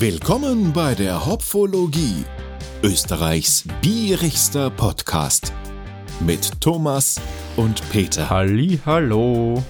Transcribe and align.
Willkommen 0.00 0.72
bei 0.72 0.94
der 0.94 1.26
Hopfologie, 1.26 2.24
Österreichs 2.84 3.64
bierigster 3.82 4.70
Podcast 4.70 5.52
mit 6.20 6.60
Thomas 6.60 7.20
und 7.56 7.82
Peter. 7.90 8.30
Halli, 8.30 8.78
hallo. 8.86 9.60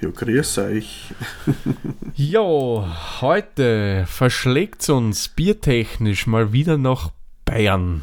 Ja, 0.00 0.10
grüß 0.10 0.58
euch. 0.58 1.14
Jo, 2.16 2.84
heute 3.20 4.06
verschlägt 4.08 4.90
uns 4.90 5.28
biertechnisch 5.28 6.26
mal 6.26 6.52
wieder 6.52 6.76
nach 6.76 7.12
Bayern. 7.44 8.02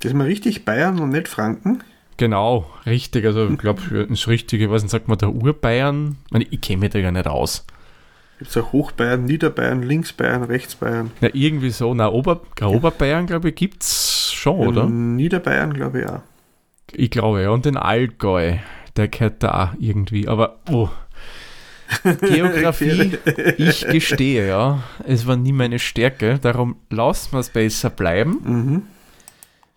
Das 0.00 0.10
ist 0.10 0.16
mal 0.16 0.26
richtig 0.26 0.64
Bayern 0.64 0.98
und 0.98 1.10
nicht 1.10 1.28
Franken. 1.28 1.84
Genau, 2.16 2.68
richtig. 2.86 3.24
Also 3.24 3.48
ich 3.48 3.58
glaube, 3.58 4.06
das 4.10 4.26
Richtige, 4.26 4.68
was 4.68 4.82
sagt 4.82 5.06
man, 5.06 5.16
der 5.16 5.32
Urbayern? 5.32 6.16
Ich, 6.26 6.32
meine, 6.32 6.46
ich 6.50 6.60
kenne 6.60 6.80
mich 6.80 6.90
da 6.90 6.98
ja 6.98 7.12
nicht 7.12 7.28
aus. 7.28 7.64
Gibt 8.42 8.56
es 8.56 8.56
auch 8.56 8.72
Hochbayern, 8.72 9.24
Niederbayern, 9.24 9.84
Linksbayern, 9.84 10.42
Rechtsbayern. 10.42 11.12
Ja, 11.20 11.28
irgendwie 11.32 11.70
so. 11.70 11.94
Na, 11.94 12.10
Ober, 12.10 12.40
Oberbayern, 12.60 13.26
glaube 13.26 13.50
ich, 13.50 13.54
gibt 13.54 13.84
es 13.84 14.32
schon, 14.32 14.66
oder? 14.66 14.88
Niederbayern, 14.88 15.72
glaube 15.72 16.00
ich, 16.00 16.06
auch. 16.08 16.22
Ich 16.92 17.10
glaube, 17.10 17.42
ja. 17.42 17.50
Und 17.50 17.66
den 17.66 17.76
Allgäu, 17.76 18.56
der 18.96 19.06
gehört 19.06 19.44
da 19.44 19.62
auch 19.62 19.78
irgendwie. 19.78 20.26
Aber, 20.26 20.58
oh. 20.72 20.88
Geografie, 22.20 23.12
ich 23.58 23.86
gestehe, 23.86 24.48
ja. 24.48 24.82
Es 25.06 25.28
war 25.28 25.36
nie 25.36 25.52
meine 25.52 25.78
Stärke. 25.78 26.40
Darum 26.40 26.74
lassen 26.90 27.34
wir 27.34 27.38
es 27.38 27.50
besser 27.50 27.90
bleiben. 27.90 28.40
Mhm. 28.42 28.82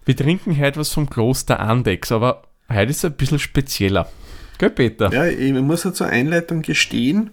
Wir 0.05 0.15
trinken 0.15 0.59
heute 0.59 0.79
was 0.79 0.91
vom 0.91 1.07
Kloster 1.07 1.59
Andex, 1.59 2.11
aber 2.11 2.41
heute 2.67 2.89
ist 2.89 2.97
es 2.97 3.05
ein 3.05 3.13
bisschen 3.13 3.37
spezieller. 3.37 4.09
Gell, 4.57 4.69
Peter? 4.69 5.11
Ja, 5.11 5.27
ich 5.27 5.53
muss 5.53 5.83
ja 5.83 5.93
zur 5.93 6.07
Einleitung 6.07 6.61
gestehen, 6.61 7.31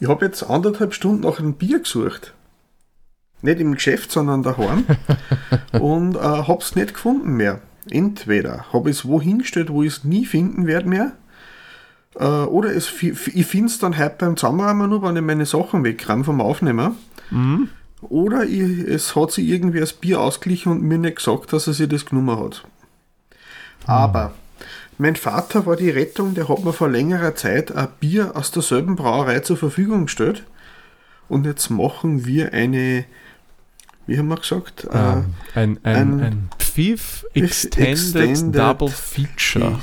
ich 0.00 0.08
habe 0.08 0.24
jetzt 0.24 0.42
anderthalb 0.44 0.94
Stunden 0.94 1.22
nach 1.22 1.38
einem 1.38 1.54
Bier 1.54 1.80
gesucht. 1.80 2.34
Nicht 3.42 3.60
im 3.60 3.74
Geschäft, 3.74 4.10
sondern 4.10 4.42
daheim. 4.42 4.84
und 5.80 6.16
äh, 6.16 6.20
habe 6.20 6.62
es 6.62 6.74
nicht 6.74 6.94
gefunden 6.94 7.34
mehr. 7.36 7.60
Entweder 7.90 8.66
habe 8.72 8.90
ich 8.90 8.98
es 8.98 9.08
wohin 9.08 9.38
gestellt, 9.38 9.70
wo 9.70 9.82
ich 9.82 9.92
es 9.92 10.04
nie 10.04 10.26
finden 10.26 10.66
werde 10.66 10.88
mehr. 10.88 11.12
Äh, 12.16 12.24
oder 12.24 12.74
es, 12.74 12.92
ich 13.02 13.46
finde 13.46 13.66
es 13.66 13.78
dann 13.78 13.96
heute 13.96 14.16
beim 14.18 14.36
Zusammenräumen 14.36 14.90
nur, 14.90 15.02
wenn 15.02 15.16
ich 15.16 15.22
meine 15.22 15.46
Sachen 15.46 15.84
wegräume 15.84 16.24
vom 16.24 16.40
Aufnehmer. 16.40 16.94
Mhm. 17.30 17.68
Oder 18.00 18.44
ich, 18.44 18.60
es 18.60 19.16
hat 19.16 19.32
sich 19.32 19.48
irgendwie 19.48 19.80
das 19.80 19.92
Bier 19.92 20.20
ausgeglichen 20.20 20.72
und 20.72 20.82
mir 20.82 20.98
nicht 20.98 21.16
gesagt, 21.16 21.52
dass 21.52 21.66
er 21.66 21.72
sich 21.72 21.88
das 21.88 22.06
genommen 22.06 22.38
hat. 22.38 22.64
Aber 23.86 24.34
mein 24.98 25.16
Vater 25.16 25.64
war 25.64 25.76
die 25.76 25.88
Rettung, 25.90 26.34
der 26.34 26.48
hat 26.48 26.64
mir 26.64 26.72
vor 26.72 26.88
längerer 26.88 27.36
Zeit 27.36 27.70
ein 27.72 27.88
Bier 28.00 28.36
aus 28.36 28.50
derselben 28.50 28.96
Brauerei 28.96 29.38
zur 29.40 29.56
Verfügung 29.56 30.06
gestellt. 30.06 30.42
Und 31.28 31.46
jetzt 31.46 31.70
machen 31.70 32.26
wir 32.26 32.52
eine, 32.52 33.04
wie 34.06 34.18
haben 34.18 34.28
wir 34.28 34.36
gesagt? 34.36 34.86
Ähm, 34.92 35.34
ein, 35.54 35.78
ein, 35.82 35.84
ein, 35.84 36.20
ein 36.20 36.50
Pfiff 36.58 37.24
Extended, 37.34 37.88
Extended 37.88 38.60
Double 38.60 38.88
Feature. 38.88 39.78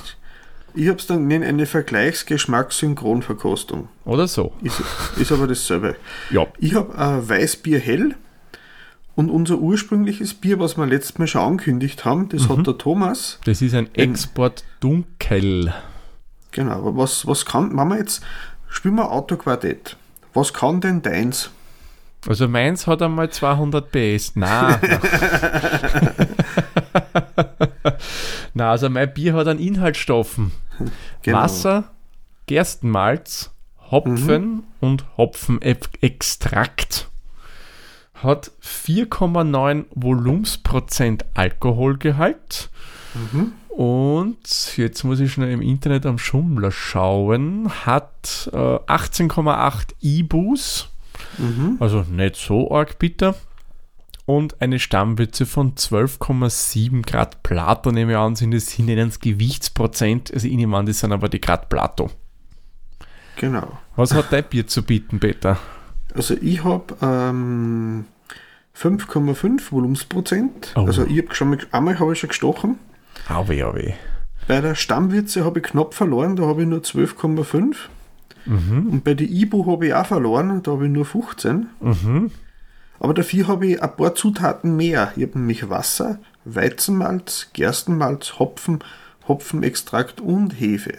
Ich, 0.73 0.83
ich 0.83 0.89
habe 0.89 0.99
es 0.99 1.07
dann 1.07 1.29
genannt, 1.29 1.47
eine 1.47 1.65
Vergleichsgeschmackssynchronverkostung. 1.65 3.87
Oder 4.03 4.27
so. 4.27 4.51
Ist, 4.61 4.83
ist 5.17 5.31
aber 5.31 5.47
dasselbe. 5.47 5.95
Ja. 6.29 6.45
Ich 6.57 6.75
habe 6.75 6.93
ein 6.97 7.29
Weißbier 7.29 7.79
hell 7.79 8.15
und 9.15 9.29
unser 9.29 9.57
ursprüngliches 9.59 10.33
Bier, 10.33 10.59
was 10.59 10.77
wir 10.77 10.85
letztes 10.85 11.17
Mal 11.17 11.27
schon 11.27 11.41
angekündigt 11.41 12.03
haben, 12.05 12.29
das 12.29 12.47
Mhm. 12.49 12.57
hat 12.59 12.67
der 12.67 12.77
Thomas. 12.77 13.39
Das 13.45 13.61
ist 13.61 13.73
ein 13.73 13.93
Export 13.95 14.63
Dunkel. 14.79 15.73
Genau, 16.51 16.71
aber 16.73 16.95
was, 16.97 17.25
was 17.27 17.45
kann, 17.45 17.75
wenn 17.77 17.87
wir 17.87 17.97
jetzt, 17.97 18.23
spielen 18.69 18.95
wir 18.95 19.11
Autoquartett. 19.11 19.97
Was 20.33 20.53
kann 20.53 20.81
denn 20.81 21.01
deins? 21.01 21.49
Also 22.27 22.47
meins 22.47 22.87
hat 22.87 23.01
einmal 23.01 23.29
200 23.29 23.91
PS. 23.91 24.35
Nein. 24.35 24.79
Na, 28.53 28.71
also 28.71 28.89
mein 28.89 29.13
Bier 29.13 29.33
hat 29.33 29.47
an 29.47 29.59
Inhaltsstoffen. 29.59 30.51
Genau. 31.21 31.37
Wasser, 31.37 31.91
Gerstenmalz, 32.47 33.51
Hopfen 33.91 34.63
und 34.79 35.05
Hopfenextrakt. 35.17 37.09
Hat 38.25 38.51
4,9 38.63 39.85
Volumensprozent 39.95 41.25
Alkoholgehalt. 41.33 42.69
Und 43.69 44.77
jetzt 44.77 45.03
muss 45.03 45.19
ich 45.19 45.33
schnell 45.33 45.51
im 45.51 45.61
Internet 45.61 46.05
am 46.05 46.17
Schummler 46.17 46.71
schauen. 46.71 47.69
Hat 47.85 48.49
äh, 48.51 48.57
18,8 48.57 49.93
IBUs. 50.01 50.89
Also 51.79 52.01
nicht 52.09 52.35
so 52.35 52.71
arg 52.71 52.99
bitter. 52.99 53.35
Und 54.25 54.59
eine 54.59 54.79
Stammwürze 54.79 55.45
von 55.45 55.75
12,7 55.75 57.05
Grad 57.05 57.43
Plato, 57.43 57.91
nehme 57.91 58.13
ich 58.13 58.17
an, 58.17 58.35
sind 58.35 58.49
nennen 58.79 59.09
es 59.09 59.19
Gewichtsprozent. 59.19 60.33
Also 60.33 60.47
ich 60.47 60.55
nehme 60.55 60.75
an, 60.77 60.87
das 60.87 60.99
sind 60.99 61.11
aber 61.11 61.29
die 61.29 61.41
Grad 61.41 61.69
Plato. 61.69 62.09
Genau. 63.35 63.77
Was 63.95 64.13
hat 64.13 64.31
dein 64.31 64.45
Bier 64.45 64.65
zu 64.65 64.83
bieten, 64.83 65.19
Peter? 65.19 65.59
Also 66.15 66.35
ich 66.41 66.63
habe 66.63 66.95
ähm, 67.01 68.05
5,5 68.77 69.71
Volumensprozent. 69.71 70.73
Oh. 70.75 70.81
Also 70.81 71.05
ich 71.05 71.17
habe 71.17 71.33
schon 71.33 71.49
mal, 71.49 71.59
einmal 71.71 71.99
habe 71.99 72.13
ich 72.13 72.19
schon 72.19 72.29
gestochen. 72.29 72.77
Auwe, 73.29 73.65
auwe. 73.65 73.93
Bei 74.47 74.61
der 74.61 74.75
Stammwürze 74.75 75.43
habe 75.43 75.59
ich 75.59 75.65
knapp 75.65 75.93
verloren, 75.93 76.35
da 76.35 76.43
habe 76.43 76.63
ich 76.63 76.67
nur 76.67 76.79
12,5. 76.79 77.75
Mhm. 78.45 78.89
Und 78.91 79.03
bei 79.03 79.15
der 79.15 79.27
Ibu 79.27 79.65
habe 79.65 79.87
ich 79.87 79.93
auch 79.93 80.05
verloren, 80.05 80.61
da 80.61 80.71
habe 80.71 80.85
ich 80.85 80.91
nur 80.91 81.05
15. 81.05 81.67
Mhm. 81.79 82.31
Aber 82.99 83.13
dafür 83.13 83.47
habe 83.47 83.67
ich 83.67 83.81
ein 83.81 83.95
paar 83.95 84.15
Zutaten 84.15 84.75
mehr. 84.75 85.11
Ich 85.15 85.23
habe 85.23 85.39
nämlich 85.39 85.69
Wasser, 85.69 86.19
Weizenmalz, 86.45 87.49
Gerstenmalz, 87.53 88.39
Hopfen, 88.39 88.79
Hopfenextrakt 89.27 90.21
und 90.21 90.59
Hefe. 90.59 90.93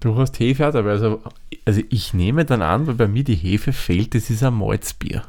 Du 0.00 0.16
hast 0.16 0.38
Hefe 0.38 0.68
auch 0.68 0.72
dabei. 0.72 0.90
Also, 0.90 1.22
also 1.64 1.80
ich 1.88 2.12
nehme 2.12 2.44
dann 2.44 2.62
an, 2.62 2.86
weil 2.86 2.94
bei 2.94 3.08
mir 3.08 3.24
die 3.24 3.34
Hefe 3.34 3.72
fehlt, 3.72 4.14
das 4.14 4.28
ist 4.28 4.42
ein 4.42 4.54
Malzbier. 4.54 5.22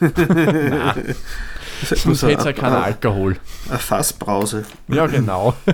Nein, 0.00 1.14
Das 1.80 1.92
ist 1.92 2.02
sonst 2.02 2.20
so 2.20 2.28
hätte 2.28 2.38
es 2.38 2.44
ja 2.44 2.50
ein- 2.50 2.56
keinen 2.56 2.82
Alkohol. 2.82 3.36
Eine 3.68 3.78
Fassbrause. 3.78 4.64
Ja, 4.88 5.06
genau. 5.06 5.54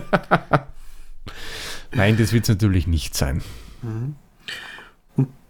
Nein, 1.93 2.17
das 2.17 2.33
wird 2.33 2.45
es 2.45 2.49
natürlich 2.49 2.87
nicht 2.87 3.15
sein. 3.17 3.43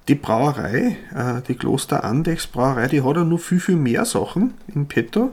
Die 0.08 0.14
Brauerei, 0.16 0.96
äh, 1.14 1.42
die 1.46 1.54
Kloster 1.54 2.02
Andex 2.04 2.46
Brauerei, 2.48 2.88
die 2.88 3.02
hat 3.02 3.16
ja 3.16 3.24
nur 3.24 3.38
viel, 3.38 3.60
viel 3.60 3.76
mehr 3.76 4.04
Sachen 4.04 4.54
in 4.74 4.86
petto. 4.88 5.30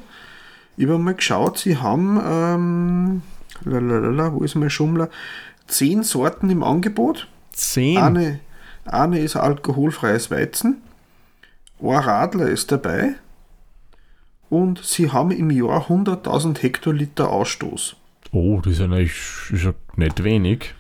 Ich 0.78 0.85
habe 0.85 1.00
mal 1.00 1.16
geschaut, 1.16 1.57
sie 1.57 1.78
haben, 1.78 2.22
ähm, 2.23 3.22
lalalala, 3.66 4.31
wo 4.34 4.44
ist 4.44 4.53
mein 4.56 4.69
Schummler, 4.69 5.09
zehn 5.68 6.03
Sorten 6.03 6.50
im 6.51 6.63
Angebot. 6.63 7.28
Zehn. 7.51 7.97
Eine, 7.97 8.39
eine 8.85 9.19
ist 9.19 9.35
alkoholfreies 9.35 10.29
Weizen, 10.29 10.81
ein 11.81 11.95
Radler 11.95 12.47
ist 12.47 12.72
dabei 12.72 13.16
und 14.50 14.84
sie 14.84 15.12
haben 15.12 15.31
im 15.31 15.51
Jahr 15.51 15.88
100.000 15.88 16.62
Hektoliter 16.62 17.29
Ausstoß. 17.29 17.95
Oh, 18.31 18.59
das 18.63 18.73
ist 18.73 18.79
ja 18.79 18.88
nicht, 18.88 19.16
ist 19.51 19.63
ja 19.63 19.73
nicht 19.95 20.23
wenig. 20.23 20.73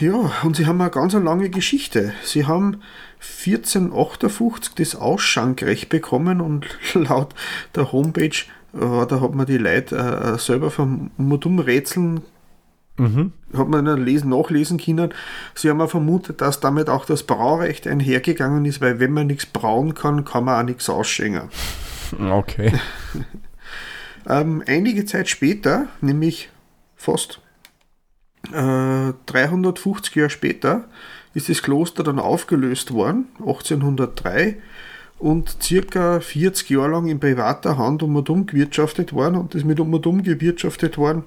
Ja, 0.00 0.32
und 0.42 0.56
sie 0.56 0.66
haben 0.66 0.80
eine 0.80 0.90
ganz 0.90 1.14
lange 1.14 1.48
Geschichte. 1.48 2.12
Sie 2.24 2.46
haben 2.46 2.82
1458 3.20 4.74
das 4.74 4.96
Ausschankrecht 4.96 5.88
bekommen 5.88 6.40
und 6.40 6.66
laut 6.94 7.34
der 7.74 7.92
Homepage, 7.92 8.36
äh, 8.74 9.06
da 9.06 9.20
hat 9.20 9.34
man 9.34 9.46
die 9.46 9.58
Leute 9.58 9.96
äh, 9.96 10.38
selber 10.38 10.70
vom 10.70 11.10
Modum 11.16 11.58
rätseln, 11.58 12.22
Mhm. 12.96 13.32
hat 13.56 13.68
man 13.68 13.84
dann 13.84 14.04
lesen, 14.04 14.28
nachlesen 14.28 14.78
können. 14.78 15.14
Sie 15.54 15.70
haben 15.70 15.80
auch 15.80 15.90
vermutet, 15.90 16.40
dass 16.40 16.60
damit 16.60 16.88
auch 16.90 17.06
das 17.06 17.22
Braurecht 17.22 17.86
einhergegangen 17.86 18.64
ist, 18.66 18.80
weil 18.80 19.00
wenn 19.00 19.12
man 19.12 19.28
nichts 19.28 19.46
brauen 19.46 19.94
kann, 19.94 20.24
kann 20.24 20.44
man 20.44 20.60
auch 20.60 20.66
nichts 20.66 20.88
ausschenken. 20.88 21.48
Okay. 22.18 22.72
Ähm, 24.28 24.62
einige 24.66 25.06
Zeit 25.06 25.28
später, 25.28 25.86
nämlich 26.00 26.50
fast 26.94 27.40
äh, 28.52 29.12
350 29.26 30.14
Jahre 30.14 30.30
später, 30.30 30.84
ist 31.34 31.48
das 31.48 31.62
Kloster 31.62 32.02
dann 32.02 32.18
aufgelöst 32.18 32.92
worden, 32.92 33.28
1803, 33.38 34.56
und 35.18 35.62
circa 35.62 36.20
40 36.20 36.70
Jahre 36.70 36.92
lang 36.92 37.06
in 37.06 37.20
privater 37.20 37.76
Hand 37.76 38.02
um 38.02 38.16
und 38.16 38.30
um 38.30 38.46
gewirtschaftet 38.46 39.12
worden 39.12 39.36
und 39.36 39.54
das 39.54 39.64
mit 39.64 39.78
um 39.78 39.92
und 39.92 40.06
um 40.06 40.22
gewirtschaftet 40.22 40.96
worden. 40.96 41.24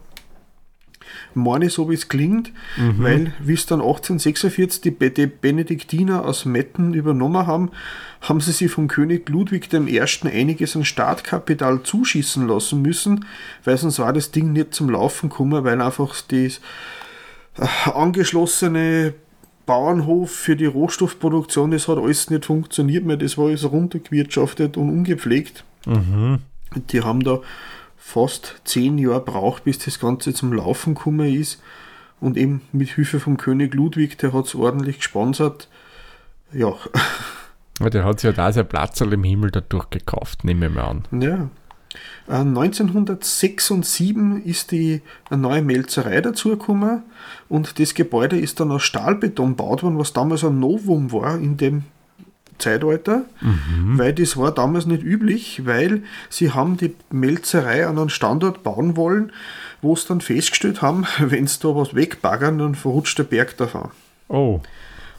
Meine 1.33 1.69
so 1.69 1.89
wie 1.89 1.95
es 1.95 2.10
klingt, 2.10 2.51
weil 2.98 3.33
wie 3.39 3.54
es 3.54 3.65
dann 3.65 3.81
1846 3.81 4.81
die, 4.81 5.10
die 5.10 5.27
Benediktiner 5.27 6.25
aus 6.25 6.45
Metten 6.45 6.94
übernommen 6.94 7.48
haben, 7.48 7.71
haben 8.21 8.39
sie 8.39 8.51
sich 8.51 8.71
vom 8.71 8.88
König 8.88 9.30
Ludwig 9.30 9.71
I. 9.74 10.01
einiges 10.01 10.75
an 10.75 10.86
Startkapital 10.86 11.83
zuschießen 11.83 12.48
lassen 12.48 12.81
müssen, 12.81 13.25
weil 13.63 13.77
sonst 13.77 14.00
war 14.00 14.13
das 14.13 14.31
Ding 14.31 14.54
nicht 14.54 14.74
zum 14.74 14.89
Laufen 14.89 15.30
gekommen, 15.30 15.63
weil 15.63 15.81
einfach 15.81 16.15
das 16.30 16.62
äh, 17.57 17.89
angeschlossene 17.89 19.13
Bauernhof 19.66 20.31
für 20.31 20.56
die 20.56 20.66
Rohstoffproduktion, 20.66 21.71
das 21.71 21.88
hat 21.88 21.98
alles 21.98 22.30
nicht 22.30 22.45
funktioniert 22.45 23.06
mehr, 23.06 23.18
das 23.18 23.38
war 23.38 23.48
alles 23.48 23.69
runtergewirtschaftet 23.69 24.77
und 24.77 24.89
ungepflegt. 24.89 25.63
Mhm. 25.86 26.39
Die 26.89 27.01
haben 27.01 27.24
da 27.24 27.39
fast 28.04 28.62
zehn 28.66 28.98
Jahre 28.98 29.22
braucht, 29.22 29.64
bis 29.64 29.80
das 29.80 30.00
Ganze 30.00 30.34
zum 30.34 30.54
Laufen 30.54 30.96
gekommen 30.96 31.34
ist. 31.34 31.62
Und 32.20 32.38
eben 32.38 32.62
mit 32.72 32.90
Hilfe 32.90 33.20
vom 33.20 33.38
König 33.38 33.74
Ludwig, 33.74 34.18
der 34.18 34.34
hat 34.34 34.46
es 34.46 34.56
ordentlich 34.56 34.98
gesponsert. 34.98 35.68
Ja, 36.54 36.76
Ja, 37.80 37.90
Der 37.90 38.06
hat 38.06 38.20
sich 38.20 38.28
ja 38.28 38.34
da 38.34 38.52
sein 38.52 38.68
Platz 38.68 39.02
im 39.02 39.24
Himmel 39.24 39.52
dadurch 39.52 39.90
gekauft, 39.90 40.44
nehme 40.44 40.68
ich 40.68 40.74
mal 40.74 40.84
an. 40.84 41.04
Ja. 41.12 41.50
Äh, 42.28 42.42
1906 42.42 43.72
und 43.72 43.86
7 43.86 44.44
ist 44.44 44.72
die 44.72 45.02
neue 45.30 45.62
Melzerei 45.62 46.22
dazugekommen 46.22 47.04
und 47.50 47.80
das 47.80 47.94
Gebäude 47.94 48.40
ist 48.40 48.60
dann 48.60 48.72
aus 48.72 48.84
Stahlbeton 48.84 49.50
gebaut 49.50 49.84
worden, 49.84 49.98
was 49.98 50.14
damals 50.14 50.44
ein 50.44 50.60
Novum 50.60 51.12
war 51.12 51.38
in 51.38 51.58
dem 51.58 51.84
Zeitalter, 52.58 53.26
weil 53.98 54.14
das 54.14 54.38
war 54.38 54.52
damals 54.52 54.86
nicht 54.86 55.04
üblich, 55.04 55.66
weil 55.66 56.04
sie 56.30 56.52
haben 56.52 56.78
die 56.78 56.96
Melzerei 57.12 57.86
an 57.88 57.98
einen 57.98 58.10
Standort 58.10 58.64
bauen 58.64 58.96
wollen, 58.98 59.32
wo 59.82 59.94
es 59.94 60.06
dann 60.06 60.22
festgestellt 60.22 60.82
haben, 60.82 61.06
wenn 61.20 61.48
sie 61.48 61.60
da 61.62 61.76
was 61.76 61.96
wegbaggern, 61.96 62.58
dann 62.58 62.76
verrutscht 62.76 63.18
der 63.20 63.24
Berg 63.24 63.58
davon. 63.58 63.92
Oh, 64.30 64.62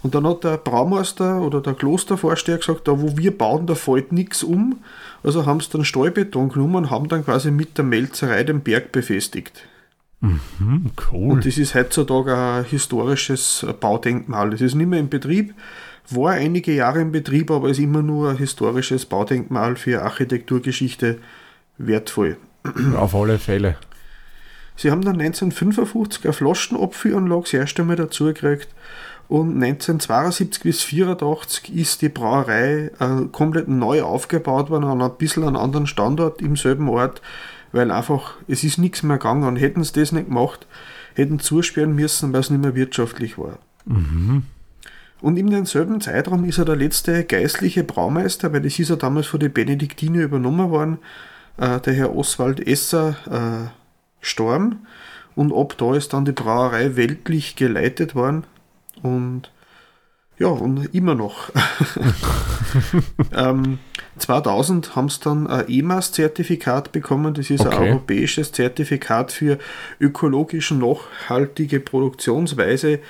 Und 0.03 0.15
dann 0.15 0.27
hat 0.27 0.45
der 0.45 0.59
Braumeister 0.59 1.41
oder 1.41 1.61
der 1.63 1.73
Klostervorsteher 1.75 2.59
gesagt, 2.59 2.87
da 2.89 3.01
wo 3.01 3.17
wir 3.17 3.37
bauen, 3.37 3.67
da 3.67 3.75
fällt 3.75 4.13
nichts 4.13 4.43
um. 4.43 4.81
Also 5.23 5.47
haben 5.47 5.61
sie 5.61 5.71
dann 5.71 5.85
Stahlbeton 5.85 6.51
genommen 6.51 6.77
und 6.77 6.91
haben 6.91 7.09
dann 7.09 7.25
quasi 7.25 7.51
mit 7.51 7.79
der 7.79 7.85
Melzerei 7.87 8.45
den 8.45 8.61
Berg 8.61 8.93
befestigt. 8.93 9.67
hm, 10.59 10.91
cool. 11.11 11.33
Und 11.33 11.47
das 11.47 11.59
ist 11.59 11.75
heutzutage 11.75 12.37
ein 12.37 12.65
historisches 12.65 13.67
Baudenkmal. 13.81 14.53
Es 14.53 14.61
ist 14.61 14.75
nicht 14.75 14.89
mehr 14.89 15.01
in 15.01 15.09
Betrieb, 15.09 15.55
war 16.11 16.33
einige 16.33 16.73
Jahre 16.73 17.01
in 17.01 17.13
Betrieb, 17.13 17.51
aber 17.51 17.69
ist 17.69 17.79
immer 17.79 18.03
nur 18.03 18.31
ein 18.31 18.37
historisches 18.37 19.07
Baudenkmal 19.07 19.77
für 19.77 20.03
Architekturgeschichte 20.03 21.19
wertvoll. 21.79 22.37
Auf 22.97 23.15
alle 23.15 23.39
Fälle. 23.39 23.77
Sie 24.77 24.91
haben 24.91 25.03
dann 25.03 25.21
1955 25.21 26.25
eine 26.25 26.33
Flaschenabfüllanlage 26.33 27.43
das 27.43 27.53
erste 27.55 27.85
Mal 27.85 27.97
dazu 27.97 28.25
gekriegt 28.25 28.69
und 29.29 29.63
1972 29.63 30.63
bis 30.63 30.83
1984 30.85 31.75
ist 31.75 32.03
die 32.03 32.09
Brauerei 32.09 32.91
äh, 32.99 33.27
komplett 33.31 33.69
neu 33.69 34.03
aufgebaut 34.03 34.71
worden 34.71 34.85
an 34.85 35.01
ein 35.01 35.17
bisschen 35.17 35.45
einen 35.45 35.57
anderen 35.57 35.87
Standort 35.87 36.43
im 36.43 36.57
selben 36.57 36.89
Ort, 36.89 37.23
weil 37.73 37.91
einfach 37.91 38.35
es 38.49 38.65
ist 38.65 38.79
nichts 38.79 39.03
mehr 39.03 39.19
gegangen 39.19 39.45
und 39.45 39.57
hätten 39.57 39.83
sie 39.85 39.93
das 39.93 40.13
nicht 40.13 40.29
gemacht, 40.29 40.67
hätten 41.15 41.39
zusperren 41.39 41.95
müssen, 41.95 42.33
weil 42.33 42.41
es 42.41 42.51
nicht 42.51 42.63
mehr 42.63 42.75
wirtschaftlich 42.75 43.39
war. 43.39 43.59
Und 45.21 45.37
in 45.39 45.51
demselben 45.51 46.01
Zeitraum 46.01 46.45
ist 46.45 46.59
er 46.59 46.65
der 46.65 46.77
letzte 46.77 47.25
geistliche 47.25 47.85
Braumeister, 47.85 48.53
weil 48.53 48.61
das 48.61 48.79
ist 48.79 48.91
ja 48.91 48.97
damals 48.97 49.27
von 49.27 49.41
den 49.41 49.53
Benediktiner 49.53 50.23
übernommen 50.23 50.71
worden, 50.71 50.99
äh, 51.57 51.81
der 51.81 51.95
Herr 51.95 52.15
Oswald 52.15 52.67
Esser 52.67 53.17
äh, 53.31 53.71
gestorben. 54.21 54.87
Und 55.35 55.53
ab 55.53 55.75
da 55.79 55.95
ist 55.95 56.13
dann 56.13 56.25
die 56.25 56.33
Brauerei 56.33 56.97
weltlich 56.97 57.57
geleitet 57.57 58.15
worden. 58.15 58.45
Und 59.03 59.51
ja, 60.39 60.49
und 60.49 60.95
immer 60.95 61.15
noch. 61.15 61.51
ähm, 63.35 63.79
2000 64.19 64.95
haben 64.97 65.09
sie 65.09 65.21
dann 65.21 65.47
ein 65.47 65.69
EMAS-Zertifikat 65.69 66.93
bekommen. 66.93 67.35
Das 67.35 67.51
ist 67.51 67.63
ein 67.63 67.75
Okay. 67.75 67.91
europäisches 67.91 68.53
Zertifikat 68.53 69.33
für 69.33 69.59
ökologisch 70.01 70.71
nachhaltige 70.71 71.81
Produktionsweise, 71.81 73.01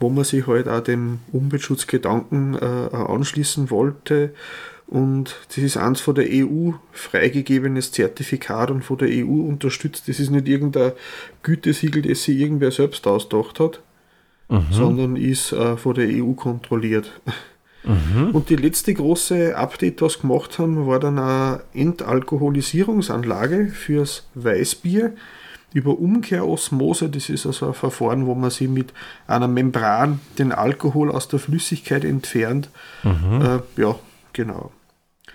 wo 0.00 0.10
man 0.10 0.24
sich 0.24 0.46
halt 0.46 0.68
auch 0.68 0.80
dem 0.80 1.20
Umweltschutzgedanken 1.32 2.54
äh, 2.54 2.94
anschließen 2.94 3.70
wollte. 3.70 4.34
Und 4.86 5.36
das 5.48 5.58
ist 5.58 5.76
eins 5.76 6.00
von 6.00 6.14
der 6.14 6.26
EU 6.30 6.72
freigegebenes 6.92 7.90
Zertifikat 7.92 8.70
und 8.70 8.84
von 8.84 8.98
der 8.98 9.08
EU 9.08 9.48
unterstützt. 9.48 10.08
Das 10.08 10.20
ist 10.20 10.30
nicht 10.30 10.46
irgendein 10.46 10.92
Gütesiegel, 11.42 12.02
das 12.02 12.22
sich 12.22 12.38
irgendwer 12.38 12.70
selbst 12.70 13.06
ausgedacht 13.06 13.58
hat, 13.58 13.80
sondern 14.70 15.16
ist 15.16 15.52
äh, 15.52 15.76
von 15.76 15.94
der 15.94 16.08
EU 16.08 16.32
kontrolliert. 16.34 17.10
Und 18.32 18.50
die 18.50 18.56
letzte 18.56 18.92
große 18.94 19.56
Update, 19.56 20.00
sie 20.00 20.18
gemacht 20.20 20.58
haben, 20.58 20.86
war 20.86 20.98
dann 20.98 21.18
eine 21.18 21.62
Entalkoholisierungsanlage 21.72 23.68
fürs 23.68 24.28
Weißbier 24.34 25.12
über 25.76 25.98
Umkehrosmose. 25.98 27.10
Das 27.10 27.28
ist 27.28 27.44
also 27.44 27.68
ein 27.68 27.74
Verfahren, 27.74 28.24
wo 28.24 28.34
man 28.34 28.48
sich 28.48 28.66
mit 28.66 28.94
einer 29.26 29.46
Membran 29.46 30.20
den 30.38 30.52
Alkohol 30.52 31.10
aus 31.12 31.28
der 31.28 31.38
Flüssigkeit 31.38 32.02
entfernt. 32.02 32.70
Äh, 33.04 33.80
ja, 33.80 33.94
genau. 34.32 34.72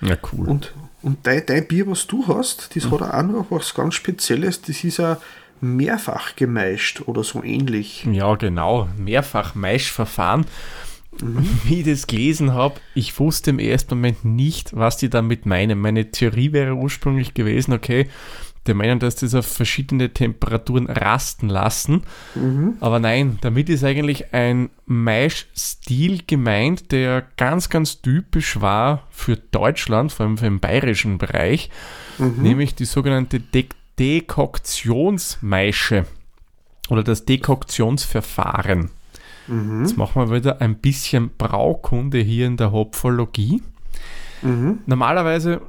Ja, 0.01 0.17
cool. 0.33 0.47
Und, 0.49 0.73
und 1.03 1.19
dein, 1.27 1.45
dein 1.45 1.67
Bier, 1.67 1.85
was 1.85 2.07
du 2.07 2.27
hast, 2.27 2.75
das 2.75 2.89
hat 2.89 3.03
auch 3.03 3.21
noch 3.21 3.51
was 3.51 3.75
ganz 3.75 3.93
Spezielles. 3.93 4.63
Das 4.63 4.83
ist 4.83 4.97
ja 4.97 5.19
mehrfach 5.61 6.35
gemeischt 6.35 7.03
oder 7.05 7.23
so 7.23 7.43
ähnlich. 7.43 8.07
Ja, 8.11 8.33
genau. 8.33 8.89
Mehrfach 8.97 9.53
Maischverfahren. 9.53 10.47
Wie 11.65 11.81
ich 11.81 11.85
das 11.85 12.07
gelesen 12.07 12.53
habe, 12.53 12.79
ich 12.95 13.19
wusste 13.19 13.51
im 13.51 13.59
ersten 13.59 13.93
Moment 13.93 14.25
nicht, 14.25 14.75
was 14.75 14.97
die 14.97 15.09
damit 15.09 15.45
meinen. 15.45 15.79
Meine 15.79 16.09
Theorie 16.09 16.51
wäre 16.51 16.73
ursprünglich 16.73 17.35
gewesen, 17.35 17.73
okay, 17.73 18.07
die 18.67 18.75
meinen, 18.75 18.99
dass 18.99 19.15
das 19.15 19.33
auf 19.33 19.47
verschiedene 19.47 20.13
Temperaturen 20.13 20.87
rasten 20.87 21.49
lassen. 21.49 22.03
Aber 22.79 22.99
nein, 22.99 23.39
damit 23.41 23.69
ist 23.69 23.83
eigentlich 23.83 24.33
ein 24.33 24.69
Maischstil 24.85 26.21
gemeint, 26.27 26.91
der 26.91 27.23
ganz, 27.37 27.69
ganz 27.69 28.01
typisch 28.01 28.61
war 28.61 29.07
für 29.09 29.37
Deutschland, 29.37 30.11
vor 30.11 30.25
allem 30.25 30.37
für 30.37 30.45
den 30.45 30.59
bayerischen 30.59 31.17
Bereich, 31.17 31.69
nämlich 32.17 32.75
die 32.75 32.85
sogenannte 32.85 33.39
De 33.39 33.65
Dekoktionsmaische 33.99 36.05
oder 36.89 37.03
das 37.03 37.25
Dekoktionsverfahren. 37.25 38.89
Jetzt 39.81 39.97
machen 39.97 40.29
wir 40.29 40.35
wieder 40.35 40.61
ein 40.61 40.77
bisschen 40.77 41.31
Braukunde 41.37 42.19
hier 42.19 42.47
in 42.47 42.57
der 42.57 42.71
Hopfologie. 42.71 43.61
Normalerweise, 44.85 45.61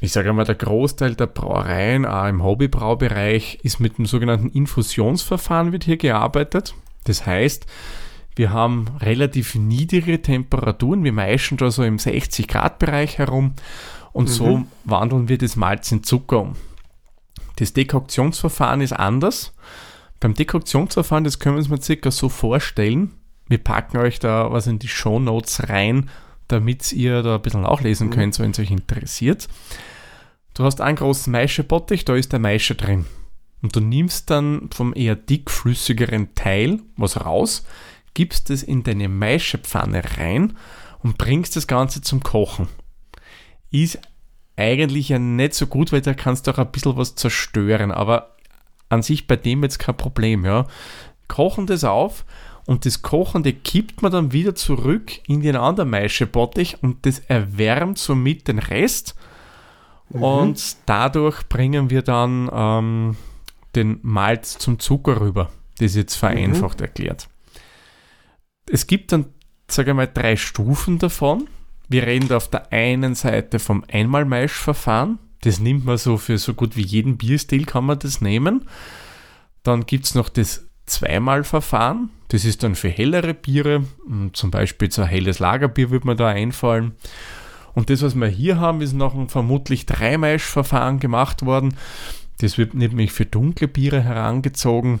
ich 0.00 0.12
sage 0.12 0.32
mal, 0.32 0.44
der 0.44 0.54
Großteil 0.54 1.14
der 1.14 1.26
Brauereien, 1.26 2.06
auch 2.06 2.28
im 2.28 2.42
Hobbybraubereich, 2.42 3.58
ist 3.62 3.80
mit 3.80 3.98
dem 3.98 4.06
sogenannten 4.06 4.50
Infusionsverfahren 4.50 5.72
wird 5.72 5.84
hier 5.84 5.96
gearbeitet. 5.96 6.74
Das 7.04 7.26
heißt, 7.26 7.66
wir 8.36 8.52
haben 8.52 8.86
relativ 9.00 9.56
niedrige 9.56 10.22
Temperaturen, 10.22 11.02
wir 11.02 11.12
meischen 11.12 11.56
da 11.56 11.72
so 11.72 11.82
im 11.82 11.98
60 11.98 12.46
Grad 12.46 12.78
Bereich 12.78 13.18
herum 13.18 13.54
und 14.12 14.28
so 14.28 14.64
wandeln 14.84 15.28
wir 15.28 15.38
das 15.38 15.56
Malz 15.56 15.90
in 15.90 16.04
Zucker 16.04 16.42
um. 16.42 16.56
Das 17.56 17.72
Dekoktionsverfahren 17.72 18.80
ist 18.80 18.92
anders. 18.92 19.52
Beim 20.20 20.34
Dekoktionsverfahren, 20.34 21.24
das 21.24 21.40
können 21.40 21.56
wir 21.56 21.58
uns 21.58 21.68
mal 21.68 21.82
circa 21.82 22.12
so 22.12 22.28
vorstellen. 22.28 23.12
Wir 23.48 23.58
packen 23.58 23.96
euch 23.96 24.20
da 24.20 24.52
was 24.52 24.68
in 24.68 24.78
die 24.78 24.88
Shownotes 24.88 25.68
rein, 25.68 26.08
damit 26.48 26.92
ihr 26.92 27.22
da 27.22 27.36
ein 27.36 27.42
bisschen 27.42 27.62
nachlesen 27.62 28.10
könnt, 28.10 28.38
wenn 28.38 28.50
es 28.50 28.58
euch 28.58 28.70
interessiert. 28.70 29.48
Du 30.54 30.64
hast 30.64 30.80
einen 30.80 30.96
großen 30.96 31.30
Maischebottich, 31.30 32.04
da 32.04 32.16
ist 32.16 32.32
der 32.32 32.40
Maische 32.40 32.74
drin. 32.74 33.06
Und 33.62 33.76
du 33.76 33.80
nimmst 33.80 34.30
dann 34.30 34.70
vom 34.72 34.94
eher 34.94 35.16
dickflüssigeren 35.16 36.34
Teil 36.34 36.80
was 36.96 37.24
raus, 37.24 37.66
gibst 38.14 38.50
es 38.50 38.62
in 38.62 38.82
deine 38.82 39.08
Maischepfanne 39.08 40.02
rein 40.16 40.56
und 41.00 41.18
bringst 41.18 41.56
das 41.56 41.66
Ganze 41.66 42.00
zum 42.00 42.22
Kochen. 42.22 42.68
Ist 43.70 44.00
eigentlich 44.56 45.10
ja 45.10 45.18
nicht 45.18 45.54
so 45.54 45.66
gut, 45.66 45.92
weil 45.92 46.00
da 46.00 46.14
kannst 46.14 46.46
du 46.46 46.50
auch 46.50 46.58
ein 46.58 46.72
bisschen 46.72 46.96
was 46.96 47.14
zerstören, 47.14 47.92
aber 47.92 48.36
an 48.88 49.02
sich 49.02 49.26
bei 49.26 49.36
dem 49.36 49.62
jetzt 49.62 49.78
kein 49.78 49.96
Problem, 49.96 50.44
ja. 50.44 50.66
Kochen 51.28 51.66
das 51.66 51.84
auf 51.84 52.24
und 52.68 52.84
das 52.84 53.00
Kochende 53.00 53.54
kippt 53.54 54.02
man 54.02 54.12
dann 54.12 54.32
wieder 54.32 54.54
zurück 54.54 55.26
in 55.26 55.40
den 55.40 55.56
anderen 55.56 55.88
Maischebottich 55.88 56.82
und 56.82 57.06
das 57.06 57.18
erwärmt 57.20 57.96
somit 57.96 58.46
den 58.46 58.58
Rest 58.58 59.14
und 60.10 60.76
dadurch 60.84 61.48
bringen 61.48 61.88
wir 61.88 62.02
dann 62.02 62.50
ähm, 62.52 63.16
den 63.74 64.00
Malz 64.02 64.58
zum 64.58 64.78
Zucker 64.78 65.18
rüber. 65.18 65.50
Das 65.78 65.92
ist 65.92 65.96
jetzt 65.96 66.16
vereinfacht 66.16 66.82
erklärt. 66.82 67.30
Es 68.70 68.86
gibt 68.86 69.12
dann, 69.12 69.24
sage 69.66 69.92
ich 69.92 69.96
mal, 69.96 70.06
drei 70.06 70.36
Stufen 70.36 70.98
davon. 70.98 71.48
Wir 71.88 72.06
reden 72.06 72.28
da 72.28 72.36
auf 72.36 72.48
der 72.50 72.70
einen 72.70 73.14
Seite 73.14 73.60
vom 73.60 73.82
Einmalmaischverfahren. 73.90 75.18
Das 75.40 75.58
nimmt 75.58 75.86
man 75.86 75.96
so 75.96 76.18
für 76.18 76.36
so 76.36 76.52
gut 76.52 76.76
wie 76.76 76.84
jeden 76.84 77.16
Bierstil 77.16 77.64
kann 77.64 77.86
man 77.86 77.98
das 77.98 78.20
nehmen. 78.20 78.68
Dann 79.62 79.86
gibt 79.86 80.04
es 80.04 80.14
noch 80.14 80.28
das 80.28 80.67
Zweimalverfahren. 80.88 82.10
Das 82.28 82.44
ist 82.44 82.62
dann 82.62 82.74
für 82.74 82.88
hellere 82.88 83.34
Biere. 83.34 83.84
Zum 84.32 84.50
Beispiel 84.50 84.90
so 84.90 85.02
ein 85.02 85.08
helles 85.08 85.38
Lagerbier 85.38 85.90
würde 85.90 86.06
mir 86.06 86.16
da 86.16 86.28
einfallen. 86.28 86.92
Und 87.74 87.90
das, 87.90 88.02
was 88.02 88.14
wir 88.14 88.26
hier 88.26 88.58
haben, 88.58 88.80
ist 88.80 88.92
noch 88.92 89.14
ein 89.14 89.28
vermutlich 89.28 89.86
Dreimaischverfahren 89.86 90.98
gemacht 90.98 91.46
worden. 91.46 91.76
Das 92.40 92.58
wird 92.58 92.74
nämlich 92.74 93.12
für 93.12 93.26
dunkle 93.26 93.68
Biere 93.68 94.02
herangezogen. 94.02 95.00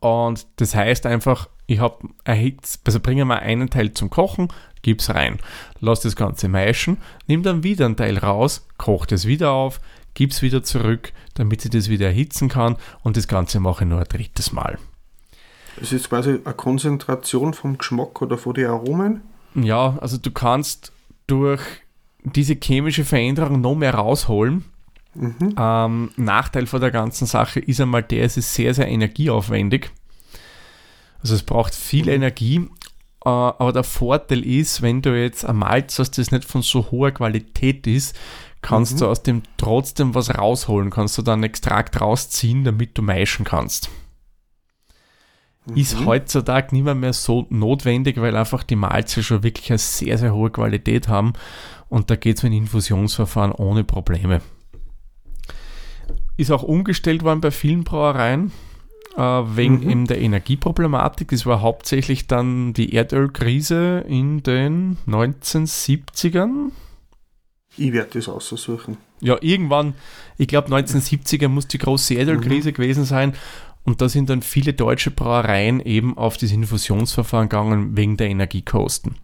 Und 0.00 0.46
das 0.56 0.74
heißt 0.74 1.06
einfach, 1.06 1.48
ich 1.66 1.78
habe 1.78 2.08
erhitzt, 2.24 2.80
also 2.84 3.00
bringen 3.00 3.28
wir 3.28 3.40
einen 3.40 3.70
Teil 3.70 3.92
zum 3.92 4.10
Kochen, 4.10 4.48
gib's 4.82 5.10
rein. 5.10 5.38
Lass 5.80 6.00
das 6.00 6.16
Ganze 6.16 6.48
meischen, 6.48 6.98
nimm 7.26 7.42
dann 7.42 7.62
wieder 7.62 7.86
einen 7.86 7.96
Teil 7.96 8.18
raus, 8.18 8.66
koch 8.76 9.06
das 9.06 9.26
wieder 9.26 9.52
auf, 9.52 9.80
gib's 10.14 10.42
wieder 10.42 10.62
zurück, 10.62 11.12
damit 11.34 11.60
sie 11.60 11.70
das 11.70 11.88
wieder 11.88 12.06
erhitzen 12.06 12.48
kann 12.48 12.76
und 13.02 13.16
das 13.16 13.28
Ganze 13.28 13.60
mache 13.60 13.84
ich 13.84 13.90
nur 13.90 14.00
ein 14.00 14.08
drittes 14.08 14.52
Mal. 14.52 14.78
Das 15.76 15.92
ist 15.92 16.08
quasi 16.08 16.40
eine 16.44 16.54
Konzentration 16.54 17.54
vom 17.54 17.78
Geschmack 17.78 18.22
oder 18.22 18.38
von 18.38 18.54
den 18.54 18.66
Aromen? 18.66 19.22
Ja, 19.54 19.96
also 20.00 20.18
du 20.18 20.30
kannst 20.30 20.92
durch 21.26 21.60
diese 22.24 22.54
chemische 22.54 23.04
Veränderung 23.04 23.60
noch 23.60 23.74
mehr 23.74 23.94
rausholen. 23.94 24.64
Mhm. 25.14 25.54
Ähm, 25.56 26.10
Nachteil 26.16 26.66
von 26.66 26.80
der 26.80 26.90
ganzen 26.90 27.26
Sache 27.26 27.60
ist 27.60 27.80
einmal 27.80 28.02
der, 28.02 28.24
es 28.24 28.36
ist 28.36 28.54
sehr, 28.54 28.74
sehr 28.74 28.88
energieaufwendig. 28.88 29.90
Also 31.20 31.34
es 31.34 31.42
braucht 31.42 31.74
viel 31.74 32.04
mhm. 32.04 32.10
Energie, 32.10 32.56
äh, 33.24 33.28
aber 33.28 33.72
der 33.72 33.84
Vorteil 33.84 34.44
ist, 34.44 34.82
wenn 34.82 35.02
du 35.02 35.18
jetzt 35.18 35.44
ein 35.44 35.56
Malz 35.56 35.98
hast, 35.98 36.18
das 36.18 36.32
nicht 36.32 36.44
von 36.44 36.62
so 36.62 36.90
hoher 36.90 37.12
Qualität 37.12 37.86
ist, 37.86 38.16
kannst 38.60 38.94
mhm. 38.94 38.98
du 38.98 39.06
aus 39.08 39.22
dem 39.22 39.42
trotzdem 39.56 40.14
was 40.14 40.36
rausholen, 40.36 40.90
kannst 40.90 41.16
du 41.18 41.22
dann 41.22 41.44
Extrakt 41.44 42.00
rausziehen, 42.00 42.64
damit 42.64 42.98
du 42.98 43.02
meischen 43.02 43.44
kannst. 43.44 43.90
Mhm. 45.66 45.76
Ist 45.76 46.04
heutzutage 46.04 46.74
nicht 46.74 46.84
mehr, 46.84 46.94
mehr 46.94 47.12
so 47.12 47.46
notwendig, 47.50 48.20
weil 48.20 48.36
einfach 48.36 48.62
die 48.62 48.76
Malze 48.76 49.22
schon 49.22 49.42
wirklich 49.42 49.70
eine 49.70 49.78
sehr, 49.78 50.18
sehr 50.18 50.34
hohe 50.34 50.50
Qualität 50.50 51.08
haben 51.08 51.32
und 51.88 52.10
da 52.10 52.16
geht 52.16 52.36
es 52.36 52.42
mit 52.42 52.52
Infusionsverfahren 52.52 53.52
ohne 53.52 53.84
Probleme. 53.84 54.40
Ist 56.36 56.50
auch 56.50 56.62
umgestellt 56.62 57.22
worden 57.22 57.40
bei 57.40 57.50
vielen 57.50 57.84
Brauereien 57.84 58.50
äh, 59.16 59.20
wegen 59.20 59.80
mhm. 59.80 59.90
eben 59.90 60.06
der 60.06 60.20
Energieproblematik. 60.20 61.28
Das 61.28 61.46
war 61.46 61.62
hauptsächlich 61.62 62.26
dann 62.26 62.72
die 62.72 62.94
Erdölkrise 62.94 64.04
in 64.08 64.42
den 64.42 64.98
1970ern. 65.06 66.72
Ich 67.76 67.92
werde 67.92 68.10
das 68.14 68.28
aussuchen. 68.28 68.96
Ja, 69.20 69.36
irgendwann, 69.40 69.94
ich 70.36 70.48
glaube 70.48 70.68
1970er 70.68 71.48
muss 71.48 71.66
die 71.66 71.78
große 71.78 72.14
Erdölkrise 72.14 72.70
mhm. 72.70 72.74
gewesen 72.74 73.04
sein. 73.04 73.34
Und 73.84 74.00
da 74.00 74.08
sind 74.08 74.30
dann 74.30 74.42
viele 74.42 74.72
deutsche 74.72 75.10
Brauereien 75.10 75.80
eben 75.80 76.16
auf 76.16 76.36
das 76.36 76.52
Infusionsverfahren 76.52 77.48
gegangen 77.48 77.96
wegen 77.96 78.16
der 78.16 78.28
Energiekosten. 78.28 79.16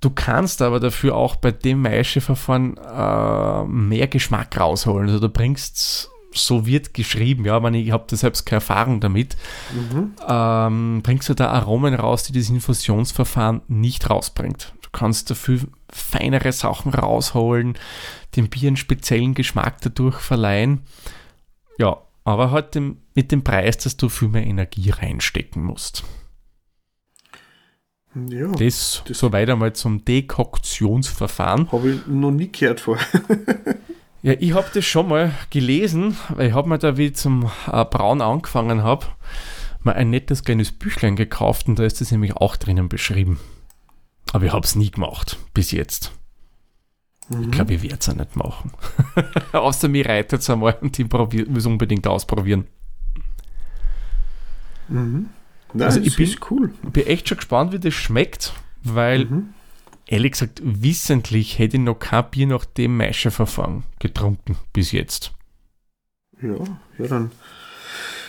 Du 0.00 0.10
kannst 0.10 0.62
aber 0.62 0.80
dafür 0.80 1.14
auch 1.14 1.36
bei 1.36 1.52
dem 1.52 1.82
Maischeverfahren 1.82 2.76
äh, 2.78 3.64
mehr 3.64 4.06
Geschmack 4.08 4.58
rausholen. 4.58 5.08
Also 5.08 5.20
du 5.20 5.28
bringst, 5.28 6.10
so 6.32 6.66
wird 6.66 6.94
geschrieben, 6.94 7.44
ja, 7.44 7.56
aber 7.56 7.70
ich 7.72 7.90
habe 7.90 8.04
da 8.08 8.16
selbst 8.16 8.46
keine 8.46 8.58
Erfahrung 8.58 9.00
damit, 9.00 9.36
mhm. 9.74 10.14
ähm, 10.26 11.00
bringst 11.02 11.28
du 11.28 11.34
da 11.34 11.50
Aromen 11.50 11.94
raus, 11.94 12.22
die 12.22 12.32
das 12.32 12.48
Infusionsverfahren 12.48 13.60
nicht 13.68 14.08
rausbringt. 14.08 14.72
Du 14.82 14.88
kannst 14.92 15.30
dafür 15.30 15.60
feinere 15.90 16.52
Sachen 16.52 16.94
rausholen, 16.94 17.74
dem 18.36 18.48
Bier 18.48 18.68
einen 18.68 18.76
speziellen 18.76 19.34
Geschmack 19.34 19.82
dadurch 19.82 20.16
verleihen. 20.16 20.80
Ja, 21.78 21.98
aber 22.24 22.50
halt 22.50 22.74
dem, 22.74 22.98
mit 23.14 23.32
dem 23.32 23.42
Preis, 23.42 23.78
dass 23.78 23.96
du 23.96 24.08
viel 24.08 24.28
mehr 24.28 24.46
Energie 24.46 24.90
reinstecken 24.90 25.62
musst. 25.62 26.04
Ja, 28.14 28.48
das, 28.48 29.02
das 29.06 29.18
soweit 29.18 29.48
einmal 29.48 29.72
zum 29.72 30.04
Dekoktionsverfahren. 30.04 31.70
Habe 31.70 31.92
ich 31.92 32.06
noch 32.06 32.32
nie 32.32 32.50
gehört 32.50 32.80
vorher. 32.80 33.06
ja, 34.22 34.34
ich 34.38 34.52
habe 34.52 34.68
das 34.74 34.84
schon 34.84 35.08
mal 35.08 35.32
gelesen, 35.50 36.16
weil 36.30 36.48
ich 36.48 36.54
habe 36.54 36.68
mir 36.68 36.78
da, 36.78 36.96
wie 36.96 37.06
ich 37.06 37.16
zum 37.16 37.48
äh, 37.70 37.84
Brauen 37.84 38.20
angefangen 38.20 38.82
habe, 38.82 39.06
mal 39.82 39.94
ein 39.94 40.10
nettes 40.10 40.42
kleines 40.42 40.72
Büchlein 40.72 41.14
gekauft 41.14 41.68
und 41.68 41.78
da 41.78 41.84
ist 41.84 42.00
das 42.00 42.10
nämlich 42.10 42.34
auch 42.34 42.56
drinnen 42.56 42.88
beschrieben. 42.88 43.38
Aber 44.32 44.44
ich 44.44 44.52
habe 44.52 44.66
es 44.66 44.74
nie 44.74 44.90
gemacht, 44.90 45.38
bis 45.54 45.70
jetzt. 45.70 46.12
Mhm. 47.30 47.44
Ich 47.44 47.50
glaube, 47.52 47.74
ich 47.74 47.82
werde 47.82 47.96
es 48.00 48.08
auch 48.08 48.14
nicht 48.14 48.36
machen. 48.36 48.72
Außer 49.52 49.88
mir 49.88 50.06
reitet 50.06 50.40
es 50.40 50.50
einmal 50.50 50.76
und 50.80 50.98
ich 50.98 51.10
will 51.10 51.56
es 51.56 51.66
unbedingt 51.66 52.06
ausprobieren. 52.06 52.66
Mhm. 54.88 55.30
Nein, 55.72 55.86
also 55.86 56.00
ich 56.00 56.16
bin, 56.16 56.36
cool. 56.50 56.74
bin 56.82 57.06
echt 57.06 57.28
schon 57.28 57.38
gespannt, 57.38 57.72
wie 57.72 57.78
das 57.78 57.94
schmeckt, 57.94 58.52
weil 58.82 59.26
mhm. 59.26 59.54
ehrlich 60.06 60.32
gesagt, 60.32 60.60
wissentlich 60.64 61.60
hätte 61.60 61.76
ich 61.76 61.82
noch 61.82 62.00
kein 62.00 62.28
Bier 62.30 62.48
nach 62.48 62.64
dem 62.64 62.96
Maischeverfahren 62.96 63.84
getrunken 64.00 64.56
bis 64.72 64.90
jetzt. 64.90 65.32
Ja, 66.42 66.56
ja, 66.98 67.06
dann 67.06 67.30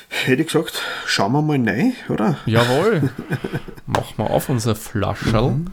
hätte 0.10 0.44
ich 0.44 0.48
gesagt, 0.48 0.80
schauen 1.08 1.32
wir 1.32 1.42
mal 1.42 1.68
rein, 1.68 1.94
oder? 2.10 2.38
Jawohl. 2.46 3.10
Machen 3.88 4.14
wir 4.18 4.30
auf 4.30 4.50
unser 4.50 4.76
Flascherl. 4.76 5.52
Mhm. 5.52 5.72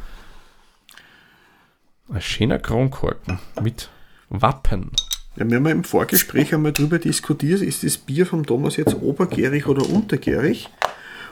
Ein 2.10 2.22
schöner 2.22 2.58
Kronkorken 2.58 3.38
mit 3.60 3.90
Wappen. 4.30 4.92
Ja, 5.36 5.48
wir 5.48 5.56
haben 5.56 5.66
ja 5.66 5.72
im 5.72 5.84
Vorgespräch 5.84 6.54
einmal 6.54 6.72
darüber 6.72 6.98
diskutiert, 6.98 7.60
ist 7.60 7.84
das 7.84 7.98
Bier 7.98 8.24
vom 8.24 8.46
Thomas 8.46 8.76
jetzt 8.76 8.94
obergärig 8.94 9.66
oder 9.66 9.88
untergärig? 9.88 10.70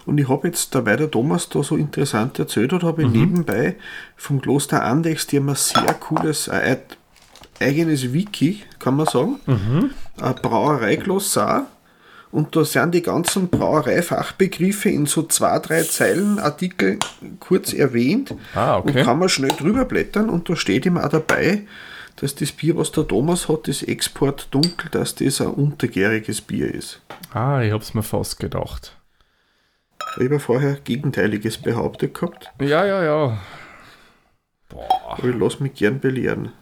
Und 0.05 0.19
ich 0.19 0.29
habe 0.29 0.47
jetzt, 0.47 0.75
da 0.75 0.85
weil 0.85 0.99
der 0.99 1.11
Thomas 1.11 1.49
da 1.49 1.63
so 1.63 1.77
interessant 1.77 2.39
erzählt 2.39 2.73
hat, 2.73 2.83
habe 2.83 3.03
ich 3.03 3.09
mhm. 3.09 3.21
nebenbei 3.21 3.77
vom 4.17 4.41
Kloster 4.41 4.85
Andex, 4.85 5.27
die 5.27 5.39
haben 5.39 5.49
ein 5.49 5.57
sehr 5.57 5.95
cooles, 5.95 6.49
ein 6.49 6.77
eigenes 7.59 8.13
Wiki, 8.13 8.63
kann 8.79 8.97
man 8.97 9.07
sagen. 9.07 9.41
Mhm. 9.47 9.91
Ein 10.21 10.35
Brauereiglossar. 10.37 11.67
Und 12.31 12.55
da 12.57 12.65
sind 12.65 12.95
die 12.95 13.03
ganzen 13.03 13.49
Brauereifachbegriffe 13.49 14.91
in 14.91 15.07
so 15.07 15.23
zwei, 15.23 15.59
drei 15.59 15.83
Zeilen 15.83 16.39
Artikel 16.39 16.99
kurz 17.41 17.73
erwähnt. 17.73 18.35
Ah, 18.55 18.79
okay. 18.79 18.99
Und 18.99 19.05
kann 19.05 19.19
man 19.19 19.29
schnell 19.29 19.53
drüber 19.53 19.85
blättern 19.85 20.29
und 20.29 20.49
da 20.49 20.57
steht 20.57 20.87
ihm 20.87 20.99
auch 20.99 21.09
dabei, 21.09 21.63
dass 22.17 22.35
das 22.35 22.53
Bier, 22.53 22.77
was 22.77 22.93
der 22.93 23.07
Thomas 23.07 23.49
hat, 23.49 23.69
das 23.69 23.83
Export 23.83 24.49
dunkel, 24.51 24.91
dass 24.91 25.15
das 25.15 25.41
ein 25.41 25.49
untergäriges 25.49 26.41
Bier 26.41 26.75
ist. 26.75 27.01
Ah, 27.33 27.63
ich 27.63 27.73
hab's 27.73 27.95
mir 27.95 28.03
fast 28.03 28.41
gedacht. 28.41 28.97
Ich 30.19 30.25
habe 30.25 30.41
vorher 30.41 30.75
Gegenteiliges 30.83 31.59
behauptet 31.59 32.15
gehabt. 32.15 32.51
Ja, 32.59 32.87
ja, 32.87 33.05
ja. 33.05 33.39
Boah. 34.69 34.89
Aber 35.19 35.29
ich 35.29 35.37
lasse 35.37 35.63
mich 35.63 35.75
gern 35.75 36.01
belehren. 36.01 36.53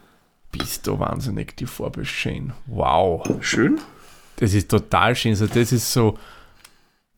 Bist 0.51 0.87
du 0.87 0.99
wahnsinnig, 0.99 1.55
die 1.57 1.65
Farbe 1.65 2.01
ist 2.01 2.09
schön. 2.09 2.53
Wow. 2.65 3.23
Schön? 3.41 3.79
Das 4.37 4.53
ist 4.53 4.69
total 4.69 5.15
schön. 5.15 5.31
Also 5.31 5.47
das 5.47 5.71
ist 5.71 5.91
so, 5.91 6.17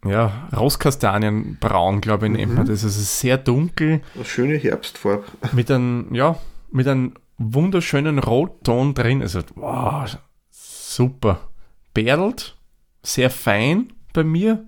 ja, 0.06 0.48
Rostkastanienbraun, 0.56 2.02
glaube 2.02 2.28
ich, 2.28 2.34
nennt 2.34 2.54
man 2.54 2.66
mhm. 2.66 2.70
das. 2.70 2.84
Also 2.84 3.02
sehr 3.02 3.38
dunkel. 3.38 4.02
Eine 4.16 4.26
schöne 4.26 4.56
Herbstfarbe. 4.56 5.26
Mit 5.52 5.72
einem, 5.72 6.14
ja, 6.14 6.38
mit 6.72 6.88
einem 6.88 7.14
wunderschönen 7.38 8.20
Rotton 8.20 8.94
drin. 8.94 9.22
Also, 9.22 9.42
wow, 9.56 10.18
super. 10.50 11.50
Bärelt, 11.94 12.56
sehr 13.02 13.30
fein 13.30 13.94
bei 14.14 14.24
mir 14.24 14.66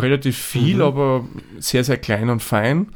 relativ 0.00 0.36
viel, 0.36 0.76
mhm. 0.76 0.82
aber 0.82 1.24
sehr, 1.58 1.84
sehr 1.84 1.96
klein 1.96 2.28
und 2.30 2.42
fein. 2.42 2.92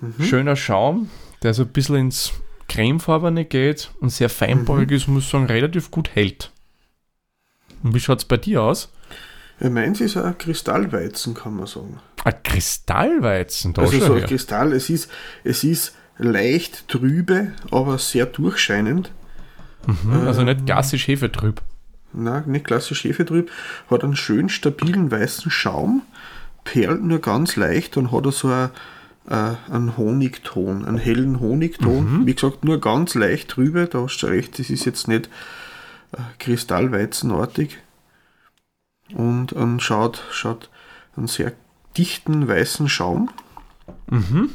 Mhm. 0.00 0.24
Schöner 0.24 0.56
Schaum, 0.56 1.10
der 1.42 1.54
so 1.54 1.62
ein 1.62 1.68
bisschen 1.68 1.96
ins 1.96 2.32
cremefarbene 2.68 3.44
geht 3.44 3.90
und 4.00 4.10
sehr 4.10 4.28
feinporig 4.28 4.90
mhm. 4.90 4.96
ist, 4.96 5.08
muss 5.08 5.24
ich 5.24 5.30
sagen, 5.30 5.46
relativ 5.46 5.90
gut 5.90 6.10
hält. 6.14 6.52
Und 7.86 7.94
wie 7.94 8.00
schaut 8.00 8.18
es 8.18 8.24
bei 8.24 8.36
dir 8.36 8.62
aus? 8.62 8.88
Ja, 9.60 9.70
meins 9.70 10.00
ist 10.00 10.16
ein 10.16 10.36
Kristallweizen, 10.36 11.34
kann 11.34 11.54
man 11.54 11.68
sagen. 11.68 12.00
Ein 12.24 12.34
Kristallweizen? 12.42 13.74
Da 13.74 13.82
also 13.82 14.00
so 14.00 14.14
ein 14.14 14.24
Kristall, 14.24 14.72
es 14.72 14.90
ist, 14.90 15.08
es 15.44 15.62
ist 15.62 15.94
leicht 16.18 16.88
trübe, 16.88 17.52
aber 17.70 17.98
sehr 17.98 18.26
durchscheinend. 18.26 19.12
Mhm, 19.86 20.26
also 20.26 20.40
ähm, 20.40 20.46
nicht 20.46 20.66
klassisch 20.66 21.06
Hefetrüb. 21.06 21.62
Nein, 22.12 22.42
nicht 22.46 22.66
klassisch 22.66 23.04
Hefetrüb. 23.04 23.52
Hat 23.88 24.02
einen 24.02 24.16
schön 24.16 24.48
stabilen 24.48 25.12
weißen 25.12 25.48
Schaum 25.52 26.02
perlt 26.64 27.04
nur 27.04 27.20
ganz 27.20 27.54
leicht 27.54 27.96
und 27.96 28.10
hat 28.10 28.24
so 28.32 28.48
ein, 28.48 28.70
äh, 29.30 29.54
einen 29.72 29.96
Honigton, 29.96 30.84
einen 30.84 30.98
hellen 30.98 31.38
Honigton. 31.38 32.22
Mhm. 32.22 32.26
Wie 32.26 32.34
gesagt, 32.34 32.64
nur 32.64 32.80
ganz 32.80 33.14
leicht 33.14 33.54
drüber. 33.54 33.86
Da 33.86 34.02
hast 34.02 34.18
du 34.18 34.26
recht, 34.26 34.58
das 34.58 34.70
ist 34.70 34.84
jetzt 34.86 35.06
nicht 35.06 35.26
äh, 35.26 35.30
kristallweizenartig. 36.38 37.78
Und 39.14 39.52
ähm, 39.52 39.78
schaut, 39.80 40.22
schaut 40.30 40.70
einen 41.16 41.28
sehr 41.28 41.52
dichten 41.96 42.48
weißen 42.48 42.88
Schaum. 42.88 43.30
Mhm. 44.10 44.50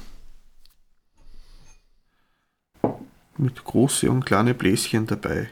Mit 3.38 3.64
große 3.64 4.10
und 4.12 4.26
kleine 4.26 4.54
Bläschen 4.54 5.08
dabei. 5.08 5.50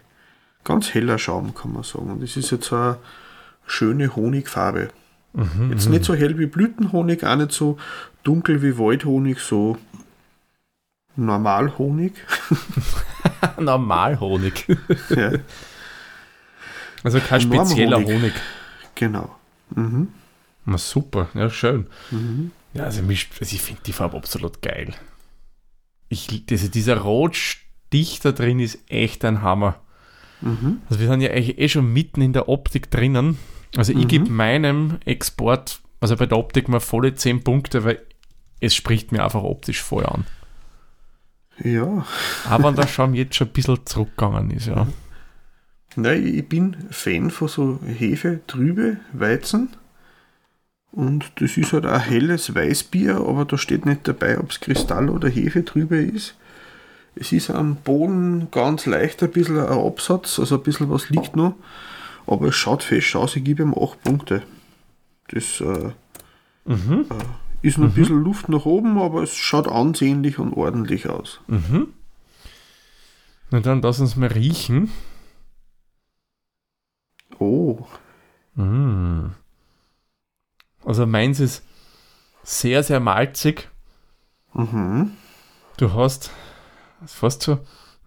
Ganz 0.63 0.93
heller 0.93 1.17
Schaum, 1.17 1.55
kann 1.55 1.73
man 1.73 1.83
sagen. 1.83 2.11
Und 2.11 2.21
es 2.21 2.37
ist 2.37 2.51
jetzt 2.51 2.71
eine 2.73 2.97
schöne 3.65 4.15
Honigfarbe. 4.15 4.89
Mhm, 5.33 5.71
Jetzt 5.71 5.87
nicht 5.89 6.03
so 6.05 6.13
hell 6.13 6.37
wie 6.37 6.47
Blütenhonig, 6.47 7.23
auch 7.23 7.35
nicht 7.35 7.51
so 7.51 7.77
dunkel 8.23 8.61
wie 8.61 8.77
Waldhonig, 8.77 9.39
so 9.39 9.77
Normalhonig. 11.15 12.13
Normalhonig. 13.59 14.67
ja. 15.09 15.31
Also 17.03 17.19
kein 17.19 17.41
spezieller 17.41 17.97
Honig. 17.97 18.09
Honig. 18.15 18.33
Genau. 18.95 19.35
Mhm. 19.75 20.09
Na 20.65 20.77
super, 20.77 21.29
ja 21.33 21.49
schön. 21.49 21.87
Mhm. 22.11 22.51
Ja, 22.73 22.83
also, 22.83 23.01
mich, 23.01 23.29
also 23.39 23.55
ich 23.55 23.61
finde 23.61 23.81
die 23.85 23.93
Farbe 23.93 24.17
absolut 24.17 24.61
geil. 24.61 24.93
ich, 26.09 26.45
das, 26.47 26.69
dieser 26.71 26.97
Rotstich 26.97 28.19
da 28.21 28.31
drin 28.31 28.59
ist 28.59 28.79
echt 28.89 29.23
ein 29.25 29.41
Hammer. 29.41 29.75
Mhm. 30.41 30.81
Also 30.89 30.99
wir 30.99 31.07
sind 31.07 31.21
ja 31.21 31.29
eigentlich 31.31 31.57
eh 31.59 31.69
schon 31.69 31.91
mitten 31.91 32.21
in 32.21 32.33
der 32.33 32.47
Optik 32.49 32.89
drinnen. 32.91 33.37
Also 33.77 33.91
ich 33.93 33.99
Mhm. 34.05 34.07
gebe 34.07 34.29
meinem 34.29 34.97
Export, 35.05 35.81
also 36.01 36.15
bei 36.15 36.25
der 36.25 36.37
Optik 36.37 36.67
mal 36.67 36.79
volle 36.79 37.13
10 37.15 37.43
Punkte, 37.43 37.83
weil 37.83 38.01
es 38.59 38.73
spricht 38.75 39.11
mir 39.11 39.23
einfach 39.23 39.43
optisch 39.43 39.81
voll 39.81 40.05
an. 40.05 40.25
Ja, 41.63 42.05
Aber 42.49 42.63
wenn 42.69 42.75
der 42.75 42.87
Schaum 42.87 43.13
jetzt 43.13 43.35
schon 43.35 43.47
ein 43.47 43.53
bisschen 43.53 43.85
zurückgegangen 43.85 44.49
ist, 44.51 44.67
ja. 44.67 44.87
Nein, 46.01 46.25
ich 46.25 46.47
bin 46.47 46.75
Fan 46.91 47.29
von 47.29 47.47
so 47.47 47.79
Hefe, 47.85 48.39
trübe 48.47 48.97
Weizen. 49.13 49.69
Und 50.91 51.31
das 51.35 51.57
ist 51.57 51.73
halt 51.73 51.85
ein 51.85 51.99
helles 52.01 52.55
Weißbier, 52.55 53.17
aber 53.17 53.45
da 53.45 53.57
steht 53.57 53.85
nicht 53.85 54.07
dabei, 54.07 54.39
ob 54.39 54.49
es 54.51 54.59
Kristall 54.59 55.09
oder 55.09 55.29
Hefe 55.29 55.63
trübe 55.63 55.97
ist. 55.97 56.35
Es 57.15 57.31
ist 57.31 57.49
am 57.51 57.75
Boden 57.75 58.47
ganz 58.51 58.85
leicht 58.85 59.21
ein 59.21 59.31
bisschen 59.31 59.59
ein 59.59 59.67
Absatz, 59.77 60.39
also 60.39 60.55
ein 60.55 60.63
bisschen 60.63 60.89
was 60.89 61.09
liegt 61.09 61.35
noch. 61.35 61.55
Aber 62.25 62.47
es 62.47 62.55
schaut 62.55 62.83
fest 62.83 63.15
aus, 63.15 63.35
ich 63.35 63.43
gebe 63.43 63.63
ihm 63.63 63.73
8 63.73 64.01
Punkte. 64.03 64.43
Das 65.29 65.61
äh, 65.61 65.91
Mhm. 66.65 67.05
äh, 67.09 67.67
ist 67.67 67.77
noch 67.77 67.87
ein 67.87 67.93
bisschen 67.93 68.23
Luft 68.23 68.47
nach 68.49 68.65
oben, 68.65 68.99
aber 68.99 69.23
es 69.23 69.35
schaut 69.35 69.67
ansehnlich 69.67 70.37
und 70.39 70.53
ordentlich 70.53 71.09
aus. 71.09 71.39
Mhm. 71.47 71.87
Na 73.51 73.59
dann 73.59 73.81
lass 73.81 73.99
uns 73.99 74.15
mal 74.15 74.27
riechen. 74.27 74.91
Oh, 77.39 77.86
Mm. 78.55 79.31
Also 80.84 81.05
meins 81.05 81.39
ist 81.39 81.63
sehr, 82.43 82.84
sehr 82.84 83.00
malzig. 83.00 83.69
mhm. 84.53 85.12
Du 85.77 85.93
hast 85.93 86.31
fast 87.05 87.43
so, 87.43 87.60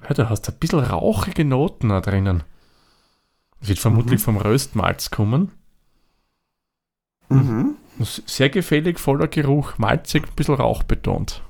ja, 0.06 0.14
du 0.14 0.28
hast 0.28 0.48
ein 0.50 0.58
bisschen 0.58 0.80
rauchige 0.80 1.44
Noten 1.46 1.88
da 1.88 2.00
drinnen. 2.02 2.42
Das 3.60 3.68
wird 3.70 3.78
vermutlich 3.78 4.20
vom 4.20 4.36
Röstmalz 4.36 5.10
kommen. 5.10 5.52
Mhm. 7.30 7.76
Sehr 8.00 8.50
gefällig, 8.50 8.98
voller 8.98 9.28
Geruch, 9.28 9.78
malzig, 9.78 10.24
ein 10.24 10.34
bisschen 10.34 10.56
rauchbetont. 10.56 11.42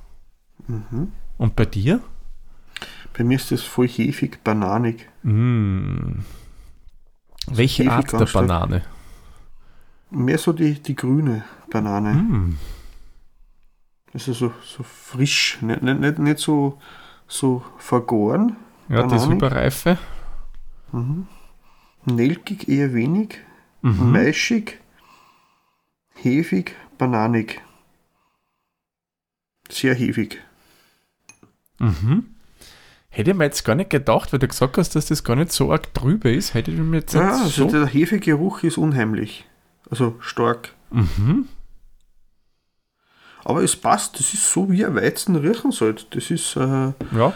Mhm. 0.67 1.11
Und 1.37 1.55
bei 1.57 1.65
dir? 1.65 1.99
Bei 3.17 3.23
mir 3.23 3.35
ist 3.35 3.51
das 3.51 3.63
voll 3.63 3.87
hefig, 3.87 4.43
bananig. 4.43 5.09
Mm. 7.47 7.57
Welche 7.57 7.91
Art 7.91 8.11
der. 8.11 8.25
Banane? 8.25 8.83
Mehr 10.09 10.37
so 10.37 10.53
die, 10.53 10.75
die 10.75 10.95
grüne 10.95 11.43
Banane. 11.69 12.13
Mm. 12.13 12.57
Also 14.13 14.33
so, 14.33 14.53
so 14.63 14.83
frisch, 14.83 15.57
nicht, 15.61 15.81
nicht, 15.81 15.99
nicht, 15.99 16.19
nicht 16.19 16.39
so, 16.39 16.79
so 17.27 17.63
vergoren. 17.77 18.57
Ja, 18.89 19.07
die 19.07 19.15
ist 19.15 19.23
Bananig. 19.23 19.37
überreife. 19.37 19.97
Nelkig 22.05 22.67
eher 22.67 22.93
wenig. 22.93 23.39
Mhm. 23.81 24.11
Maischig. 24.11 24.79
Hefig, 26.21 26.75
bananig. 26.97 27.61
Sehr 29.69 29.95
hefig. 29.95 30.41
Mhm. 31.79 32.32
Hätte 33.15 33.29
ich 33.31 33.37
mir 33.37 33.43
jetzt 33.45 33.63
gar 33.63 33.75
nicht 33.75 33.91
gedacht, 33.91 34.33
weil 34.33 34.39
du 34.39 34.47
gesagt 34.47 34.75
hast, 34.77 34.95
dass 34.95 35.05
das 35.05 35.23
gar 35.23 35.35
nicht 35.35 35.51
so 35.51 35.71
arg 35.71 35.93
drüber 35.93 36.31
ist. 36.31 36.55
Hätte 36.55 36.71
ich 36.71 36.79
mir 36.79 36.97
jetzt 36.97 37.13
Ja, 37.13 37.29
also 37.43 37.47
so. 37.47 37.67
der 37.69 37.85
Hefegeruch 37.85 38.63
ist 38.63 38.79
unheimlich. 38.79 39.45
Also 39.91 40.15
stark. 40.19 40.73
Mhm. 40.89 41.47
Aber 43.45 43.61
es 43.61 43.75
passt, 43.75 44.17
das 44.19 44.33
ist 44.33 44.49
so 44.51 44.71
wie 44.71 44.83
ein 44.83 44.95
Weizen 44.95 45.35
riechen 45.35 45.71
sollte. 45.71 46.05
Das 46.09 46.31
ist 46.31 46.55
äh, 46.55 46.93
Ja. 47.15 47.33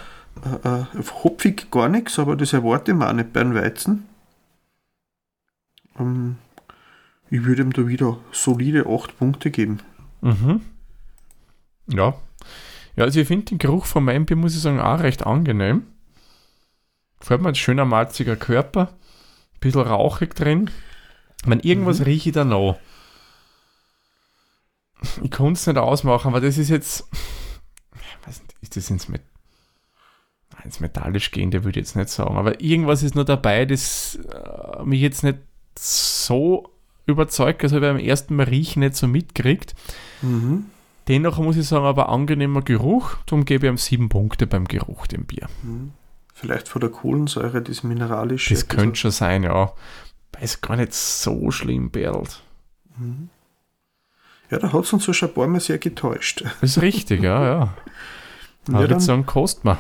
äh, 0.64 0.68
äh, 0.68 0.86
hopfig 1.24 1.70
gar 1.70 1.90
nichts, 1.90 2.18
aber 2.18 2.36
das 2.36 2.54
erwarte 2.54 2.92
ich 2.92 2.98
mir 2.98 3.08
auch 3.10 3.14
nicht 3.14 3.32
bei 3.34 3.42
einem 3.42 3.54
Weizen. 3.54 4.08
Ähm, 6.00 6.38
ich 7.30 7.44
würde 7.44 7.62
ihm 7.62 7.74
da 7.74 7.88
wieder 7.88 8.18
solide 8.32 8.88
8 8.88 9.16
Punkte 9.20 9.52
geben. 9.52 9.80
Mhm. 10.22 10.62
Ja. 11.88 12.16
Ja, 12.98 13.04
also 13.04 13.20
ich 13.20 13.28
finde 13.28 13.46
den 13.46 13.60
Geruch 13.60 13.86
von 13.86 14.04
meinem 14.04 14.26
Bier, 14.26 14.36
muss 14.36 14.56
ich 14.56 14.62
sagen, 14.62 14.82
auch 14.82 15.00
recht 15.00 15.26
angenehm. 15.26 15.84
Gefällt 17.20 17.42
mir 17.42 17.50
ein 17.50 17.56
schöner 17.56 17.86
malziger 17.86 18.36
Körper. 18.36 18.90
Ein 19.54 19.60
bisschen 19.60 19.82
rauchig 19.82 20.34
drin. 20.36 20.72
Ich 21.42 21.48
meine, 21.48 21.64
irgendwas 21.64 22.06
rieche 22.06 22.30
ich 22.30 22.34
da 22.34 22.44
noch. 22.44 22.80
Ich 25.22 25.30
konnte 25.30 25.60
es 25.60 25.68
nicht 25.68 25.78
ausmachen, 25.78 26.30
aber 26.30 26.42
das 26.42 26.58
ist 26.58 26.70
jetzt. 26.70 27.08
Ich 27.94 28.28
weiß 28.28 28.42
nicht, 28.42 28.56
ist 28.62 28.76
das 28.76 28.90
ins, 28.90 29.08
Met 29.08 29.22
Nein, 30.54 30.64
ins 30.66 30.80
Metallisch 30.80 31.30
gehende, 31.30 31.64
würde 31.64 31.80
ich 31.80 31.86
jetzt 31.86 31.96
nicht 31.96 32.10
sagen. 32.10 32.36
Aber 32.36 32.60
irgendwas 32.62 33.04
ist 33.04 33.14
noch 33.14 33.26
dabei, 33.26 33.66
das 33.66 34.16
äh, 34.16 34.84
mich 34.84 35.02
jetzt 35.02 35.24
nicht 35.24 35.38
so 35.78 36.72
überzeugt, 37.06 37.64
also 37.64 37.80
beim 37.80 38.00
ersten 38.00 38.36
Mal 38.36 38.48
riechen 38.48 38.80
nicht 38.80 38.96
so 38.96 39.08
mitkriegt. 39.08 39.76
Mhm. 40.24 40.66
Dennoch 41.08 41.38
muss 41.40 41.58
ich 41.58 41.68
sagen, 41.68 41.86
aber 41.86 42.10
angenehmer 42.10 42.62
Geruch. 42.62 43.16
Darum 43.26 43.46
gebe 43.46 43.66
ich 43.66 43.72
ihm 43.72 43.78
sieben 43.78 44.10
Punkte 44.10 44.46
beim 44.46 44.66
Geruch, 44.66 45.08
dem 45.08 45.26
Bier. 45.26 45.48
Vielleicht 46.34 46.68
von 46.68 46.82
der 46.82 46.90
Kohlensäure, 46.90 47.62
das 47.62 47.84
mineralische. 47.84 48.54
Das 48.54 48.68
könnte 48.68 49.00
schon 49.00 49.12
sein, 49.12 49.44
ja. 49.44 49.72
Weil 50.34 50.44
es 50.44 50.62
gar 50.62 50.76
nicht 50.76 50.94
so 50.94 51.50
schlimm 51.52 51.90
berlt. 51.90 52.42
Ja, 54.50 54.60
da 54.60 54.72
hat 54.72 54.84
es 54.84 54.94
uns 54.94 55.04
so 55.04 55.14
schon 55.14 55.30
ein 55.30 55.34
paar 55.34 55.48
Mal 55.48 55.60
sehr 55.60 55.78
getäuscht. 55.78 56.44
Das 56.62 56.78
ist 56.78 56.82
richtig, 56.82 57.24
ja, 57.24 57.44
ja. 57.44 57.60
Aber 57.60 57.74
Ja, 58.68 58.84
ich 58.84 58.90
würde 58.90 59.00
sagen, 59.00 59.26
kost 59.26 59.64
mal. 59.64 59.78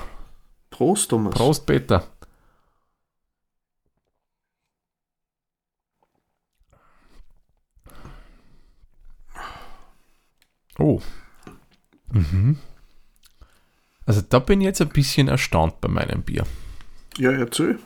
Prost, 0.69 1.09
Thomas. 1.09 1.33
Prost, 1.33 1.65
Peter. 1.65 2.03
Oh. 10.79 11.01
Mhm. 12.11 12.57
Also 14.05 14.21
da 14.21 14.39
bin 14.39 14.61
ich 14.61 14.65
jetzt 14.65 14.81
ein 14.81 14.89
bisschen 14.89 15.27
erstaunt 15.27 15.81
bei 15.81 15.89
meinem 15.89 16.21
Bier. 16.21 16.45
Ja, 17.17 17.31
erzähl. 17.31 17.79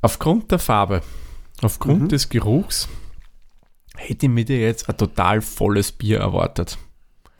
Aufgrund 0.00 0.50
der 0.50 0.58
Farbe, 0.58 1.02
aufgrund 1.62 2.02
Mhm. 2.02 2.08
des 2.08 2.28
Geruchs, 2.28 2.88
hätte 3.96 4.26
ich 4.26 4.32
mir 4.32 4.44
jetzt 4.44 4.88
ein 4.88 4.96
total 4.96 5.40
volles 5.40 5.92
Bier 5.92 6.18
erwartet. 6.18 6.76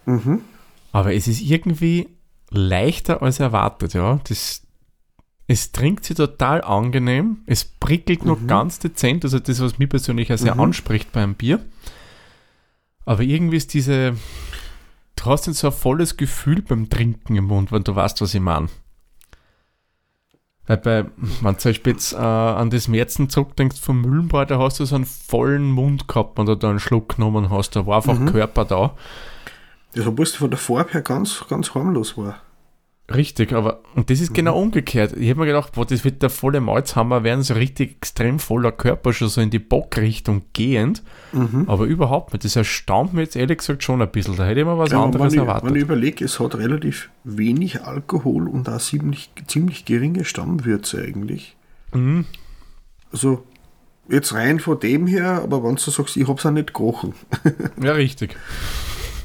Mhm. 0.07 0.43
Aber 0.93 1.13
es 1.15 1.27
ist 1.27 1.41
irgendwie 1.41 2.09
leichter 2.51 3.23
als 3.23 3.41
erwartet, 3.41 3.95
ja. 3.95 4.21
Das, 4.29 4.63
es 5.49 5.73
trinkt 5.73 6.05
sich 6.05 6.17
total 6.17 6.63
angenehm, 6.63 7.39
es 7.47 7.65
prickelt 7.65 8.25
noch 8.25 8.47
ganz 8.47 8.79
dezent, 8.79 9.25
also 9.25 9.39
das, 9.39 9.61
was 9.61 9.79
mich 9.79 9.89
persönlich 9.89 10.33
auch 10.33 10.39
sehr 10.39 10.55
Mhm. 10.55 10.61
anspricht 10.61 11.11
beim 11.13 11.35
Bier. 11.35 11.65
Aber 13.05 13.23
irgendwie 13.23 13.57
ist 13.57 13.75
diese, 13.75 14.17
du 15.17 15.25
hast 15.25 15.47
jetzt 15.47 15.59
so 15.59 15.69
ein 15.69 15.73
volles 15.73 16.17
Gefühl 16.17 16.63
beim 16.63 16.89
Trinken 16.89 17.37
im 17.37 17.47
Mund, 17.47 17.73
wenn 17.73 17.85
du 17.85 17.95
weißt, 17.95 18.21
was 18.21 18.35
ich 18.35 18.41
meine. 18.41 18.69
Weil 20.67 20.77
bei, 20.77 21.05
wenn 21.41 21.55
du 21.55 21.59
zum 21.59 21.71
Beispiel 21.71 21.93
jetzt 21.95 22.13
äh, 22.13 22.17
an 22.17 22.71
das 22.71 22.87
Märzen 22.87 23.29
zurückdenkst 23.29 23.81
vom 23.81 24.01
Mühlenbräu, 24.01 24.45
da 24.45 24.59
hast 24.59 24.79
du 24.79 24.85
so 24.85 24.95
einen 24.95 25.07
vollen 25.07 25.71
Mund 25.71 26.07
gehabt, 26.07 26.39
wenn 26.39 26.47
du 26.47 26.55
da 26.55 26.71
einen 26.71 26.79
Schluck 26.79 27.17
genommen 27.17 27.51
hast, 27.51 27.75
da 27.75 27.87
war 27.87 27.97
einfach 27.97 28.25
Körper 28.27 28.65
da. 28.65 28.95
Das, 29.95 30.07
obwohl 30.07 30.25
es 30.25 30.37
von 30.37 30.51
der 30.51 30.59
Farbe 30.59 30.93
her 30.93 31.03
ganz, 31.03 31.45
ganz 31.49 31.75
harmlos 31.75 32.17
war. 32.17 32.41
Richtig, 33.15 33.53
aber 33.53 33.81
und 33.95 34.11
das 34.11 34.21
ist 34.21 34.35
genau 34.35 34.59
umgekehrt. 34.59 35.15
Ich 35.17 35.29
habe 35.31 35.41
mir 35.41 35.47
gedacht, 35.47 35.73
boah, 35.73 35.85
das 35.87 36.05
wird 36.05 36.23
der 36.23 36.31
volle 36.31 36.61
Malzhammer 36.61 37.25
werden, 37.25 37.43
so 37.43 37.55
richtig 37.55 37.97
extrem 37.97 38.39
voller 38.39 38.73
Körper, 38.73 39.13
schon 39.13 39.29
so 39.29 39.41
in 39.41 39.51
die 39.51 39.59
Bockrichtung 39.59 40.43
gehend, 40.53 41.03
Mhm. 41.33 41.65
aber 41.69 41.85
überhaupt 41.85 42.33
nicht. 42.33 42.45
Das 42.45 42.57
erstaunt 42.57 43.13
mich 43.15 43.25
jetzt 43.25 43.37
ehrlich 43.37 43.59
gesagt 43.59 43.83
schon 43.83 44.01
ein 44.03 44.11
bisschen. 44.11 44.37
Da 44.37 44.45
hätte 44.47 44.61
ich 44.61 44.67
mir 44.67 44.79
was 44.79 44.91
Ja, 44.93 45.03
anderes 45.03 45.33
ich, 45.33 45.39
erwartet. 45.39 45.69
wenn 45.69 45.77
ich 45.77 45.83
überlege, 45.83 46.25
es 46.25 46.39
hat 46.41 46.55
relativ 46.57 47.11
wenig 47.25 47.83
Alkohol 47.83 48.49
und 48.49 48.69
auch 48.69 48.79
ziemlich, 48.81 49.31
ziemlich 49.47 49.85
geringe 49.85 50.25
Stammwürze 50.25 51.03
eigentlich. 51.03 51.57
Mhm. 51.93 52.25
Also 53.13 53.45
jetzt 54.09 54.33
rein 54.35 54.59
von 54.61 54.81
dem 54.81 55.07
her, 55.07 55.41
aber 55.43 55.63
wenn 55.65 55.77
du 55.77 55.81
sagst, 55.91 56.17
ich 56.17 56.27
hab's 56.29 56.45
auch 56.47 56.51
nicht 56.51 56.75
gerochen. 56.75 57.15
Ja, 57.83 57.93
richtig. 57.93 58.37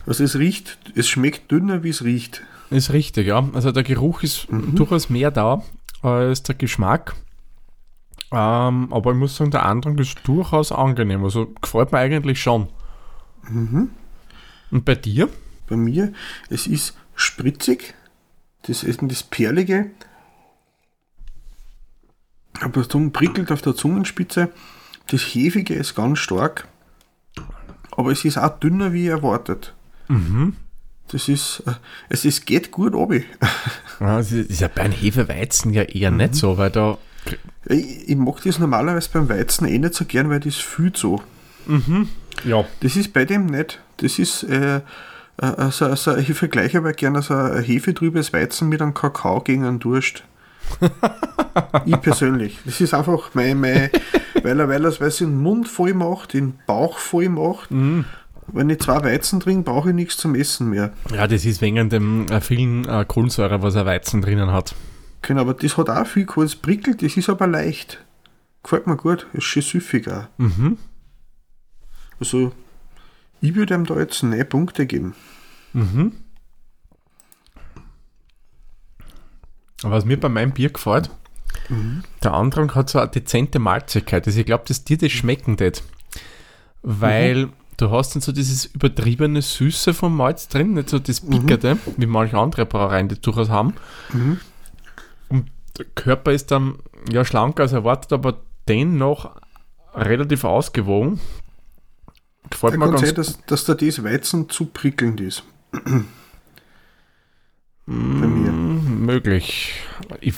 Also 0.05 0.23
es 0.23 0.37
riecht, 0.39 0.77
es 0.95 1.07
schmeckt 1.09 1.51
dünner, 1.51 1.83
wie 1.83 1.89
es 1.89 2.03
riecht. 2.03 2.41
Ist 2.69 2.91
richtig, 2.91 3.27
ja. 3.27 3.47
Also 3.53 3.71
der 3.71 3.83
Geruch 3.83 4.23
ist 4.23 4.47
durchaus 4.49 5.09
mehr 5.09 5.31
da 5.31 5.63
als 6.01 6.43
der 6.43 6.55
Geschmack. 6.55 7.15
Ähm, 8.31 8.91
aber 8.91 9.11
ich 9.11 9.17
muss 9.17 9.37
sagen, 9.37 9.51
der 9.51 9.65
Andrang 9.65 9.97
ist 9.99 10.19
durchaus 10.23 10.71
angenehm. 10.71 11.23
Also 11.23 11.53
gefällt 11.61 11.91
mir 11.91 11.99
eigentlich 11.99 12.41
schon. 12.41 12.67
Und 13.49 14.83
bei 14.83 14.95
dir? 14.95 15.29
Bei 15.67 15.75
mir, 15.77 16.13
es 16.49 16.67
ist 16.67 16.97
spritzig, 17.15 17.93
das 18.63 18.83
ist 18.83 18.99
das 19.01 19.23
Perlige, 19.23 19.91
aber 22.61 22.81
das 22.81 22.87
Zungen 22.87 23.11
prickelt 23.11 23.51
auf 23.51 23.61
der 23.61 23.75
Zungenspitze. 23.75 24.49
Das 25.07 25.21
Hefige 25.21 25.73
ist 25.73 25.95
ganz 25.95 26.19
stark, 26.19 26.67
aber 27.91 28.11
es 28.11 28.25
ist 28.25 28.37
auch 28.37 28.59
dünner 28.59 28.93
wie 28.93 29.07
erwartet. 29.07 29.73
Das 31.09 31.29
ist, 31.29 31.63
äh, 31.65 31.71
es 32.09 32.25
ist, 32.25 32.45
geht 32.45 32.71
gut 32.71 32.93
obi. 32.93 33.25
Ja, 33.99 34.17
das 34.17 34.31
ist 34.31 34.61
ja 34.61 34.67
beim 34.67 34.91
Hefeweizen 34.91 35.73
ja 35.73 35.81
eher 35.81 36.11
nicht 36.11 36.35
so, 36.35 36.59
weil 36.59 36.69
da. 36.69 36.99
Ich, 37.65 38.09
ich 38.09 38.15
mag 38.15 38.43
das 38.43 38.59
normalerweise 38.59 39.09
beim 39.11 39.27
Weizen 39.27 39.67
eh 39.67 39.79
nicht 39.79 39.95
so 39.95 40.05
gern, 40.05 40.29
weil 40.29 40.39
das 40.39 40.55
fühlt 40.55 40.97
so. 40.97 41.19
Ja. 42.45 42.63
Das 42.81 42.95
ist 42.95 43.11
bei 43.11 43.25
dem 43.25 43.47
nicht. 43.47 43.81
Das 43.97 44.19
ist, 44.19 44.43
äh, 44.43 44.81
also, 45.37 45.85
also 45.85 46.15
ich 46.15 46.31
vergleiche 46.33 46.77
aber 46.77 46.93
gerne 46.93 47.23
so 47.23 47.33
ein 47.33 47.63
hefetrübes 47.63 48.33
Weizen 48.33 48.69
mit 48.69 48.83
einem 48.83 48.93
Kakao 48.93 49.41
gegen 49.41 49.65
einen 49.65 49.79
Durst. 49.79 50.23
ich 51.85 51.97
persönlich. 52.01 52.59
Das 52.65 52.79
ist 52.79 52.93
einfach 52.93 53.31
mein, 53.33 53.59
mein 53.59 53.89
weil 54.43 54.59
er, 54.59 54.69
weil 54.69 54.83
er 54.83 54.89
es 54.89 55.01
weil 55.01 55.07
es 55.07 55.17
den 55.17 55.41
Mund 55.41 55.67
voll 55.67 55.93
macht, 55.93 56.33
den 56.33 56.59
Bauch 56.65 56.97
voll 56.97 57.29
macht. 57.29 57.71
Wenn 58.47 58.69
ich 58.69 58.79
zwei 58.79 59.03
Weizen 59.03 59.39
trinke, 59.39 59.63
brauche 59.63 59.89
ich 59.89 59.95
nichts 59.95 60.17
zum 60.17 60.35
Essen 60.35 60.69
mehr. 60.69 60.93
Ja, 61.13 61.27
das 61.27 61.45
ist 61.45 61.61
wegen 61.61 61.89
dem 61.89 62.27
äh, 62.27 62.39
vielen 62.41 62.87
äh, 62.87 63.05
Kohlensäure, 63.05 63.61
was 63.61 63.75
ein 63.75 63.85
Weizen 63.85 64.21
drinnen 64.21 64.51
hat. 64.51 64.73
Genau, 65.21 65.41
aber 65.41 65.53
das 65.53 65.77
hat 65.77 65.89
auch 65.89 66.07
viel 66.07 66.25
Kohl. 66.25 66.45
Es 66.45 66.55
prickelt, 66.55 67.01
das 67.01 67.17
ist 67.17 67.29
aber 67.29 67.47
leicht. 67.47 68.03
Gefällt 68.63 68.87
mir 68.87 68.95
gut. 68.95 69.27
Ist 69.33 69.43
schön 69.43 69.63
süffig 69.63 70.07
auch. 70.09 70.27
Mhm. 70.37 70.77
Also, 72.19 72.53
ich 73.41 73.55
würde 73.55 73.75
ihm 73.75 73.85
da 73.85 73.99
jetzt 73.99 74.23
9 74.23 74.47
Punkte 74.47 74.85
geben. 74.85 75.13
Mhm. 75.73 76.13
Aber 79.83 79.95
was 79.95 80.05
mir 80.05 80.19
bei 80.19 80.29
meinem 80.29 80.51
Bier 80.51 80.69
gefällt, 80.69 81.11
der 82.23 82.33
Andrang 82.33 82.73
hat 82.75 82.89
so 82.89 82.99
eine 82.99 83.09
dezente 83.09 83.59
Malzigkeit. 83.59 84.25
Also 84.25 84.39
ich 84.39 84.45
glaube, 84.45 84.63
dass 84.67 84.83
dir 84.83 84.97
das 84.97 85.11
schmecken 85.11 85.59
wird. 85.59 85.83
Weil 86.81 87.49
du 87.77 87.91
hast 87.91 88.15
dann 88.15 88.21
so 88.21 88.31
dieses 88.31 88.65
übertriebene 88.65 89.41
Süße 89.41 89.93
vom 89.93 90.17
Malz 90.17 90.47
drin, 90.47 90.73
nicht 90.73 90.89
so 90.89 90.99
das 90.99 91.21
Pickerte, 91.21 91.77
wie 91.95 92.05
manche 92.07 92.37
andere 92.37 92.65
Brauereien 92.65 93.07
das 93.07 93.21
durchaus 93.21 93.49
haben. 93.49 93.75
Und 95.29 95.47
der 95.77 95.85
Körper 95.85 96.31
ist 96.31 96.51
dann 96.51 96.79
ja 97.11 97.23
schlanker 97.23 97.63
als 97.63 97.73
erwartet, 97.73 98.11
aber 98.13 98.39
dennoch 98.67 99.35
relativ 99.93 100.43
ausgewogen. 100.43 101.19
Gefällt 102.49 102.73
Da 102.73 102.77
mir 102.77 102.89
ganz 102.89 103.01
sein, 103.01 103.15
dass, 103.15 103.45
dass 103.45 103.65
da 103.65 103.73
das 103.75 104.03
Weizen 104.03 104.49
zu 104.49 104.65
prickelnd 104.65 105.21
ist. 105.21 105.43
Bei 107.85 108.27
mir. 108.27 108.51
Möglich. 108.51 109.73
Ich, 110.19 110.35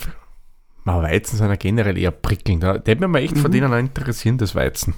mal 0.84 1.02
Weizen 1.02 1.38
sind 1.38 1.48
ja 1.48 1.56
generell 1.56 1.98
eher 1.98 2.12
prickelnd. 2.12 2.64
Da 2.64 2.74
hätte 2.76 2.96
mich 2.96 3.10
mal 3.10 3.20
echt 3.20 3.38
von 3.38 3.52
denen 3.52 3.74
auch 3.74 3.78
interessieren, 3.78 4.38
das 4.38 4.56
Weizen. 4.56 4.96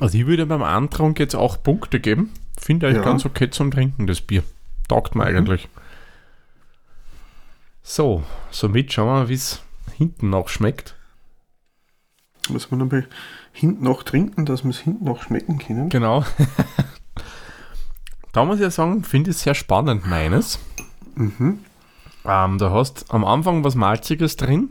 Also 0.00 0.18
ich 0.18 0.26
würde 0.26 0.46
beim 0.46 0.62
Antrunk 0.62 1.18
jetzt 1.20 1.34
auch 1.36 1.62
Punkte 1.62 2.00
geben. 2.00 2.32
Finde 2.58 2.88
ich 2.88 2.96
Ja. 2.96 3.02
ganz 3.02 3.24
okay 3.24 3.50
zum 3.50 3.70
Trinken, 3.70 4.06
das 4.06 4.20
Bier. 4.20 4.42
Taugt 4.88 5.14
mir 5.14 5.24
eigentlich. 5.24 5.68
So, 7.82 8.22
somit 8.50 8.92
schauen 8.92 9.06
wir 9.06 9.12
mal, 9.12 9.28
wie 9.28 9.34
es 9.34 9.62
hinten 9.96 10.30
noch 10.30 10.48
schmeckt. 10.48 10.96
Muss 12.48 12.70
man 12.70 12.82
aber 12.82 13.04
hinten 13.52 13.84
noch 13.84 14.02
trinken, 14.02 14.46
dass 14.46 14.64
wir 14.64 14.70
es 14.70 14.78
hinten 14.80 15.04
noch 15.04 15.22
schmecken 15.22 15.58
können. 15.58 15.88
Genau. 15.90 16.24
da 18.32 18.44
muss 18.44 18.56
ich 18.56 18.62
ja 18.62 18.70
sagen, 18.70 19.04
finde 19.04 19.30
ich 19.30 19.36
sehr 19.36 19.54
spannend, 19.54 20.06
meines. 20.06 20.58
Ähm, 21.16 22.58
da 22.58 22.70
hast 22.70 23.12
am 23.12 23.24
Anfang 23.24 23.62
was 23.64 23.74
Malziges 23.74 24.36
drin 24.36 24.70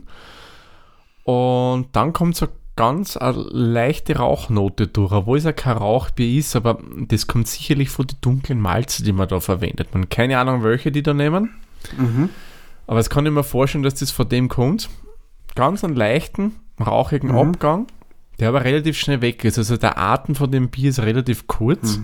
und 1.24 1.88
dann 1.92 2.12
kommt 2.12 2.36
so 2.36 2.48
ganz 2.76 3.16
eine 3.16 3.36
leichte 3.50 4.16
Rauchnote 4.16 4.86
durch, 4.86 5.12
obwohl 5.12 5.38
es 5.38 5.44
ja 5.44 5.52
kein 5.52 5.76
Rauchbier 5.76 6.38
ist, 6.38 6.56
aber 6.56 6.78
das 7.08 7.26
kommt 7.26 7.46
sicherlich 7.48 7.90
von 7.90 8.06
den 8.06 8.16
dunklen 8.20 8.60
Malze, 8.60 9.02
die 9.02 9.12
man 9.12 9.28
da 9.28 9.40
verwendet. 9.40 9.94
Man 9.94 10.08
keine 10.08 10.38
Ahnung, 10.38 10.62
welche 10.62 10.90
die 10.90 11.02
da 11.02 11.14
nehmen, 11.14 11.50
aber 12.86 12.98
es 12.98 13.10
kann 13.10 13.26
ich 13.26 13.32
mir 13.32 13.44
vorstellen, 13.44 13.84
dass 13.84 13.94
das 13.94 14.10
von 14.10 14.28
dem 14.28 14.48
kommt. 14.48 14.88
Ganz 15.54 15.84
einen 15.84 15.96
leichten, 15.96 16.56
rauchigen 16.80 17.30
Abgang, 17.30 17.86
der 18.40 18.48
aber 18.48 18.64
relativ 18.64 18.98
schnell 18.98 19.20
weg 19.20 19.44
ist. 19.44 19.58
Also 19.58 19.76
der 19.76 19.98
Atem 19.98 20.34
von 20.34 20.50
dem 20.50 20.70
Bier 20.70 20.90
ist 20.90 21.00
relativ 21.00 21.46
kurz. 21.46 22.00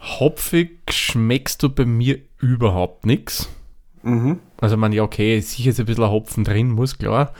Hopfig 0.00 0.78
schmeckst 0.90 1.62
du 1.62 1.68
bei 1.70 1.86
mir 1.86 2.18
überhaupt 2.38 3.06
nichts. 3.06 3.48
Mhm. 4.02 4.40
Also 4.60 4.76
man, 4.76 4.92
ja, 4.92 5.02
okay, 5.02 5.40
sicher 5.40 5.70
ist 5.70 5.80
ein 5.80 5.86
bisschen 5.86 6.10
Hopfen 6.10 6.44
drin, 6.44 6.70
muss 6.70 6.98
klar. 6.98 7.32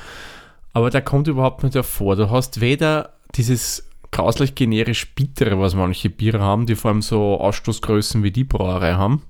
Aber 0.72 0.90
der 0.90 1.02
kommt 1.02 1.28
überhaupt 1.28 1.62
nicht 1.62 1.74
hervor. 1.74 2.16
Du 2.16 2.30
hast 2.30 2.60
weder 2.60 3.12
dieses 3.34 3.88
grauslich 4.10 4.54
generisch 4.54 5.14
bittere, 5.14 5.58
was 5.58 5.74
manche 5.74 6.10
Biere 6.10 6.40
haben, 6.40 6.66
die 6.66 6.74
vor 6.74 6.90
allem 6.90 7.02
so 7.02 7.40
Ausstoßgrößen 7.40 8.22
wie 8.22 8.30
die 8.30 8.44
Brauerei 8.44 8.94
haben. 8.94 9.22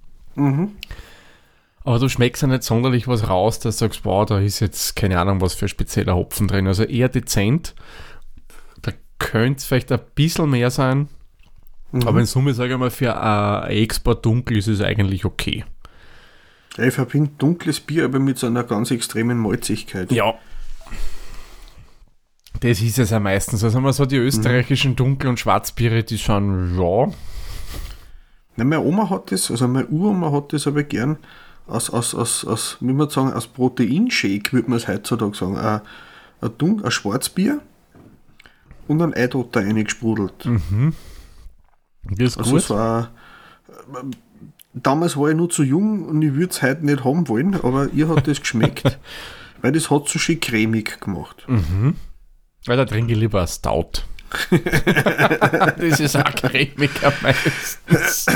Aber 1.84 1.98
du 1.98 2.08
schmeckst 2.08 2.42
ja 2.42 2.48
nicht 2.48 2.62
sonderlich 2.62 3.08
was 3.08 3.28
raus, 3.28 3.58
dass 3.58 3.76
du 3.76 3.84
sagst, 3.84 4.04
wow, 4.04 4.24
da 4.24 4.38
ist 4.38 4.60
jetzt 4.60 4.94
keine 4.94 5.18
Ahnung, 5.18 5.40
was 5.40 5.54
für 5.54 5.68
spezieller 5.68 6.14
Hopfen 6.14 6.48
drin. 6.48 6.66
Also 6.66 6.84
eher 6.84 7.08
dezent. 7.08 7.74
Da 8.82 8.92
könnte 9.18 9.58
es 9.58 9.64
vielleicht 9.64 9.90
ein 9.90 10.00
bisschen 10.14 10.50
mehr 10.50 10.70
sein. 10.70 11.08
Aber 11.92 12.20
in 12.20 12.26
Summe, 12.26 12.54
sage 12.54 12.72
ich 12.72 12.78
mal, 12.78 12.90
für 12.90 13.20
ein 13.20 13.70
Export 13.70 14.24
dunkel 14.24 14.56
ist 14.56 14.68
es 14.68 14.80
eigentlich 14.80 15.24
okay. 15.24 15.64
Ich 16.78 16.94
verbinde 16.94 17.32
dunkles 17.36 17.80
Bier 17.80 18.06
aber 18.06 18.18
mit 18.18 18.38
so 18.38 18.46
einer 18.46 18.64
ganz 18.64 18.90
extremen 18.90 19.36
Malzigkeit. 19.38 20.10
Ja. 20.10 20.34
Das 22.60 22.80
ist 22.80 22.98
es 22.98 23.10
ja 23.10 23.18
meistens. 23.20 23.64
Also 23.64 23.76
haben 23.76 23.84
wir 23.84 23.92
so 23.92 24.06
die 24.06 24.16
österreichischen 24.16 24.94
Dunkel- 24.96 25.28
und 25.30 25.40
Schwarzbiere, 25.40 26.04
die 26.04 26.18
schon, 26.18 26.78
ja. 26.78 27.12
Nein, 28.56 28.68
meine 28.68 28.82
Oma 28.82 29.08
hat 29.10 29.32
das, 29.32 29.50
also 29.50 29.66
meine 29.66 29.86
Uroma 29.88 30.30
hat 30.30 30.52
das 30.52 30.66
aber 30.66 30.82
gern 30.82 31.16
aus, 31.66 31.90
aus, 31.90 32.14
aus, 32.14 32.44
aus 32.44 32.76
wie 32.80 32.92
man 32.92 33.08
sagen, 33.08 33.32
aus 33.32 33.46
Proteinshake, 33.46 34.52
würde 34.52 34.68
man 34.70 34.76
es 34.76 34.88
heutzutage 34.88 35.36
sagen. 35.36 35.56
Ein, 35.56 35.80
ein, 36.40 36.50
Dun 36.58 36.84
ein 36.84 36.90
Schwarzbier 36.90 37.60
und 38.88 39.00
ein 39.00 39.14
Eidotter 39.14 39.60
eingesprudelt. 39.60 40.48
Das 42.04 42.28
ist 42.30 42.38
Also 42.38 42.50
gut. 42.52 42.70
war, 42.70 43.10
damals 44.74 45.16
war 45.16 45.30
ich 45.30 45.36
nur 45.36 45.48
zu 45.50 45.62
jung 45.62 46.04
und 46.04 46.22
ich 46.22 46.34
würde 46.34 46.50
es 46.50 46.62
heute 46.62 46.84
nicht 46.84 47.04
haben 47.04 47.28
wollen, 47.28 47.54
aber 47.54 47.88
ihr 47.92 48.08
hat 48.08 48.26
das 48.28 48.40
geschmeckt, 48.40 48.98
weil 49.62 49.72
das 49.72 49.90
hat 49.90 50.08
so 50.08 50.18
schön 50.18 50.40
cremig 50.40 51.00
gemacht. 51.00 51.46
Weil 52.66 52.76
da 52.76 52.84
trinke 52.84 53.12
ich 53.12 53.18
lieber 53.18 53.46
Stout. 53.46 54.04
das 54.50 56.00
ist 56.00 56.16
auch 56.16 56.34
cremiger 56.34 57.12
meistens. 57.22 58.26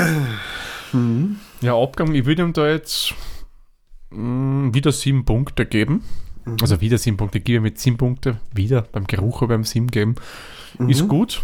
ja, 1.61 1.75
Abgang, 1.75 2.13
ich 2.13 2.25
würde 2.25 2.43
ihm 2.43 2.53
da 2.53 2.67
jetzt 2.69 3.13
mh, 4.11 4.73
wieder 4.73 4.91
sieben 4.91 5.25
Punkte 5.25 5.65
geben. 5.65 6.03
Also 6.61 6.79
wieder 6.79 6.97
sieben 6.97 7.17
Punkte, 7.17 7.41
gebe 7.41 7.61
mit 7.61 7.77
sieben 7.79 7.97
Punkte 7.97 8.39
wieder 8.53 8.83
beim 8.83 9.05
Geruch 9.05 9.45
beim 9.47 9.63
sieben 9.65 9.87
geben. 9.87 10.15
Ist 10.87 11.07
gut. 11.07 11.41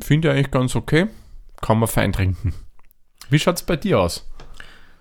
Finde 0.00 0.28
ich 0.28 0.34
eigentlich 0.34 0.50
ganz 0.50 0.74
okay. 0.74 1.06
Kann 1.60 1.78
man 1.78 1.88
fein 1.88 2.12
trinken. 2.12 2.54
Wie 3.30 3.38
schaut 3.38 3.56
es 3.56 3.62
bei 3.62 3.76
dir 3.76 4.00
aus? 4.00 4.26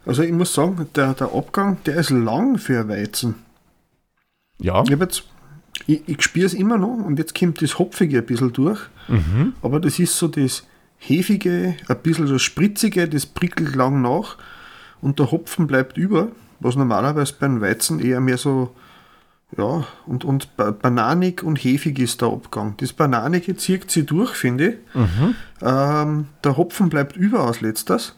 Also 0.05 0.23
ich 0.23 0.31
muss 0.31 0.53
sagen, 0.53 0.87
der, 0.95 1.13
der 1.13 1.33
Abgang, 1.33 1.77
der 1.85 1.95
ist 1.95 2.09
lang 2.11 2.57
für 2.57 2.87
Weizen. 2.87 3.35
Ja, 4.59 4.83
Ich, 4.83 4.91
hab 4.91 5.01
jetzt, 5.01 5.23
ich, 5.87 6.01
ich 6.07 6.21
spüre 6.21 6.45
es 6.45 6.53
immer 6.53 6.77
noch 6.77 6.93
und 7.05 7.17
jetzt 7.19 7.37
kommt 7.37 7.61
das 7.61 7.77
Hopfige 7.79 8.19
ein 8.19 8.25
bisschen 8.25 8.53
durch. 8.53 8.79
Aber 9.61 9.79
das 9.79 9.99
ist 9.99 10.17
so 10.17 10.27
das 10.27 10.65
Hefige, 10.97 11.75
ein 11.87 11.97
bisschen 12.03 12.27
das 12.27 12.41
Spritzige, 12.41 13.07
das 13.09 13.25
prickelt 13.25 13.75
lang 13.75 14.01
nach 14.01 14.37
und 15.01 15.17
der 15.19 15.31
Hopfen 15.31 15.65
bleibt 15.67 15.97
über, 15.97 16.27
was 16.59 16.75
normalerweise 16.75 17.33
beim 17.39 17.59
Weizen 17.61 17.99
eher 17.99 18.21
mehr 18.21 18.37
so, 18.37 18.75
ja, 19.57 19.85
und, 20.05 20.23
und 20.23 20.55
ba- 20.55 20.71
bananig 20.71 21.41
und 21.43 21.57
hefig 21.57 21.97
ist 21.99 22.21
der 22.21 22.29
Abgang. 22.29 22.75
Das 22.77 22.93
Bananige 22.93 23.57
zieht 23.57 23.89
sie 23.91 24.05
durch, 24.05 24.31
finde 24.35 24.67
ich. 24.69 24.75
Ähm, 25.61 26.27
der 26.43 26.55
Hopfen 26.57 26.89
bleibt 26.89 27.17
über 27.17 27.45
als 27.47 27.61
letztes. 27.61 28.15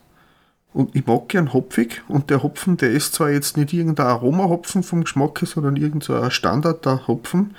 Und 0.73 0.95
ich 0.95 1.05
mag 1.05 1.29
gern 1.29 1.53
hopfig 1.53 2.01
und 2.07 2.29
der 2.29 2.41
Hopfen, 2.41 2.77
der 2.77 2.91
ist 2.91 3.13
zwar 3.13 3.29
jetzt 3.29 3.57
nicht 3.57 3.73
irgendein 3.73 4.07
Aromahopfen 4.07 4.81
vom 4.81 5.03
Geschmack, 5.03 5.39
sondern 5.45 5.75
irgendein 5.75 6.01
so 6.01 6.15
ein 6.15 6.31
Standard 6.31 6.85
der 6.85 7.07
Hopfen. 7.07 7.55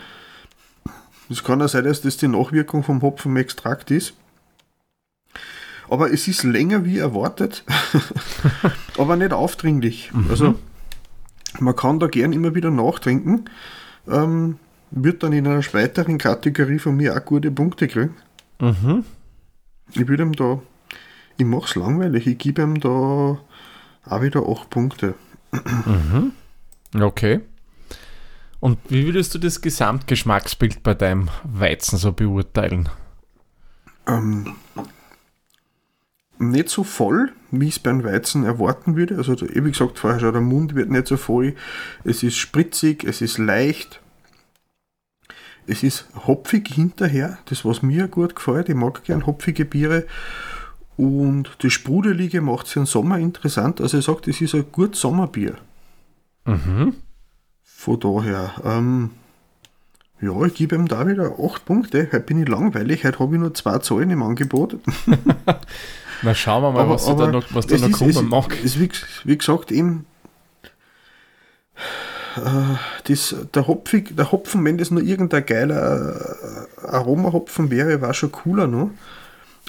Es 1.30 1.44
kann 1.44 1.60
ja 1.60 1.68
sein, 1.68 1.84
dass 1.84 2.02
das 2.02 2.16
die 2.16 2.28
Nachwirkung 2.28 2.82
vom 2.82 3.02
Hopfenextrakt 3.02 3.90
ist. 3.90 4.14
Aber 5.88 6.12
es 6.12 6.26
ist 6.26 6.42
länger 6.42 6.84
wie 6.84 6.98
erwartet, 6.98 7.64
aber 8.98 9.16
nicht 9.16 9.32
aufdringlich. 9.32 10.10
Also 10.28 10.54
man 11.60 11.76
kann 11.76 12.00
da 12.00 12.08
gern 12.08 12.32
immer 12.32 12.54
wieder 12.54 12.70
nachtrinken. 12.70 13.48
Ähm, 14.08 14.58
wird 14.90 15.22
dann 15.22 15.32
in 15.32 15.46
einer 15.46 15.62
weiteren 15.72 16.18
Kategorie 16.18 16.78
von 16.78 16.96
mir 16.96 17.16
auch 17.16 17.24
gute 17.24 17.50
Punkte 17.50 17.88
kriegen. 17.88 18.14
Ich 19.92 20.08
würde 20.08 20.22
ihm 20.22 20.32
da, 20.32 20.60
ich 21.36 21.46
mache 21.46 21.64
es 21.64 21.74
langweilig, 21.74 22.26
ich 22.26 22.38
gebe 22.38 22.62
ihm 22.62 22.80
da 22.80 22.88
auch 22.88 24.22
wieder 24.22 24.48
8 24.48 24.70
Punkte. 24.70 25.14
okay. 27.00 27.40
Und 28.60 28.78
wie 28.88 29.04
würdest 29.04 29.34
du 29.34 29.38
das 29.38 29.60
Gesamtgeschmacksbild 29.60 30.82
bei 30.82 30.94
deinem 30.94 31.28
Weizen 31.44 31.98
so 31.98 32.12
beurteilen? 32.12 32.88
Ähm, 34.06 34.54
nicht 36.38 36.68
so 36.68 36.84
voll 36.84 37.32
wie 37.60 37.68
ich 37.68 37.76
es 37.76 37.78
beim 37.78 38.04
Weizen 38.04 38.44
erwarten 38.44 38.96
würde. 38.96 39.16
Also, 39.16 39.36
wie 39.40 39.70
gesagt, 39.70 39.98
vorher 39.98 40.20
schon, 40.20 40.32
der 40.32 40.42
Mund 40.42 40.74
wird 40.74 40.90
nicht 40.90 41.06
so 41.06 41.16
voll. 41.16 41.54
Es 42.04 42.22
ist 42.22 42.36
spritzig, 42.36 43.04
es 43.04 43.20
ist 43.20 43.38
leicht. 43.38 44.00
Es 45.66 45.82
ist 45.82 46.06
hopfig 46.26 46.68
hinterher, 46.68 47.38
das 47.46 47.64
was 47.64 47.82
mir 47.82 48.08
gut 48.08 48.36
gefällt. 48.36 48.68
Ich 48.68 48.74
mag 48.74 49.04
gern 49.04 49.26
hopfige 49.26 49.64
Biere. 49.64 50.06
Und 50.96 51.56
das 51.58 51.72
Sprudelige 51.72 52.40
macht 52.40 52.66
es 52.66 52.76
im 52.76 52.86
Sommer 52.86 53.18
interessant. 53.18 53.80
Also, 53.80 53.98
ich 53.98 54.04
sage, 54.04 54.20
das 54.26 54.40
ist 54.40 54.54
ein 54.54 54.64
gut 54.70 54.94
Sommerbier. 54.96 55.54
Mhm. 56.44 56.94
Von 57.64 58.00
daher, 58.00 58.52
ähm, 58.64 59.10
ja, 60.20 60.40
ich 60.44 60.54
gebe 60.54 60.76
ihm 60.76 60.86
da 60.88 61.06
wieder 61.06 61.34
8 61.38 61.64
Punkte. 61.64 62.04
Heute 62.12 62.20
bin 62.20 62.40
ich 62.42 62.48
langweilig, 62.48 63.04
heute 63.04 63.18
habe 63.18 63.34
ich 63.34 63.40
nur 63.40 63.52
zwei 63.54 63.78
Zahlen 63.78 64.10
im 64.10 64.22
Angebot. 64.22 64.76
Na, 66.22 66.34
schauen 66.34 66.62
wir 66.62 66.70
mal, 66.72 66.80
Aber- 66.82 66.94
was, 66.94 67.04
da 67.06 67.12
aber 67.12 67.28
noch, 67.32 67.44
was 67.50 67.66
da 67.66 67.74
es 67.74 67.80
noch 67.82 67.88
ist- 67.90 67.98
kommen 67.98 68.10
es, 68.10 68.22
mag. 68.22 68.56
Es, 68.64 68.78
wie, 68.78 68.88
wie 69.24 69.36
gesagt, 69.36 69.72
eben 69.72 70.06
äh, 72.36 72.40
das, 73.08 73.34
der, 73.54 73.66
Hopfig, 73.66 74.16
der 74.16 74.32
Hopfen, 74.32 74.64
wenn 74.64 74.78
das 74.78 74.90
nur 74.90 75.02
irgendein 75.02 75.44
geiler 75.44 76.16
äh, 76.80 76.86
Aromahopfen 76.86 77.70
wäre, 77.70 78.00
war 78.00 78.14
schon 78.14 78.32
cooler 78.32 78.66
noch. 78.66 78.90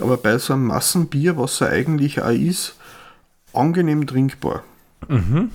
Aber 0.01 0.17
bei 0.17 0.37
so 0.37 0.53
einem 0.53 0.67
Massenbier, 0.67 1.37
was 1.37 1.61
er 1.61 1.69
eigentlich 1.69 2.21
auch 2.21 2.29
ist, 2.29 2.75
angenehm 3.53 4.05
trinkbar. 4.05 4.63
Mhm. 5.07 5.51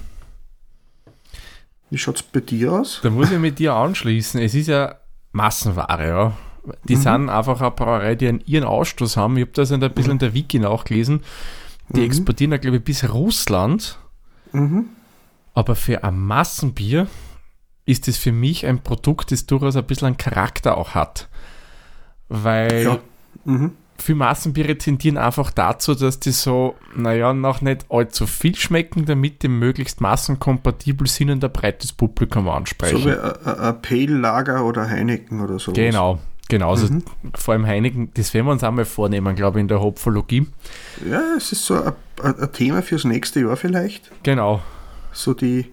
Wie 1.91 1.99
schaut 1.99 2.17
es 2.17 2.23
bei 2.23 2.41
dir 2.41 2.73
aus? 2.73 3.01
Da 3.03 3.11
muss 3.11 3.31
ich 3.31 3.39
mit 3.39 3.59
dir 3.59 3.75
anschließen. 3.75 4.41
Es 4.41 4.55
ist 4.55 4.69
ja 4.69 4.95
Massenware, 5.33 6.09
ja. 6.09 6.33
Die 6.85 6.97
Mhm. 6.97 7.01
sind 7.01 7.29
einfach 7.31 7.61
eine 7.61 7.71
Brauerei, 7.71 8.15
die 8.15 8.29
einen 8.29 8.43
ihren 8.47 8.65
Ausstoß 8.65 9.17
haben. 9.17 9.37
Ich 9.37 9.43
habe 9.43 9.53
das 9.53 9.73
ein 9.73 9.81
bisschen 9.81 10.13
in 10.13 10.19
der 10.19 10.35
Wiki 10.35 10.59
nachgelesen. 10.59 11.23
Die 11.89 12.05
exportieren 12.05 12.53
ja, 12.53 12.59
glaube 12.59 12.77
ich, 12.77 12.85
bis 12.85 13.09
Russland. 13.11 13.99
Mhm. 14.53 14.87
Aber 15.55 15.75
für 15.75 16.05
ein 16.05 16.19
Massenbier 16.19 17.09
ist 17.87 18.07
es 18.07 18.17
für 18.19 18.31
mich 18.31 18.67
ein 18.67 18.83
Produkt, 18.83 19.33
das 19.33 19.47
durchaus 19.47 19.75
ein 19.75 19.85
bisschen 19.85 20.07
einen 20.07 20.17
Charakter 20.17 20.77
auch 20.79 20.95
hat. 20.95 21.29
Weil 22.29 22.85
Ja. 22.85 22.99
Viele 24.03 24.17
Massenbiere 24.17 24.77
tendieren 24.79 25.19
einfach 25.19 25.51
dazu, 25.51 25.95
dass 25.95 26.19
die 26.21 26.31
so, 26.33 26.75
naja, 26.97 27.33
noch 27.35 27.61
nicht 27.61 27.87
allzu 27.91 28.27
viel 28.27 28.55
schmecken, 28.57 29.05
damit 29.05 29.43
die 29.43 29.49
möglichst 29.49 30.01
massenkompatibel 30.01 31.07
sind 31.07 31.31
und 31.31 31.45
ein 31.45 31.53
breites 31.53 31.93
Publikum 31.93 32.49
ansprechen. 32.49 32.99
So 32.99 33.07
wie 33.07 33.13
ein- 33.13 33.83
Pale 33.83 34.19
Lager 34.19 34.65
oder 34.65 34.89
Heineken 34.89 35.41
oder 35.41 35.59
so. 35.59 35.73
Genau, 35.73 36.19
genau. 36.49 36.71
Also 36.71 36.93
Mhm. 36.93 37.03
vor 37.35 37.53
allem 37.55 37.67
Heineken, 37.67 38.11
das 38.15 38.33
werden 38.35 38.47
wir 38.47 38.53
uns 38.53 38.65
einmal 38.65 38.85
vornehmen, 38.87 39.35
glaube 39.37 39.59
ich, 39.59 39.63
in 39.63 39.69
der 39.69 39.81
Hopfologie. 39.81 40.47
Ja, 41.09 41.21
es 41.37 41.53
ist 41.53 41.67
so 41.67 41.75
ein, 41.83 41.93
ein 42.23 42.53
Thema 42.53 42.83
fürs 42.83 43.05
nächste 43.05 43.41
Jahr 43.41 43.57
vielleicht. 43.57 44.11
Genau. 44.23 44.61
So 45.13 45.35
die, 45.35 45.67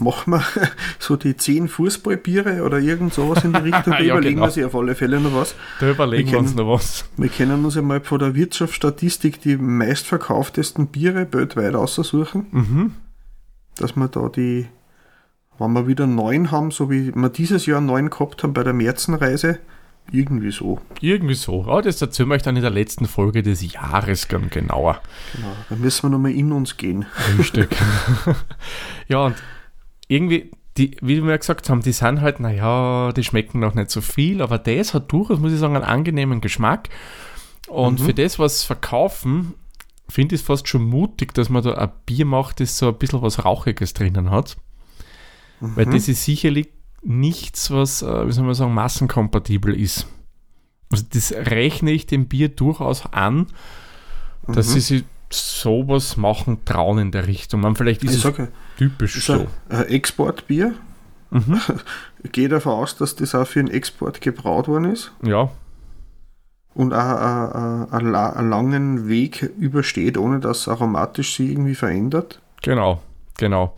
machen 0.00 0.32
wir 0.32 0.42
so 0.98 1.16
die 1.16 1.36
10 1.36 1.68
Fußballbiere 1.68 2.62
oder 2.62 2.78
irgend 2.78 3.12
sowas 3.14 3.44
in 3.44 3.52
die 3.52 3.58
Richtung. 3.60 3.82
Da 3.92 4.00
Ja, 4.00 4.14
überlegen 4.14 4.36
genau. 4.36 4.46
wir 4.46 4.50
sich 4.50 4.64
auf 4.64 4.74
alle 4.74 4.94
Fälle 4.94 5.20
noch 5.20 5.34
was. 5.34 5.54
da 5.80 5.90
überlegen 5.90 6.26
wir 6.28 6.32
wir 6.34 6.38
uns 6.40 6.54
noch 6.54 6.68
was. 6.72 7.04
Wir 7.16 7.28
können 7.28 7.64
uns 7.64 7.76
einmal 7.76 8.00
von 8.00 8.18
der 8.18 8.34
Wirtschaftsstatistik 8.34 9.40
die 9.40 9.56
meistverkauftesten 9.56 10.88
Biere 10.88 11.26
weltweit 11.32 11.74
aussuchen, 11.74 12.46
Mhm. 12.50 12.92
dass 13.76 13.96
wir 13.96 14.08
da 14.08 14.28
die, 14.28 14.66
wenn 15.58 15.72
wir 15.72 15.86
wieder 15.86 16.06
neun 16.06 16.50
haben, 16.50 16.70
so 16.70 16.90
wie 16.90 17.14
wir 17.14 17.28
dieses 17.28 17.66
Jahr 17.66 17.80
neun 17.80 18.10
gehabt 18.10 18.42
haben 18.42 18.52
bei 18.52 18.62
der 18.62 18.72
Märzenreise, 18.72 19.58
irgendwie 20.12 20.52
so. 20.52 20.80
Irgendwie 21.00 21.34
so. 21.34 21.62
Aber 21.64 21.82
das 21.82 22.00
erzählen 22.00 22.28
wir 22.28 22.36
euch 22.36 22.42
dann 22.42 22.54
in 22.54 22.62
der 22.62 22.70
letzten 22.70 23.06
Folge 23.06 23.42
des 23.42 23.72
Jahres 23.72 24.28
ganz 24.28 24.50
genauer. 24.50 25.00
Genau. 25.34 25.48
Da 25.68 25.74
müssen 25.74 26.04
wir 26.04 26.10
nochmal 26.10 26.30
in 26.30 26.52
uns 26.52 26.76
gehen. 26.76 27.06
Frühstück. 27.34 27.70
ja, 29.08 29.24
und 29.26 29.34
irgendwie, 30.08 30.50
die, 30.76 30.96
wie 31.00 31.22
wir 31.22 31.38
gesagt 31.38 31.68
haben, 31.70 31.82
die 31.82 31.92
sind 31.92 32.20
halt, 32.20 32.40
naja, 32.40 33.12
die 33.12 33.24
schmecken 33.24 33.60
noch 33.60 33.74
nicht 33.74 33.90
so 33.90 34.00
viel, 34.00 34.42
aber 34.42 34.58
das 34.58 34.94
hat 34.94 35.10
durchaus, 35.10 35.38
muss 35.38 35.52
ich 35.52 35.58
sagen, 35.58 35.76
einen 35.76 35.84
angenehmen 35.84 36.40
Geschmack. 36.40 36.88
Und 37.68 38.00
für 38.00 38.14
das, 38.14 38.38
was 38.38 38.60
sie 38.60 38.66
verkaufen, 38.66 39.54
finde 40.08 40.34
ich 40.34 40.42
es 40.42 40.46
fast 40.46 40.68
schon 40.68 40.84
mutig, 40.84 41.34
dass 41.34 41.48
man 41.48 41.64
da 41.64 41.74
ein 41.74 41.90
Bier 42.04 42.26
macht, 42.26 42.60
das 42.60 42.78
so 42.78 42.88
ein 42.88 42.98
bisschen 42.98 43.22
was 43.22 43.44
Rauchiges 43.44 43.92
drinnen 43.92 44.30
hat. 44.30 44.56
Weil 45.60 45.86
das 45.86 46.06
ist 46.08 46.24
sicherlich 46.24 46.68
nichts, 47.02 47.70
was, 47.70 48.02
äh, 48.02 48.26
wie 48.26 48.32
soll 48.32 48.44
man 48.44 48.54
sagen, 48.54 48.74
massenkompatibel 48.74 49.74
ist. 49.74 50.06
Also 50.90 51.04
das 51.12 51.32
rechne 51.32 51.90
ich 51.90 52.06
dem 52.06 52.28
Bier 52.28 52.48
durchaus 52.48 53.06
an, 53.06 53.46
dass 54.46 54.72
sie 54.72 54.80
sich 54.80 55.04
sowas 55.30 56.16
machen 56.16 56.64
trauen 56.64 56.98
in 56.98 57.10
der 57.10 57.26
Richtung. 57.26 57.60
Man, 57.60 57.76
vielleicht 57.76 58.04
ist 58.04 58.10
Ich 58.10 58.16
es 58.18 58.22
sage, 58.22 58.48
typisch 58.78 59.16
ist 59.16 59.26
so. 59.26 59.46
ein 59.68 59.86
Exportbier. 59.88 60.74
Mhm. 61.30 61.60
Gehe 62.32 62.48
davon 62.48 62.72
aus, 62.72 62.96
dass 62.96 63.16
das 63.16 63.34
auch 63.34 63.46
für 63.46 63.62
den 63.62 63.70
Export 63.72 64.20
gebraut 64.20 64.68
worden 64.68 64.92
ist 64.92 65.12
Ja, 65.22 65.50
und 66.74 66.92
auch 66.92 66.98
ein- 66.98 67.52
ein- 67.52 67.92
ein 67.92 68.06
la- 68.12 68.30
einen 68.32 68.50
langen 68.50 69.08
Weg 69.08 69.42
übersteht, 69.58 70.18
ohne 70.18 70.40
dass 70.40 70.68
aromatisch 70.68 71.36
sich 71.36 71.50
irgendwie 71.50 71.74
verändert. 71.74 72.40
genau, 72.62 73.02
genau. 73.38 73.74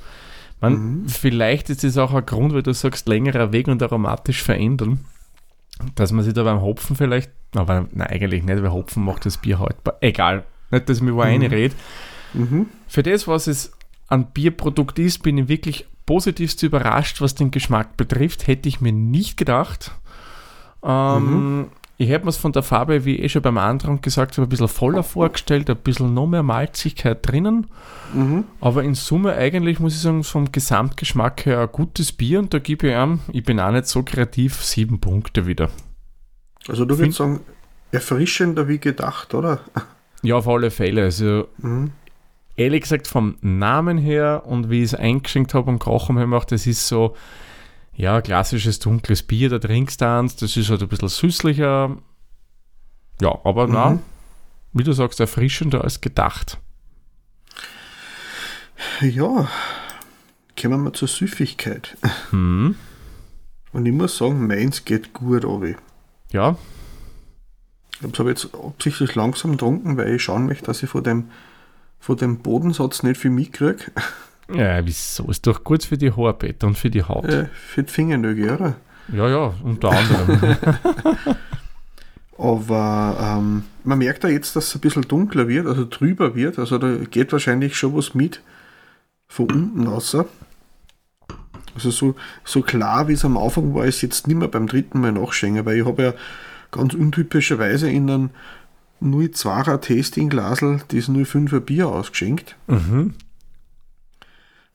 Man, 0.61 1.05
Vielleicht 1.07 1.71
ist 1.71 1.85
es 1.85 1.97
auch 1.99 2.13
ein 2.13 2.27
Grund, 2.27 2.53
weil 2.53 2.65
du 2.65 2.75
sagst, 2.75 3.09
längerer 3.09 3.53
Weg 3.53 3.69
und 3.69 3.81
aromatisch 3.83 4.43
verändern, 4.43 5.05
dass 5.95 6.11
man 6.11 6.25
sich 6.25 6.35
da 6.35 6.43
beim 6.43 6.61
Hopfen 6.61 6.97
vielleicht, 6.97 7.31
aber 7.55 7.87
nein, 7.93 8.09
eigentlich 8.09 8.43
nicht, 8.43 8.61
weil 8.63 8.73
Hopfen 8.73 9.05
macht 9.05 9.25
das 9.25 9.37
Bier 9.39 9.61
haltbar. 9.61 9.95
Egal, 10.01 10.45
nicht, 10.71 10.89
dass 10.89 10.99
ich 10.99 11.03
mir 11.03 11.15
wo 11.15 11.21
reinrede. 11.21 11.75
Mhm. 12.35 12.67
Für 12.87 13.03
das, 13.03 13.27
was 13.27 13.47
es 13.47 13.73
ein 14.09 14.31
Bierprodukt 14.33 14.99
ist, 14.99 15.23
bin 15.23 15.39
ich 15.39 15.49
wirklich 15.49 15.87
positivst 16.07 16.63
überrascht, 16.63 17.21
was 17.21 17.35
den 17.35 17.51
Geschmack 17.51 17.97
betrifft. 17.97 18.47
Hätte 18.47 18.69
ich 18.69 18.81
mir 18.81 18.93
nicht 18.93 19.37
gedacht. 19.37 19.93
Ähm, 20.83 21.67
Ich 22.01 22.09
hätte 22.09 22.27
mir 22.27 22.31
es 22.31 22.37
von 22.37 22.53
der 22.53 22.63
Farbe, 22.63 23.05
wie 23.05 23.17
ich 23.17 23.25
eh 23.25 23.29
schon 23.29 23.43
beim 23.43 23.59
anderen 23.59 24.01
gesagt 24.01 24.37
habe, 24.37 24.47
ein 24.47 24.49
bisschen 24.49 24.69
voller 24.69 25.03
vorgestellt, 25.03 25.69
ein 25.69 25.77
bisschen 25.79 26.15
noch 26.15 26.29
mehr 26.29 26.45
Malzigkeit 26.45 27.27
drinnen. 27.27 27.67
Mhm. 28.15 28.45
Aber 28.61 28.85
in 28.85 28.95
Summe 28.95 29.35
eigentlich, 29.35 29.81
muss 29.81 29.95
ich 29.95 30.01
sagen, 30.01 30.23
vom 30.23 30.53
Gesamtgeschmack 30.53 31.45
her 31.45 31.61
ein 31.61 31.73
gutes 31.73 32.13
Bier 32.13 32.39
und 32.39 32.55
da 32.55 32.61
gebe 32.61 32.87
ich 32.87 32.95
ihm, 32.95 33.19
ich 33.33 33.43
bin 33.43 33.59
auch 33.59 33.73
nicht 33.73 33.89
so 33.89 34.05
kreativ, 34.05 34.63
sieben 34.63 35.01
Punkte 35.01 35.49
wieder. 35.49 35.71
Also 36.69 36.85
du 36.85 36.97
würdest 36.97 37.19
sagen, 37.19 37.41
erfrischender 37.91 38.69
wie 38.69 38.79
gedacht, 38.79 39.35
oder? 39.35 39.61
Ja, 40.23 40.37
auf 40.37 40.49
alle 40.49 40.71
Fälle. 40.71 41.05
Also 41.05 41.49
Mhm. 41.59 41.93
ehrlich 42.57 42.83
gesagt, 42.83 43.07
vom 43.07 43.37
Namen 43.41 43.99
her 43.99 44.43
und 44.47 44.71
wie 44.71 44.79
ich 44.79 44.93
es 44.93 44.95
eingeschenkt 44.95 45.55
habe 45.55 45.71
und 45.71 45.79
gerochen 45.81 46.17
habe, 46.17 46.25
gemacht, 46.27 46.51
das 46.53 46.67
ist 46.67 46.87
so, 46.89 47.17
ja, 47.95 48.21
klassisches 48.21 48.79
dunkles 48.79 49.23
Bier, 49.23 49.49
da 49.49 49.59
trinkst 49.59 50.01
du 50.01 50.09
eins, 50.09 50.37
das 50.37 50.57
ist 50.57 50.71
halt 50.71 50.83
ein 50.83 50.89
bisschen 50.89 51.09
süßlicher. 51.09 51.97
Ja, 53.21 53.39
aber 53.45 53.67
na, 53.67 53.91
Mhm. 53.91 53.99
wie 54.73 54.85
du 54.85 54.93
sagst, 54.93 55.19
erfrischender 55.21 55.83
als 55.85 56.01
gedacht. 56.01 56.59
Ja, 59.01 59.49
kommen 60.61 60.85
wir 60.85 60.93
zur 60.93 61.09
Süffigkeit. 61.09 61.97
Hm. 62.31 62.77
Und 63.73 63.87
ich 63.87 63.93
muss 63.93 64.17
sagen, 64.19 64.47
meins 64.47 64.85
geht 64.85 65.13
gut, 65.13 65.45
Obi. 65.45 65.77
Ja, 66.33 66.57
Ich 68.01 68.19
habe 68.19 68.31
jetzt 68.31 68.49
absichtlich 68.55 69.15
langsam 69.15 69.53
getrunken, 69.53 69.97
weil 69.97 70.15
ich 70.15 70.23
schauen 70.23 70.47
möchte, 70.47 70.67
dass 70.67 70.83
ich 70.83 70.91
von 70.91 71.03
dem, 71.03 71.31
von 71.99 72.17
dem 72.17 72.39
Bodensatz 72.39 73.03
nicht 73.03 73.21
viel 73.21 73.31
mitkriege. 73.31 73.91
ja, 74.55 74.85
wieso? 74.85 75.25
Ist 75.31 75.47
doch 75.47 75.65
gut 75.65 75.85
für 75.85 75.99
die 75.99 76.13
Haare, 76.13 76.35
Peter, 76.35 76.67
und 76.67 76.79
für 76.79 76.91
die 76.91 77.03
Haut. 77.03 77.25
Äh, 77.25 77.47
für 77.55 77.83
die 77.83 77.93
Fingernägel, 77.93 78.51
oder? 78.51 78.77
Ja, 79.13 79.29
ja, 79.29 79.55
unter 79.65 79.91
anderem. 79.91 80.57
Aber 82.39 83.17
ähm, 83.21 83.65
man 83.83 83.99
merkt 83.99 84.23
ja 84.23 84.31
jetzt, 84.31 84.55
dass 84.55 84.69
es 84.69 84.75
ein 84.77 84.81
bisschen 84.81 85.03
dunkler 85.03 85.49
wird, 85.49 85.67
also 85.67 85.85
trüber 85.85 86.37
wird. 86.37 86.59
Also 86.59 86.79
da 86.79 86.95
geht 87.11 87.33
wahrscheinlich 87.33 87.77
schon 87.77 87.97
was 87.97 88.15
mit 88.15 88.41
von 89.27 89.51
unten 89.51 89.87
raus. 89.89 90.17
Also 91.75 91.91
so, 91.91 92.15
so 92.45 92.63
klar, 92.63 93.09
wie 93.09 93.15
es 93.15 93.25
am 93.25 93.37
Anfang 93.37 93.75
war, 93.75 93.85
ist 93.85 94.03
jetzt 94.03 94.29
nicht 94.29 94.37
mehr 94.37 94.49
beim 94.49 94.69
dritten 94.69 95.01
Mal 95.01 95.13
nachschenken, 95.13 95.67
weil 95.67 95.79
ich 95.79 95.85
habe 95.85 96.03
ja 96.03 96.15
ganz 96.71 96.95
untypischerweise 96.95 97.91
in 97.91 98.11
einem 98.11 98.31
02er 99.03 99.81
Tasting-Glasel 99.81 100.83
das 100.89 101.09
05er 101.09 101.61
Bier 101.61 101.89
ausgeschenkt. 101.89 102.57
mhm. 102.67 103.15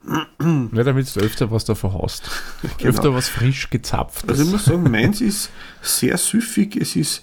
ja, 0.72 0.82
damit 0.84 1.14
du 1.16 1.20
öfter 1.20 1.50
was 1.50 1.64
davon 1.64 1.94
hast. 2.02 2.30
Öfter 2.82 3.14
was 3.14 3.28
frisch 3.30 3.70
gezapft. 3.70 4.28
Also 4.28 4.42
ich 4.42 4.50
muss 4.50 4.66
sagen, 4.66 4.90
meins 4.90 5.22
ist 5.22 5.50
sehr 5.80 6.18
süffig, 6.18 6.76
es 6.76 6.94
ist 6.94 7.22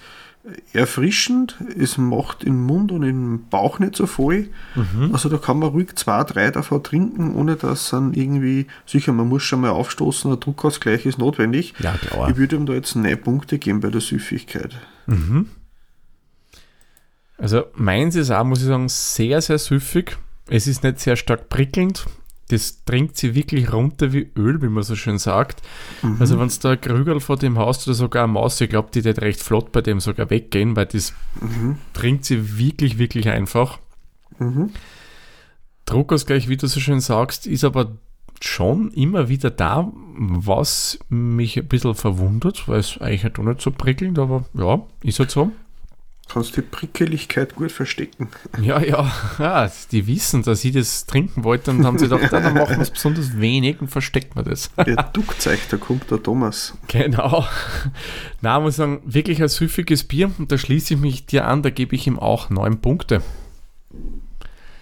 erfrischend, 0.73 1.57
es 1.77 1.97
macht 1.97 2.43
im 2.43 2.63
Mund 2.65 2.91
und 2.91 3.03
im 3.03 3.47
Bauch 3.49 3.79
nicht 3.79 3.95
so 3.95 4.07
voll. 4.07 4.49
Also 5.13 5.29
da 5.29 5.37
kann 5.37 5.59
man 5.59 5.69
ruhig 5.69 5.95
zwei, 5.95 6.23
drei 6.23 6.49
davon 6.49 6.81
trinken, 6.83 7.35
ohne 7.35 7.55
dass 7.55 7.91
dann 7.91 8.13
irgendwie, 8.13 8.67
sicher, 8.85 9.13
man 9.13 9.27
muss 9.27 9.43
schon 9.43 9.61
mal 9.61 9.69
aufstoßen, 9.69 10.31
ein 10.31 10.39
Druckausgleich 10.39 11.05
ist 11.05 11.19
notwendig. 11.19 11.73
ja, 11.79 11.95
klar. 11.97 12.29
Ich 12.29 12.37
würde 12.37 12.55
ihm 12.55 12.65
da 12.65 12.73
jetzt 12.73 12.95
neun 12.95 13.21
Punkte 13.21 13.59
geben 13.59 13.81
bei 13.81 13.89
der 13.89 14.01
Süffigkeit. 14.01 14.75
Also 17.37 17.63
meins 17.75 18.15
ist 18.15 18.31
auch, 18.31 18.43
muss 18.43 18.61
ich 18.61 18.67
sagen, 18.67 18.89
sehr, 18.89 19.41
sehr 19.41 19.57
süffig. 19.57 20.17
Es 20.47 20.67
ist 20.67 20.83
nicht 20.83 20.99
sehr 20.99 21.15
stark 21.15 21.49
prickelnd. 21.49 22.05
Das 22.51 22.83
trinkt 22.85 23.17
sie 23.17 23.35
wirklich 23.35 23.71
runter 23.71 24.13
wie 24.13 24.29
Öl, 24.35 24.61
wie 24.61 24.69
man 24.69 24.83
so 24.83 24.95
schön 24.95 25.17
sagt. 25.17 25.61
Mhm. 26.01 26.17
Also 26.19 26.39
wenn 26.39 26.47
es 26.47 26.59
da 26.59 26.71
ein 26.71 26.81
Krügel 26.81 27.19
vor 27.19 27.37
dem 27.37 27.57
Haus 27.57 27.87
oder 27.87 27.95
sogar 27.95 28.23
eine 28.23 28.33
Maus, 28.33 28.59
ich 28.61 28.69
glaube, 28.69 28.89
die 28.93 29.03
wird 29.03 29.21
recht 29.21 29.41
flott 29.41 29.71
bei 29.71 29.81
dem 29.81 29.99
sogar 29.99 30.29
weggehen, 30.29 30.75
weil 30.75 30.87
das 30.87 31.13
mhm. 31.39 31.77
trinkt 31.93 32.25
sie 32.25 32.57
wirklich, 32.57 32.97
wirklich 32.97 33.29
einfach. 33.29 33.79
Mhm. 34.39 34.71
Druckausgleich, 35.85 36.47
wie 36.47 36.57
du 36.57 36.67
so 36.67 36.79
schön 36.79 36.99
sagst, 36.99 37.47
ist 37.47 37.63
aber 37.63 37.97
schon 38.41 38.91
immer 38.91 39.29
wieder 39.29 39.51
da, 39.51 39.91
was 40.17 40.99
mich 41.09 41.57
ein 41.57 41.67
bisschen 41.67 41.95
verwundert, 41.95 42.67
weil 42.67 42.79
es 42.79 42.99
eigentlich 42.99 43.23
halt 43.23 43.39
auch 43.39 43.43
nicht 43.43 43.61
so 43.61 43.71
prickelnd, 43.71 44.17
aber 44.19 44.45
ja, 44.53 44.81
ist 45.03 45.19
halt 45.19 45.31
so. 45.31 45.51
Kannst 46.31 46.55
die 46.55 46.61
Prickeligkeit 46.61 47.55
gut 47.55 47.71
verstecken. 47.73 48.29
Ja, 48.61 48.79
ja, 48.81 49.11
ja, 49.39 49.71
die 49.91 50.07
wissen, 50.07 50.43
dass 50.43 50.63
ich 50.63 50.71
das 50.73 51.05
trinken 51.05 51.43
wollte 51.43 51.71
und 51.71 51.85
haben 51.85 51.97
sie 51.97 52.07
gedacht, 52.07 52.31
dann 52.31 52.53
machen 52.53 52.77
wir 52.77 52.81
es 52.81 52.91
besonders 52.91 53.39
wenig 53.39 53.81
und 53.81 53.89
versteckt 53.89 54.35
man 54.35 54.45
das. 54.45 54.69
Der 54.85 55.03
Duckzeug, 55.11 55.59
da 55.69 55.77
kommt 55.77 56.09
der 56.11 56.21
Thomas. 56.23 56.77
Genau. 56.87 57.45
Na, 58.41 58.59
muss 58.59 58.75
sagen, 58.75 59.01
wirklich 59.05 59.41
ein 59.41 59.49
süffiges 59.49 60.03
Bier 60.03 60.31
und 60.37 60.51
da 60.51 60.57
schließe 60.57 60.93
ich 60.93 60.99
mich 60.99 61.25
dir 61.25 61.47
an, 61.47 61.63
da 61.63 61.69
gebe 61.69 61.95
ich 61.95 62.05
ihm 62.07 62.19
auch 62.19 62.49
neun 62.49 62.79
Punkte. 62.79 63.21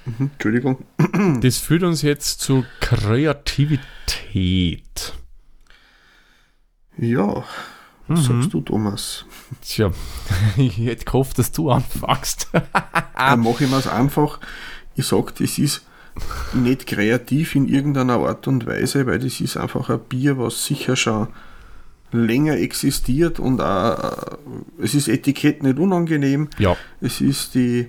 Mhm, 0.05 0.31
Entschuldigung. 0.33 0.83
Das 1.41 1.57
führt 1.57 1.83
uns 1.83 2.01
jetzt 2.01 2.41
zu 2.41 2.65
Kreativität. 2.79 3.79
Ja, 6.97 7.43
was 8.09 8.27
mhm. 8.27 8.41
sagst 8.41 8.53
du, 8.53 8.61
Thomas? 8.61 9.25
Tja, 9.61 9.91
ich 10.57 10.77
hätte 10.77 11.05
gehofft, 11.05 11.39
dass 11.39 11.51
du 11.51 11.69
anfängst. 11.69 12.49
Dann 13.15 13.39
mache 13.39 13.63
ich 13.63 13.69
mir 13.69 13.77
es 13.77 13.87
einfach. 13.87 14.39
Ich 14.95 15.05
sage, 15.05 15.33
das 15.37 15.57
ist 15.57 15.85
nicht 16.53 16.87
kreativ 16.87 17.55
in 17.55 17.67
irgendeiner 17.67 18.17
Art 18.17 18.47
und 18.47 18.65
Weise, 18.65 19.05
weil 19.05 19.19
das 19.19 19.39
ist 19.39 19.55
einfach 19.55 19.89
ein 19.89 19.99
Bier, 20.09 20.37
was 20.37 20.65
sicher 20.65 20.95
schon 20.95 21.27
länger 22.11 22.57
existiert 22.57 23.39
und 23.39 23.61
auch, 23.61 24.37
es 24.81 24.95
ist 24.95 25.07
Etikett 25.07 25.63
nicht 25.63 25.77
unangenehm. 25.77 26.49
Ja. 26.57 26.75
Es 26.99 27.21
ist 27.21 27.55
die 27.55 27.87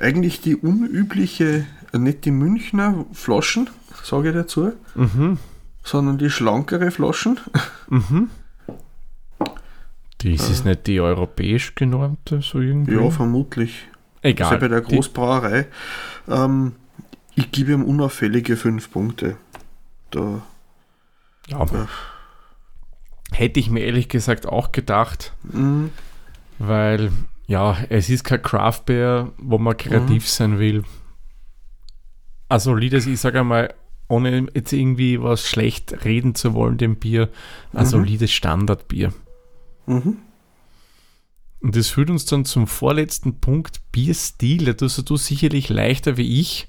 eigentlich 0.00 0.40
die 0.40 0.56
unübliche, 0.56 1.66
nicht 1.92 2.24
die 2.24 2.30
Münchner 2.30 3.04
Flaschen, 3.12 3.70
sage 4.02 4.30
ich 4.30 4.34
dazu, 4.34 4.72
mhm. 4.94 5.38
sondern 5.84 6.18
die 6.18 6.30
schlankere 6.30 6.90
Flaschen. 6.90 7.38
Mhm. 7.88 8.30
Das 10.22 10.48
äh, 10.48 10.52
ist 10.52 10.64
nicht 10.64 10.86
die 10.86 11.00
europäisch 11.00 11.74
genormte, 11.74 12.42
so 12.42 12.60
irgendwie? 12.60 12.94
Ja, 12.94 13.10
vermutlich. 13.10 13.88
Egal. 14.22 14.48
Also 14.48 14.60
bei 14.60 14.68
der 14.68 14.80
Großbrauerei. 14.82 15.66
Ähm, 16.28 16.72
ich 17.34 17.50
gebe 17.52 17.72
ihm 17.72 17.84
unauffällige 17.84 18.56
fünf 18.56 18.90
Punkte. 18.90 19.36
Da. 20.10 20.42
Ja. 21.48 21.62
Äh, 21.62 21.86
Hätte 23.32 23.60
ich 23.60 23.70
mir 23.70 23.80
ehrlich 23.80 24.08
gesagt 24.08 24.46
auch 24.46 24.72
gedacht. 24.72 25.32
Mhm. 25.44 25.90
Weil, 26.58 27.10
ja, 27.46 27.78
es 27.88 28.10
ist 28.10 28.24
kein 28.24 28.42
Craft 28.42 28.82
Beer, 28.86 29.32
wo 29.38 29.56
man 29.56 29.76
kreativ 29.76 30.24
mhm. 30.24 30.28
sein 30.28 30.58
will. 30.58 30.84
Ein 32.48 32.60
solides, 32.60 33.06
ich 33.06 33.20
sage 33.20 33.40
einmal, 33.40 33.72
ohne 34.08 34.48
jetzt 34.52 34.72
irgendwie 34.72 35.22
was 35.22 35.48
schlecht 35.48 36.04
reden 36.04 36.34
zu 36.34 36.52
wollen, 36.52 36.76
dem 36.76 36.96
Bier, 36.96 37.30
ein 37.72 37.84
mhm. 37.84 37.88
solides 37.88 38.32
Standardbier. 38.32 39.12
Mhm. 39.90 40.18
Und 41.60 41.76
das 41.76 41.88
führt 41.88 42.08
uns 42.08 42.24
dann 42.24 42.44
zum 42.44 42.66
vorletzten 42.66 43.40
Punkt, 43.40 43.80
Bierstil. 43.92 44.64
Da 44.64 44.72
tust 44.72 45.08
du 45.08 45.16
sicherlich 45.16 45.68
leichter 45.68 46.16
wie 46.16 46.40
ich, 46.40 46.68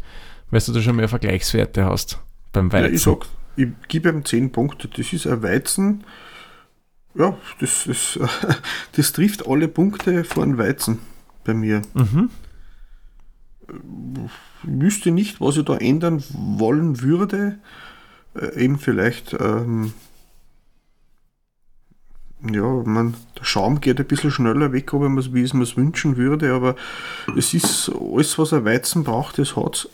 weil 0.49 0.59
du 0.61 0.73
da 0.73 0.81
schon 0.81 0.97
mehr 0.97 1.07
Vergleichswerte 1.07 1.85
hast 1.85 2.19
beim 2.51 2.71
Weizen. 2.73 2.89
Ja, 2.89 2.95
ich 2.95 3.01
sag, 3.01 3.25
ich 3.55 3.69
gebe 3.87 4.09
ihm 4.09 4.25
10 4.25 4.51
Punkte. 4.51 4.89
Das 4.89 5.13
ist 5.13 5.27
ein 5.27 5.41
Weizen, 5.43 6.03
ja, 7.13 7.37
das, 7.59 7.85
das, 7.85 8.19
das 8.93 9.13
trifft 9.13 9.47
alle 9.47 9.67
Punkte 9.67 10.23
vor 10.23 10.43
einem 10.43 10.57
Weizen 10.57 10.99
bei 11.43 11.53
mir. 11.53 11.81
Mhm. 11.93 12.29
Ich 13.67 14.69
wüsste 14.69 15.11
nicht, 15.11 15.39
was 15.39 15.57
ich 15.57 15.65
da 15.65 15.77
ändern 15.77 16.23
wollen 16.33 17.01
würde. 17.01 17.59
Äh, 18.35 18.63
eben 18.63 18.79
vielleicht 18.79 19.33
ähm, 19.39 19.93
ja, 22.49 22.63
man, 22.63 23.15
der 23.37 23.43
Schaum 23.43 23.81
geht 23.81 23.99
ein 23.99 24.07
bisschen 24.07 24.31
schneller 24.31 24.71
weg, 24.71 24.93
aber 24.93 25.09
man, 25.09 25.33
wie 25.33 25.43
es 25.43 25.53
mir 25.53 25.63
es 25.63 25.77
wünschen 25.77 26.17
würde, 26.17 26.53
aber 26.53 26.75
es 27.37 27.53
ist 27.53 27.91
alles, 28.13 28.37
was 28.39 28.53
ein 28.53 28.65
Weizen 28.65 29.03
braucht, 29.03 29.37
das 29.37 29.55
hat 29.55 29.87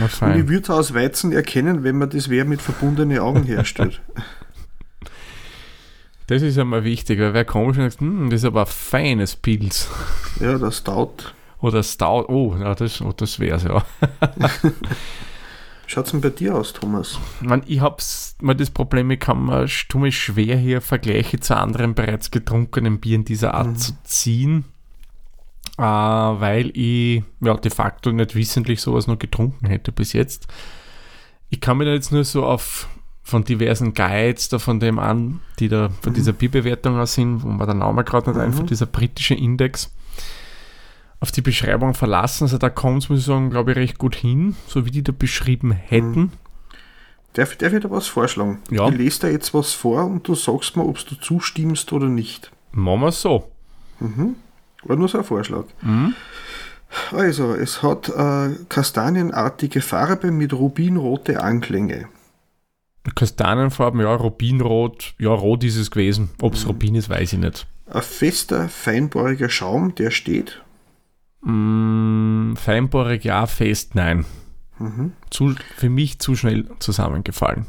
es. 0.00 0.20
Und 0.20 0.36
ich 0.36 0.48
würde 0.48 0.74
aus 0.74 0.94
Weizen 0.94 1.32
erkennen, 1.32 1.84
wenn 1.84 1.98
man 1.98 2.10
das 2.10 2.28
wer 2.28 2.44
mit 2.44 2.60
verbundenen 2.62 3.18
Augen 3.18 3.44
herstellt. 3.44 4.00
Das 6.26 6.40
ist 6.40 6.56
einmal 6.56 6.84
wichtig, 6.84 7.20
weil 7.20 7.34
wer 7.34 7.44
komisch 7.44 7.76
sagt, 7.76 8.00
hm, 8.00 8.30
das 8.30 8.40
ist 8.40 8.46
aber 8.46 8.62
ein 8.62 8.66
feines 8.66 9.36
Pilz. 9.36 9.90
Ja, 10.40 10.56
das 10.56 10.82
dauert. 10.82 11.34
Oder 11.60 11.82
Stout, 11.82 12.26
oh, 12.28 12.56
ja, 12.58 12.74
das, 12.74 13.02
oh, 13.02 13.12
das 13.14 13.38
wäre 13.40 13.56
es 13.56 13.64
ja. 13.64 13.84
Schaut 15.86 16.06
es 16.06 16.12
denn 16.12 16.20
bei 16.20 16.30
dir 16.30 16.54
aus, 16.54 16.72
Thomas? 16.72 17.18
Man, 17.40 17.62
ich 17.66 17.80
habe 17.80 17.96
mal 18.40 18.54
das 18.54 18.70
Problem, 18.70 19.10
ich 19.10 19.20
kann 19.20 19.44
mir, 19.44 19.66
mir 19.94 20.12
schwer, 20.12 20.56
hier 20.56 20.80
Vergleiche 20.80 21.40
zu 21.40 21.56
anderen 21.56 21.94
bereits 21.94 22.30
getrunkenen 22.30 23.00
Bieren 23.00 23.24
dieser 23.24 23.54
Art 23.54 23.68
mhm. 23.68 23.76
zu 23.76 23.92
ziehen, 24.04 24.64
äh, 25.78 25.82
weil 25.82 26.70
ich 26.74 27.22
ja, 27.40 27.54
de 27.54 27.70
facto 27.70 28.12
nicht 28.12 28.34
wissentlich 28.34 28.80
sowas 28.80 29.06
noch 29.06 29.18
getrunken 29.18 29.66
hätte 29.66 29.92
bis 29.92 30.12
jetzt. 30.12 30.46
Ich 31.50 31.60
kann 31.60 31.76
mir 31.76 31.84
da 31.84 31.92
jetzt 31.92 32.12
nur 32.12 32.24
so 32.24 32.44
auf 32.44 32.88
von 33.22 33.42
diversen 33.42 33.94
Guides 33.94 34.50
da 34.50 34.58
von 34.58 34.80
dem 34.80 34.98
an, 34.98 35.40
die 35.58 35.68
da 35.68 35.88
von 36.02 36.12
mhm. 36.12 36.16
dieser 36.16 36.34
Bierbewertung 36.34 36.98
aus 36.98 37.14
sind, 37.14 37.42
wo 37.42 37.48
man 37.48 37.66
der 37.66 37.74
Name 37.74 38.04
gerade 38.04 38.30
nicht 38.30 38.36
mhm. 38.36 38.44
einfach, 38.44 38.66
dieser 38.66 38.86
britische 38.86 39.34
Index 39.34 39.90
auf 41.24 41.32
die 41.32 41.40
Beschreibung 41.40 41.94
verlassen. 41.94 42.44
Also 42.44 42.58
da 42.58 42.68
kommt 42.68 43.02
es, 43.02 43.08
muss 43.08 43.20
ich 43.20 43.24
sagen, 43.24 43.48
glaube 43.48 43.70
ich, 43.70 43.78
recht 43.78 43.98
gut 43.98 44.14
hin, 44.14 44.56
so 44.66 44.84
wie 44.84 44.90
die 44.90 45.02
da 45.02 45.10
beschrieben 45.10 45.72
hätten. 45.72 46.14
Hm. 46.14 46.32
Darf, 47.32 47.56
darf 47.56 47.72
ich 47.72 47.82
da 47.82 47.90
was 47.90 48.06
vorschlagen? 48.06 48.58
Ja. 48.70 48.90
Ich 48.90 48.96
lese 48.96 49.20
da 49.20 49.28
jetzt 49.28 49.54
was 49.54 49.72
vor 49.72 50.04
und 50.04 50.28
du 50.28 50.34
sagst 50.34 50.76
mir, 50.76 50.84
ob 50.84 50.98
du 51.06 51.14
zustimmst 51.14 51.94
oder 51.94 52.08
nicht. 52.08 52.52
Machen 52.72 53.00
wir 53.00 53.08
es 53.08 53.22
so. 53.22 53.50
Mhm. 54.00 54.36
War 54.82 54.96
nur 54.96 55.08
so 55.08 55.16
ein 55.16 55.24
Vorschlag. 55.24 55.64
Mhm. 55.80 56.14
Also, 57.10 57.54
es 57.54 57.82
hat 57.82 58.10
äh, 58.10 58.50
kastanienartige 58.68 59.80
Farbe 59.80 60.30
mit 60.30 60.52
rubinrote 60.52 61.42
Anklänge. 61.42 62.08
Kastanienfarben, 63.14 64.00
ja, 64.00 64.14
Rubinrot, 64.14 65.14
ja, 65.18 65.30
rot 65.30 65.64
ist 65.64 65.76
es 65.76 65.90
gewesen. 65.90 66.30
Ob 66.42 66.52
es 66.52 66.64
mhm. 66.64 66.70
Rubin 66.70 66.94
ist, 66.96 67.08
weiß 67.08 67.32
ich 67.32 67.38
nicht. 67.38 67.66
Ein 67.86 68.02
fester, 68.02 68.68
feinporiger 68.68 69.48
Schaum, 69.48 69.94
der 69.94 70.10
steht 70.10 70.63
Mm, 71.44 72.54
feinbohrig 72.56 73.24
ja, 73.24 73.46
fest 73.46 73.94
nein. 73.94 74.24
Mhm. 74.78 75.12
Zu, 75.30 75.54
für 75.76 75.90
mich 75.90 76.18
zu 76.18 76.36
schnell 76.36 76.68
zusammengefallen. 76.78 77.66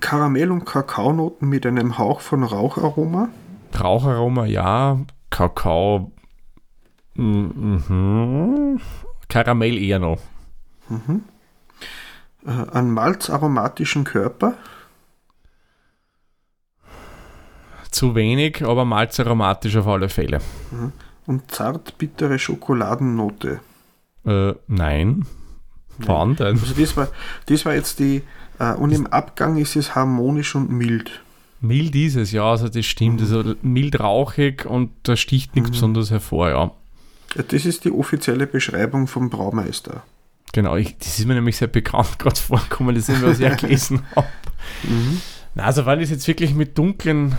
Karamell- 0.00 0.50
und 0.50 0.64
Kakaonoten 0.64 1.48
mit 1.48 1.64
einem 1.64 1.96
Hauch 1.96 2.20
von 2.20 2.42
Raucharoma? 2.42 3.28
Raucharoma 3.78 4.46
ja, 4.46 4.98
Kakao. 5.30 6.10
Mhm. 7.14 8.80
Karamell 9.28 9.78
eher 9.78 10.00
noch. 10.00 10.18
Mhm. 10.88 11.22
Äh, 12.44 12.70
einen 12.76 12.90
malzaromatischen 12.90 14.02
Körper? 14.02 14.54
Zu 17.92 18.16
wenig, 18.16 18.64
aber 18.66 18.84
malzaromatisch 18.84 19.76
auf 19.76 19.86
alle 19.86 20.08
Fälle. 20.08 20.40
Mhm 20.72 20.92
und 21.26 21.50
zart-bittere 21.50 22.38
Schokoladennote. 22.38 23.60
Äh, 24.24 24.54
nein. 24.66 25.26
Wann 25.98 26.36
denn? 26.36 26.58
Also 26.58 26.74
das 26.74 26.96
war, 26.96 27.08
das 27.46 27.64
war 27.64 27.74
jetzt 27.74 27.98
die, 27.98 28.22
äh, 28.58 28.72
und 28.74 28.92
im 28.92 29.06
Abgang 29.06 29.56
ist 29.56 29.76
es 29.76 29.94
harmonisch 29.94 30.54
und 30.54 30.70
mild. 30.70 31.22
Mild 31.60 31.94
ist 31.94 32.16
es, 32.16 32.32
ja, 32.32 32.50
also 32.50 32.68
das 32.68 32.84
stimmt. 32.84 33.20
Mhm. 33.20 33.36
Also 33.36 33.54
mild 33.62 33.98
rauchig 34.00 34.66
und 34.66 34.90
da 35.04 35.16
sticht 35.16 35.54
nichts 35.54 35.70
mhm. 35.70 35.74
besonders 35.74 36.10
hervor, 36.10 36.48
ja. 36.50 36.72
ja. 37.34 37.42
Das 37.42 37.64
ist 37.64 37.84
die 37.84 37.90
offizielle 37.90 38.46
Beschreibung 38.46 39.06
vom 39.06 39.30
Braumeister. 39.30 40.02
Genau, 40.52 40.76
ich, 40.76 40.96
das 40.98 41.18
ist 41.18 41.26
mir 41.26 41.34
nämlich 41.34 41.56
sehr 41.56 41.68
bekannt 41.68 42.18
gerade 42.18 42.36
vorgekommen, 42.40 42.94
das 42.94 43.08
ich 43.08 43.22
was 43.22 43.40
ich 43.40 43.56
gelesen 43.60 44.02
habe. 44.14 44.28
Mhm. 44.84 45.20
Na, 45.54 45.64
also 45.64 45.82
ich 45.82 46.02
es 46.02 46.10
jetzt 46.10 46.28
wirklich 46.28 46.54
mit 46.54 46.76
dunklen 46.76 47.36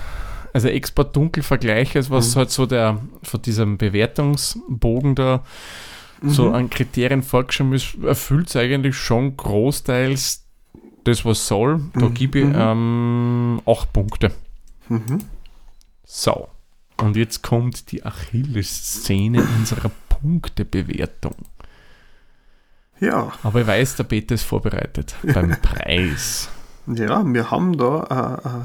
also 0.57 0.69
Export 0.69 1.15
dunkel 1.15 1.43
vergleiche, 1.43 2.09
was 2.09 2.33
mhm. 2.33 2.39
halt 2.39 2.49
so 2.49 2.65
der 2.65 2.99
von 3.21 3.41
diesem 3.43 3.77
Bewertungsbogen 3.77 5.13
da 5.13 5.43
mhm. 6.21 6.29
so 6.31 6.51
an 6.51 6.71
Kriterien 6.71 7.21
vorgeschrieben 7.21 7.73
ist, 7.73 7.95
erfüllt 8.03 8.49
es 8.49 8.55
eigentlich 8.55 8.95
schon 8.95 9.37
großteils 9.37 10.45
das, 11.03 11.23
was 11.25 11.47
soll. 11.47 11.79
Da 11.93 12.09
mhm. 12.09 12.13
gebe 12.15 12.39
ich 12.39 12.45
mhm. 12.45 12.55
ähm, 12.57 13.61
8 13.67 13.93
Punkte. 13.93 14.31
Mhm. 14.89 15.19
So. 16.03 16.47
Und 16.99 17.15
jetzt 17.15 17.43
kommt 17.43 17.91
die 17.91 18.03
Achilles-Szene 18.03 19.47
unserer 19.59 19.91
Punktebewertung. 20.09 21.35
Ja, 22.99 23.31
Aber 23.43 23.61
ich 23.61 23.67
weiß, 23.67 23.97
der 23.97 24.05
Peter 24.05 24.33
ist 24.33 24.41
vorbereitet 24.41 25.13
beim 25.21 25.51
Preis. 25.61 26.49
ja, 26.87 27.23
wir 27.23 27.51
haben 27.51 27.77
da 27.77 28.41
äh, 28.43 28.47
äh, 28.47 28.63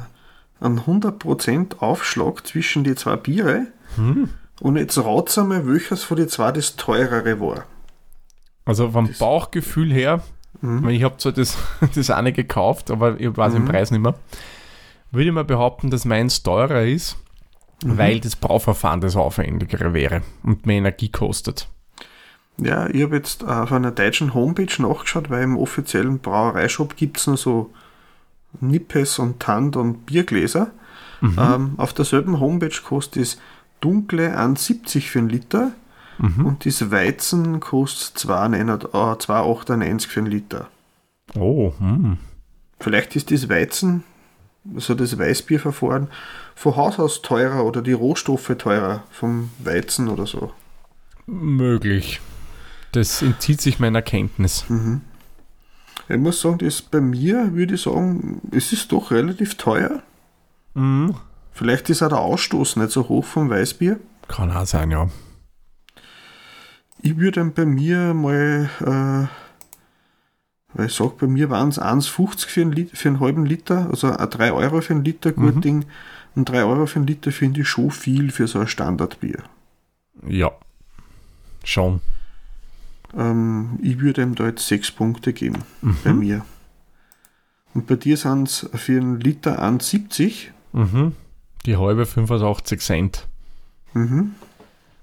einen 0.62 0.80
100% 0.80 1.78
Aufschlag 1.78 2.46
zwischen 2.46 2.84
die 2.84 2.94
zwei 2.94 3.16
Biere. 3.16 3.66
Hm. 3.96 4.30
Und 4.60 4.76
jetzt 4.76 4.96
rat's 4.98 5.36
einmal, 5.38 5.66
welches 5.66 6.04
von 6.04 6.16
den 6.16 6.28
zwei 6.28 6.52
das 6.52 6.76
teurere 6.76 7.40
war. 7.40 7.64
Also 8.64 8.90
vom 8.90 9.10
Bauchgefühl 9.18 9.92
her, 9.92 10.22
Mhm. 10.60 10.88
ich 10.90 11.02
habe 11.02 11.16
zwar 11.16 11.32
das, 11.32 11.56
das 11.94 12.10
eine 12.10 12.32
gekauft, 12.32 12.90
aber 12.92 13.18
ich 13.18 13.36
weiß 13.36 13.54
den 13.54 13.64
Preis 13.64 13.90
nicht 13.90 14.00
mehr, 14.02 14.14
würde 15.10 15.26
ich 15.28 15.32
mal 15.34 15.44
behaupten, 15.44 15.90
dass 15.90 16.04
meins 16.04 16.42
teurer 16.44 16.82
ist, 16.84 17.16
Mhm. 17.84 17.98
weil 17.98 18.20
das 18.20 18.36
Brauverfahren 18.36 19.00
das 19.00 19.16
aufwendigere 19.16 19.92
wäre 19.92 20.22
und 20.44 20.64
mehr 20.66 20.76
Energie 20.76 21.08
kostet. 21.10 21.68
Ja, 22.58 22.86
ich 22.88 23.02
habe 23.02 23.16
jetzt 23.16 23.42
auf 23.44 23.72
einer 23.72 23.90
deutschen 23.90 24.34
Homepage 24.34 24.80
nachgeschaut, 24.80 25.30
weil 25.30 25.42
im 25.42 25.56
offiziellen 25.56 26.20
Brauereishop 26.20 26.94
gibt 26.96 27.16
es 27.18 27.26
noch 27.26 27.38
so 27.38 27.72
Nippes 28.60 29.18
und 29.18 29.40
Tand 29.40 29.76
und 29.76 30.06
Biergläser. 30.06 30.70
Ähm, 31.22 31.74
auf 31.76 31.92
derselben 31.92 32.40
Homepage 32.40 32.82
kostet 32.84 33.22
das 33.22 33.38
dunkle 33.80 34.36
1,70 34.36 35.02
für 35.02 35.18
einen 35.20 35.28
Liter 35.28 35.72
und 36.18 36.66
das 36.66 36.90
Weizen 36.90 37.58
kostet 37.60 38.16
2,9 38.28 38.84
äh, 38.84 39.16
2,98 39.16 40.08
für 40.08 40.20
einen 40.20 40.30
Liter. 40.30 40.68
Oh, 41.34 41.72
hm. 41.78 42.18
Vielleicht 42.78 43.16
ist 43.16 43.30
das 43.30 43.48
Weizen, 43.48 44.04
also 44.74 44.94
das 44.94 45.18
Weißbierverfahren, 45.18 46.08
von 46.54 46.76
Haus 46.76 46.98
aus 46.98 47.22
teurer 47.22 47.64
oder 47.64 47.82
die 47.82 47.92
Rohstoffe 47.92 48.54
teurer 48.58 49.04
vom 49.10 49.50
Weizen 49.58 50.08
oder 50.08 50.26
so. 50.26 50.52
möglich. 51.26 52.20
Das 52.92 53.22
entzieht 53.22 53.60
sich 53.60 53.78
meiner 53.78 54.02
Kenntnis. 54.02 54.64
Ich 56.12 56.18
muss 56.18 56.42
sagen, 56.42 56.58
das 56.58 56.82
bei 56.82 57.00
mir 57.00 57.54
würde 57.54 57.74
ich 57.74 57.82
sagen, 57.82 58.42
es 58.50 58.70
ist 58.72 58.92
doch 58.92 59.10
relativ 59.10 59.54
teuer. 59.54 60.02
Mhm. 60.74 61.14
Vielleicht 61.52 61.88
ist 61.88 62.02
auch 62.02 62.08
der 62.08 62.18
Ausstoß 62.18 62.76
nicht 62.76 62.90
so 62.90 63.08
hoch 63.08 63.24
vom 63.24 63.48
Weißbier. 63.48 63.98
Kann 64.28 64.50
auch 64.50 64.66
sein, 64.66 64.90
ja. 64.90 65.08
Ich 67.00 67.16
würde 67.16 67.40
dann 67.40 67.54
bei 67.54 67.64
mir 67.64 68.12
mal, 68.12 68.68
äh, 68.80 70.76
weil 70.76 70.86
ich 70.86 70.92
sage, 70.92 71.14
bei 71.18 71.26
mir 71.26 71.48
waren 71.48 71.70
es 71.70 71.80
1,50 71.80 72.46
für, 72.46 72.60
einen 72.60 72.88
für 72.88 73.08
einen 73.08 73.20
halben 73.20 73.46
Liter, 73.46 73.88
also 73.90 74.14
ein 74.14 74.28
3 74.30 74.52
Euro 74.52 74.82
für 74.82 74.92
einen 74.92 75.04
Liter, 75.04 75.32
gut 75.32 75.64
Ding. 75.64 75.86
Und 76.34 76.46
3 76.46 76.64
Euro 76.64 76.84
für 76.84 76.96
einen 76.96 77.06
Liter 77.06 77.32
finde 77.32 77.62
ich 77.62 77.68
schon 77.68 77.90
viel 77.90 78.30
für 78.30 78.46
so 78.46 78.58
ein 78.58 78.68
Standardbier. 78.68 79.42
Ja. 80.26 80.50
Schon. 81.64 82.02
Ähm, 83.16 83.78
ich 83.82 84.00
würde 84.00 84.22
ihm 84.22 84.34
da 84.34 84.46
jetzt 84.46 84.66
6 84.68 84.92
Punkte 84.92 85.32
geben, 85.32 85.58
bei 86.04 86.12
mir. 86.12 86.44
Und 87.74 87.86
bei 87.86 87.96
dir 87.96 88.16
sind 88.16 88.48
es 88.48 88.68
für 88.74 89.00
einen 89.00 89.20
Liter 89.20 89.62
1,70. 89.62 90.48
Mhm. 90.72 91.12
Die 91.66 91.76
halbe 91.76 92.06
85 92.06 92.80
Cent. 92.80 93.28
Mhm. 93.94 94.32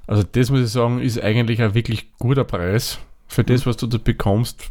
Also 0.07 0.23
das 0.23 0.49
muss 0.49 0.61
ich 0.61 0.69
sagen, 0.71 0.99
ist 0.99 1.21
eigentlich 1.21 1.61
ein 1.61 1.73
wirklich 1.75 2.11
guter 2.17 2.43
Preis. 2.43 2.99
Für 3.27 3.43
das, 3.43 3.65
was 3.67 3.77
du 3.77 3.85
da 3.85 3.99
bekommst, 3.99 4.69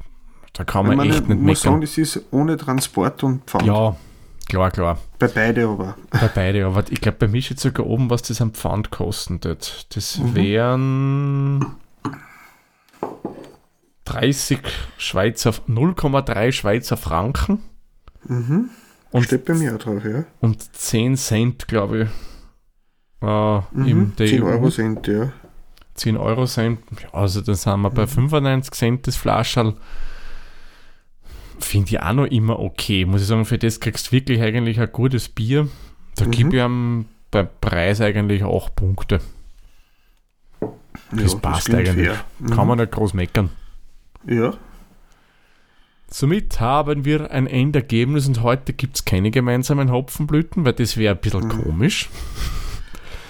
da 0.53 0.65
kann 0.65 0.83
Ich 0.85 0.89
man 0.89 0.97
meine, 0.99 1.15
echt 1.15 1.29
nicht 1.29 1.41
muss 1.41 1.61
sagen, 1.63 1.79
meckern. 1.79 1.81
das 1.83 1.99
ist 1.99 2.21
ohne 2.33 2.57
Transport 2.57 3.23
und 3.23 3.45
Pfand. 3.45 3.65
Ja, 3.67 3.97
klar, 4.49 4.73
klar. 4.73 4.99
Bei 5.21 5.29
beide 5.29 5.69
aber. 5.69 5.97
Bei 6.11 6.29
beide, 6.35 6.67
aber 6.67 6.85
ich 6.91 7.01
glaube, 7.01 7.19
bei 7.21 7.29
mir 7.29 7.41
steht 7.41 7.61
sogar 7.61 7.87
oben, 7.87 8.11
was 8.11 8.23
das 8.23 8.41
am 8.41 8.53
Pfand 8.53 8.91
kostet. 8.91 9.87
Das 9.95 10.21
wären 10.35 11.65
30 14.05 14.59
Schweizer, 14.97 15.53
0,3 15.67 16.53
Schweizer 16.53 16.97
Franken 16.97 17.61
Mhm. 18.25 18.71
Und- 19.11 19.25
Steht 19.25 19.45
bei 19.47 19.55
mir 19.55 19.75
auch 19.75 19.79
drauf, 19.79 20.05
ja. 20.05 20.25
und 20.41 20.75
10 20.77 21.17
Cent, 21.17 21.67
glaube 21.69 22.03
ich. 22.03 22.09
Äh, 23.27 23.59
Mhm. 23.73 23.87
im 23.87 24.17
der 24.17 24.27
10 24.27 24.43
EU. 24.43 24.47
Euro 24.49 24.71
sind, 24.71 25.07
ja. 25.07 25.33
10 25.95 26.17
Euro 26.17 26.45
Cent. 26.47 26.81
Ja, 27.03 27.15
also 27.15 27.41
dann 27.41 27.55
sind 27.55 27.81
wir 27.81 27.91
bei 27.91 28.03
Mhm. 28.03 28.09
95 28.09 28.75
Cent 28.75 29.07
das 29.07 29.17
Flascherl. 29.17 29.75
Finde 31.59 31.89
ich 31.91 32.01
auch 32.01 32.13
noch 32.13 32.27
immer 32.27 32.59
okay. 32.61 33.05
Muss 33.05 33.23
ich 33.23 33.27
sagen, 33.29 33.45
für 33.45 33.59
das 33.59 33.81
kriegst 33.81 34.09
du 34.09 34.13
wirklich 34.13 34.41
eigentlich 34.43 34.79
ein 34.79 34.93
gutes 34.93 35.29
Bier. 35.29 35.69
Da 36.17 36.27
Mhm. 36.27 36.31
gebe 36.31 36.57
ich 36.57 36.63
ihm 36.63 37.07
beim 37.31 37.49
Preis 37.61 38.01
eigentlich 38.01 38.45
auch 38.45 38.75
Punkte. 38.75 39.21
Das 41.11 41.33
ja, 41.33 41.39
passt 41.39 41.67
klingt 41.67 41.89
eigentlich. 41.89 42.11
Mhm. 42.39 42.51
Kann 42.51 42.67
man 42.67 42.79
nicht 42.79 42.93
groß 42.93 43.15
meckern. 43.15 43.51
Ja, 44.27 44.55
Somit 46.11 46.59
haben 46.59 47.05
wir 47.05 47.31
ein 47.31 47.47
Endergebnis 47.47 48.27
und 48.27 48.43
heute 48.43 48.73
gibt 48.73 48.97
es 48.97 49.05
keine 49.05 49.31
gemeinsamen 49.31 49.93
Hopfenblüten, 49.93 50.65
weil 50.65 50.73
das 50.73 50.97
wäre 50.97 51.15
ein 51.15 51.21
bisschen 51.21 51.45
Mhm. 51.45 51.63
komisch. 51.65 52.09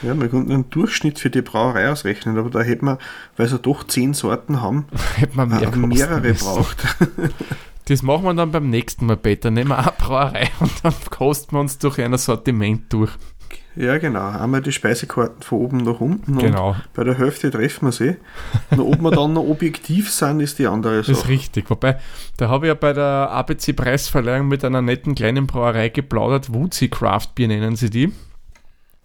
ja, 0.03 0.19
wir 0.19 0.29
konnten 0.29 0.53
einen 0.53 0.71
Durchschnitt 0.71 1.19
für 1.19 1.29
die 1.29 1.43
Brauerei 1.43 1.91
ausrechnen, 1.91 2.39
aber 2.39 2.51
da 2.51 2.61
hätten 2.61 2.87
wir, 2.87 2.99
weil 3.37 3.49
sie 3.49 3.59
doch 3.59 3.85
10 3.85 4.15
Sorten 4.15 4.61
haben, 4.63 4.87
Hätte 5.17 5.37
man 5.37 5.49
mehr 5.49 5.63
äh, 5.73 5.77
mehrere 5.77 6.35
braucht. 6.35 6.85
Das 7.87 8.03
machen 8.03 8.25
wir 8.25 8.35
dann 8.35 8.53
beim 8.53 8.69
nächsten 8.69 9.07
Mal, 9.07 9.17
Peter. 9.17 9.51
Nehmen 9.51 9.71
wir 9.71 9.79
eine 9.79 9.93
Brauerei 9.97 10.51
und 10.61 10.71
dann 10.83 10.93
kosten 11.09 11.57
wir 11.57 11.61
uns 11.61 11.79
durch 11.79 11.99
ein 12.01 12.17
Sortiment 12.19 12.93
durch. 12.93 13.11
Ja, 13.77 13.99
genau. 13.99 14.29
Einmal 14.31 14.61
die 14.63 14.73
Speisekarten 14.73 15.43
von 15.43 15.59
oben 15.59 15.77
nach 15.79 16.01
unten 16.01 16.37
Genau. 16.39 16.75
bei 16.95 17.05
der 17.05 17.17
Hälfte 17.17 17.51
treffen 17.51 17.87
wir 17.87 17.93
sie. 17.93 18.17
Und 18.71 18.81
ob 18.81 19.01
wir 19.01 19.11
dann 19.11 19.33
noch 19.35 19.43
objektiv 19.45 20.11
sind, 20.11 20.41
ist 20.41 20.59
die 20.59 20.67
andere 20.67 20.99
Das 20.99 21.09
ist 21.09 21.21
Sache. 21.21 21.29
richtig. 21.29 21.71
Wobei, 21.71 21.99
da 22.37 22.49
habe 22.49 22.67
ich 22.67 22.69
ja 22.69 22.75
bei 22.75 22.93
der 22.93 23.31
ABC-Preisverleihung 23.31 24.49
mit 24.49 24.65
einer 24.65 24.83
netten 24.83 25.15
kleinen 25.15 25.47
Brauerei 25.47 25.91
geplaudert. 25.91 26.53
Woodsy 26.53 26.89
Craft 26.89 27.29
Beer 27.37 27.49
nennen 27.49 27.77
sie 27.77 27.91
die. 27.91 28.13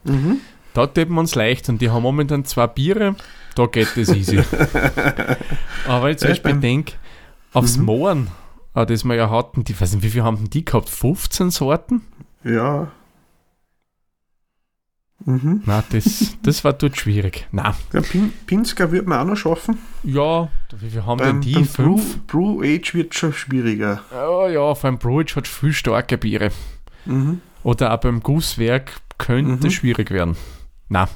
Mhm. 0.06 0.38
Da 0.74 0.88
tippen 0.88 1.14
wir 1.16 1.20
uns 1.20 1.36
leicht 1.36 1.70
und 1.70 1.80
die 1.82 1.91
haben 1.91 2.02
momentan 2.02 2.46
zwei 2.46 2.66
Biere. 2.68 3.16
Da 3.56 3.68
geht 3.68 3.96
es 3.96 4.10
easy. 4.10 4.39
Aber 5.88 6.06
wenn 6.06 6.12
ich 6.14 6.18
zum 6.18 6.30
Beispiel 6.30 6.56
denke, 6.56 6.94
aufs 7.54 7.78
Mhm. 7.78 7.86
Mohren, 7.86 8.28
äh, 8.74 8.86
das 8.86 9.04
wir 9.04 9.14
ja 9.16 9.30
hatten, 9.30 9.64
die, 9.64 9.80
weiß 9.80 9.94
nicht, 9.94 10.04
wie 10.04 10.10
viel 10.10 10.24
haben 10.24 10.50
die 10.50 10.66
gehabt? 10.66 10.89
15 10.89 11.52
Sorten? 11.52 12.02
Ja. 12.44 12.88
Mhm. 15.26 15.62
Na, 15.66 15.84
das, 15.92 16.38
das 16.44 16.64
war 16.64 16.74
dort 16.74 16.98
schwierig. 16.98 17.48
Na, 17.52 17.76
Ja, 17.94 18.02
Pin 18.02 18.32
Pinsker 18.46 18.92
wird 18.92 19.08
man 19.08 19.20
auch 19.20 19.26
noch 19.26 19.36
schaffen. 19.38 19.78
ja, 20.04 20.50
wie 20.80 20.90
viel 20.90 21.06
haben 21.06 21.18
Beim, 21.20 21.40
denn 21.40 21.42
die? 21.42 21.54
beim 21.54 21.66
Brew, 21.68 21.98
Fünf? 21.98 22.20
Brew 22.28 22.62
Age 22.64 22.94
wird 22.94 23.16
schon 23.16 23.34
schwieriger. 23.34 24.02
Ja, 24.12 24.48
ja, 24.50 24.76
vor 24.76 24.90
allem 24.90 24.98
Brewage 25.00 25.36
hat 25.36 25.48
viel 25.48 25.74
starke 25.74 26.18
Biere. 26.18 26.52
Mhm. 27.06 27.42
Oder 27.64 27.94
auch 27.94 27.98
beim 28.00 28.20
Gusswerk 28.22 28.94
könnte 29.18 29.68
Mhm. 29.68 29.72
schwierig 29.72 30.12
werden. 30.12 30.36
Na, 30.90 31.08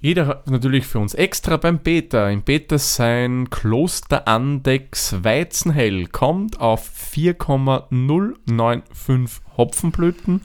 jeder 0.00 0.26
hat 0.26 0.50
natürlich 0.50 0.86
für 0.86 0.98
uns 0.98 1.14
extra 1.14 1.56
beim 1.56 1.78
Beta. 1.78 2.28
Im 2.30 2.42
Beta 2.42 2.76
sein 2.78 3.48
Kloster 3.50 4.26
Andex 4.28 5.22
Weizenhell 5.24 6.06
kommt 6.08 6.60
auf 6.60 6.86
4,095 6.88 9.42
Hopfenblüten 9.56 10.42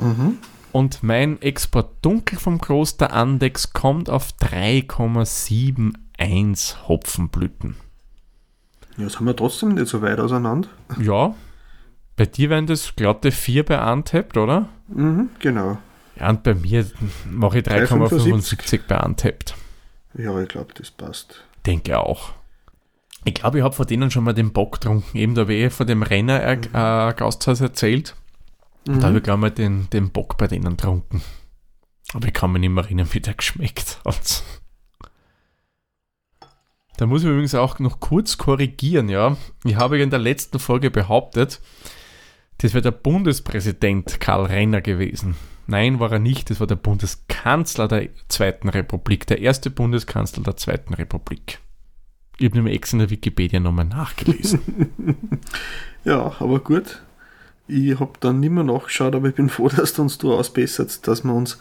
Mhm. 0.00 0.38
Und 0.76 1.02
mein 1.02 1.40
Export 1.40 1.88
Dunkel 2.02 2.38
vom 2.38 2.60
Kloster 2.60 3.14
Andex 3.14 3.72
kommt 3.72 4.10
auf 4.10 4.34
3,71 4.42 6.86
Hopfenblüten. 6.86 7.76
Ja, 8.98 9.08
sind 9.08 9.24
wir 9.24 9.34
trotzdem 9.34 9.70
nicht 9.70 9.86
so 9.86 10.02
weit 10.02 10.20
auseinander. 10.20 10.68
Ja, 11.00 11.34
bei 12.16 12.26
dir 12.26 12.50
wären 12.50 12.66
das 12.66 12.94
glatte 12.94 13.32
4 13.32 13.64
bei 13.64 13.90
Untapped, 13.90 14.36
oder? 14.36 14.68
Mhm, 14.88 15.30
genau. 15.38 15.78
Ja, 16.20 16.28
und 16.28 16.42
bei 16.42 16.52
mir 16.52 16.84
mache 17.30 17.60
ich 17.60 17.64
3,75 17.64 18.80
bei 18.86 19.00
Untapped. 19.00 19.54
Ja, 20.12 20.38
ich 20.42 20.48
glaube, 20.50 20.74
das 20.74 20.90
passt. 20.90 21.42
Denke 21.64 21.98
auch. 21.98 22.32
Ich 23.24 23.32
glaube, 23.32 23.56
ich 23.56 23.64
habe 23.64 23.74
von 23.74 23.86
denen 23.86 24.10
schon 24.10 24.24
mal 24.24 24.34
den 24.34 24.52
Bock 24.52 24.72
getrunken. 24.72 25.16
Eben, 25.16 25.34
da 25.34 25.40
habe 25.40 25.54
ich 25.54 25.62
eh 25.62 25.70
von 25.70 25.86
dem 25.86 26.02
Renner 26.02 26.42
äh, 26.42 26.52
äh, 26.52 27.14
Gasthaus 27.14 27.62
erzählt. 27.62 28.14
Mhm. 28.86 29.00
Da 29.00 29.08
habe 29.08 29.18
ich, 29.18 29.22
glaube 29.22 29.38
ich, 29.38 29.42
mal 29.42 29.50
den, 29.50 29.90
den 29.90 30.10
Bock 30.10 30.36
bei 30.38 30.46
denen 30.46 30.76
getrunken. 30.76 31.22
Aber 32.12 32.28
ich 32.28 32.34
kann 32.34 32.52
mich 32.52 32.60
nicht 32.60 32.70
mehr 32.70 32.84
erinnern, 32.84 33.08
wie 33.12 33.20
der 33.20 33.34
geschmeckt 33.34 34.00
hat. 34.04 34.42
Da 36.96 37.06
muss 37.06 37.22
ich 37.22 37.28
übrigens 37.28 37.54
auch 37.54 37.78
noch 37.78 38.00
kurz 38.00 38.38
korrigieren, 38.38 39.08
ja. 39.08 39.36
Ich 39.64 39.76
habe 39.76 39.98
ja 39.98 40.04
in 40.04 40.10
der 40.10 40.18
letzten 40.18 40.58
Folge 40.58 40.90
behauptet, 40.90 41.60
das 42.58 42.72
wäre 42.72 42.82
der 42.82 42.92
Bundespräsident 42.92 44.18
Karl 44.18 44.46
Renner 44.46 44.80
gewesen. 44.80 45.36
Nein, 45.66 46.00
war 46.00 46.12
er 46.12 46.20
nicht. 46.20 46.48
Das 46.48 46.60
war 46.60 46.66
der 46.66 46.76
Bundeskanzler 46.76 47.88
der 47.88 48.08
Zweiten 48.28 48.68
Republik, 48.68 49.26
der 49.26 49.40
erste 49.40 49.68
Bundeskanzler 49.68 50.42
der 50.42 50.56
Zweiten 50.56 50.94
Republik. 50.94 51.58
Ich 52.38 52.46
habe 52.46 52.56
nämlich 52.56 52.74
extra 52.74 52.96
in 52.96 52.98
der 53.00 53.10
Wikipedia 53.10 53.60
nochmal 53.60 53.86
nachgelesen. 53.86 54.60
Ja, 56.04 56.36
aber 56.38 56.60
gut. 56.60 57.02
Ich 57.68 57.98
habe 57.98 58.12
dann 58.20 58.40
nicht 58.40 58.50
mehr 58.50 58.64
nachgeschaut, 58.64 59.14
aber 59.14 59.28
ich 59.28 59.34
bin 59.34 59.48
froh, 59.48 59.68
dass 59.76 59.94
du 59.94 60.02
uns 60.02 60.18
da 60.18 60.28
ausbessert, 60.28 61.06
dass 61.06 61.24
wir 61.24 61.32
uns 61.34 61.58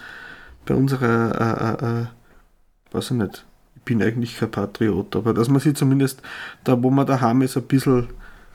bei 0.65 0.75
unserer, 0.75 1.79
äh, 1.81 1.85
äh, 1.85 2.01
äh, 2.01 2.05
weiß 2.91 3.11
ich 3.11 3.17
nicht, 3.17 3.45
bin 3.85 4.01
eigentlich 4.01 4.37
kein 4.37 4.51
Patriot, 4.51 5.15
aber 5.15 5.33
dass 5.33 5.47
man 5.47 5.59
sich 5.59 5.75
zumindest 5.75 6.21
da, 6.63 6.81
wo 6.81 6.89
man 6.89 7.05
daheim 7.05 7.43
ist, 7.43 7.55
ein 7.55 7.63
bisschen 7.63 8.07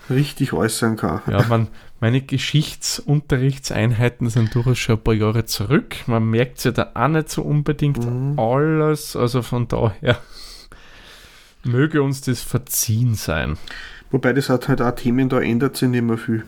richtig 0.08 0.52
äußern 0.52 0.96
kann. 0.96 1.20
Ja, 1.28 1.42
man, 1.48 1.68
meine 2.00 2.20
Geschichtsunterrichtseinheiten 2.20 4.28
sind 4.28 4.54
durchaus 4.54 4.78
schon 4.78 4.96
ein 4.96 5.04
paar 5.04 5.14
Jahre 5.14 5.44
zurück. 5.44 5.96
Man 6.06 6.28
merkt 6.30 6.60
sich 6.60 6.74
da 6.74 6.90
auch 6.94 7.08
nicht 7.08 7.30
so 7.30 7.42
unbedingt 7.42 8.04
Mhm. 8.04 8.38
alles. 8.38 9.14
Also 9.14 9.42
von 9.42 9.68
daher 9.68 10.18
möge 11.64 12.02
uns 12.02 12.22
das 12.22 12.42
verziehen 12.42 13.14
sein. 13.14 13.56
Wobei 14.10 14.32
das 14.32 14.48
hat 14.48 14.68
halt 14.68 14.82
auch 14.82 14.90
Themen, 14.92 15.28
da 15.28 15.40
ändert 15.40 15.76
sich 15.76 15.88
nicht 15.88 16.02
mehr 16.02 16.18
viel. 16.18 16.44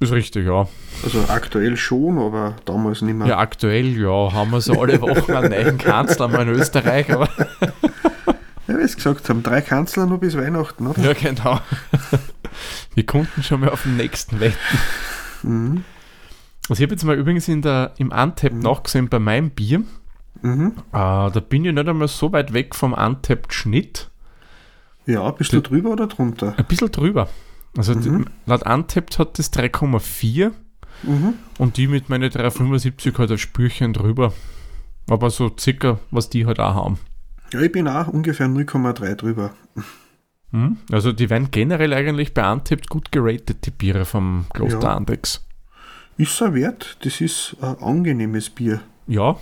Ist 0.00 0.12
richtig, 0.12 0.46
ja. 0.46 0.66
Also 1.04 1.24
aktuell 1.28 1.76
schon, 1.76 2.18
aber 2.18 2.56
damals 2.64 3.00
nicht 3.02 3.14
mehr. 3.14 3.26
Ja, 3.28 3.38
aktuell, 3.38 3.96
ja, 3.98 4.32
haben 4.32 4.50
wir 4.50 4.60
so 4.60 4.80
alle 4.80 5.00
Wochen 5.00 5.32
einen 5.32 5.50
neuen 5.50 5.78
Kanzler 5.78 6.28
mal 6.28 6.42
in 6.42 6.54
Österreich, 6.54 7.12
aber 7.12 7.28
Ja, 8.66 8.78
wie 8.78 8.86
Sie 8.86 8.96
gesagt 8.96 9.28
haben, 9.28 9.42
drei 9.42 9.60
Kanzler 9.60 10.06
nur 10.06 10.18
bis 10.18 10.36
Weihnachten, 10.36 10.86
oder? 10.86 11.00
ja, 11.00 11.12
genau. 11.12 11.60
Wir 12.94 13.04
konnten 13.04 13.42
schon 13.42 13.60
mal 13.60 13.68
auf 13.68 13.82
den 13.82 13.96
nächsten 13.96 14.40
wetten. 14.40 14.56
Mhm. 15.42 15.84
Also 16.68 16.80
ich 16.80 16.86
habe 16.86 16.94
jetzt 16.94 17.04
mal 17.04 17.16
übrigens 17.16 17.46
in 17.48 17.60
der, 17.60 17.92
im 17.98 18.10
Untapped 18.10 18.54
nachgesehen 18.54 19.08
bei 19.08 19.18
meinem 19.18 19.50
Bier. 19.50 19.82
Mhm. 20.40 20.74
Äh, 20.92 21.30
da 21.30 21.40
bin 21.46 21.64
ich 21.64 21.74
nicht 21.74 21.88
einmal 21.88 22.08
so 22.08 22.32
weit 22.32 22.52
weg 22.54 22.74
vom 22.74 22.94
Untapped-Schnitt. 22.94 24.10
Ja, 25.06 25.30
bist 25.30 25.52
du 25.52 25.60
drüber 25.60 25.90
oder 25.90 26.06
drunter? 26.06 26.54
Ein 26.56 26.64
bisschen 26.64 26.90
drüber. 26.90 27.28
Also 27.76 27.94
die, 27.94 28.08
Mhm. 28.08 28.26
laut 28.46 28.64
Untapped 28.66 29.18
hat 29.18 29.38
das 29.38 29.50
3,4 29.52 30.52
Mhm. 31.02 31.34
und 31.58 31.76
die 31.76 31.88
mit 31.88 32.08
meinen 32.08 32.30
3,75 32.30 33.18
halt 33.18 33.30
ein 33.32 33.38
Spürchen 33.38 33.92
drüber. 33.92 34.32
Aber 35.10 35.28
so 35.30 35.50
circa, 35.58 35.98
was 36.10 36.30
die 36.30 36.46
halt 36.46 36.60
auch 36.60 36.74
haben. 36.74 36.98
Ja, 37.52 37.60
ich 37.60 37.72
bin 37.72 37.86
auch 37.88 38.08
ungefähr 38.08 38.48
0,3 38.48 39.14
drüber. 39.16 39.52
Hm? 40.52 40.76
Also 40.90 41.12
die 41.12 41.28
werden 41.30 41.50
generell 41.50 41.92
eigentlich 41.92 42.32
bei 42.32 42.50
Untapped 42.50 42.88
gut 42.88 43.10
geratet, 43.12 43.66
die 43.66 43.70
Biere 43.70 44.04
vom 44.04 44.46
Kloster 44.54 44.80
Ja. 44.82 44.96
Andex. 44.96 45.44
Ist 46.16 46.40
er 46.40 46.54
wert? 46.54 46.96
Das 47.02 47.20
ist 47.20 47.56
ein 47.60 47.76
angenehmes 47.82 48.50
Bier. 48.50 48.80
Ja, 49.06 49.36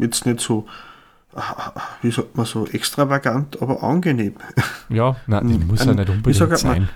Jetzt 0.00 0.26
nicht 0.26 0.40
so, 0.40 0.64
ah, 1.34 1.40
ah, 1.74 1.82
wie 2.02 2.10
sagt 2.12 2.36
man 2.36 2.46
so, 2.46 2.66
extravagant, 2.68 3.60
aber 3.60 3.82
angenehm. 3.82 4.34
ja, 4.88 5.16
nein, 5.26 5.48
die 5.48 5.54
Hm, 5.54 5.66
muss 5.66 5.84
ja 5.84 5.92
nicht 5.92 6.08
unbedingt 6.08 6.36
sagt 6.36 6.50
man? 6.52 6.58
sein. 6.74 6.88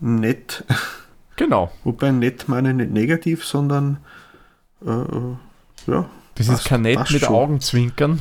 Nett. 0.00 0.64
Genau. 1.36 1.70
Wobei 1.84 2.10
nett 2.10 2.48
meine 2.48 2.70
ich 2.70 2.76
nicht 2.76 2.90
negativ, 2.92 3.44
sondern 3.44 3.98
äh, 4.84 4.90
äh, 4.90 5.36
ja. 5.86 6.10
Das 6.34 6.46
Passt- 6.46 6.60
ist 6.62 6.68
kein 6.68 6.82
Nett 6.82 6.98
mit 7.10 7.20
schon. 7.22 7.34
Augenzwinkern. 7.34 8.20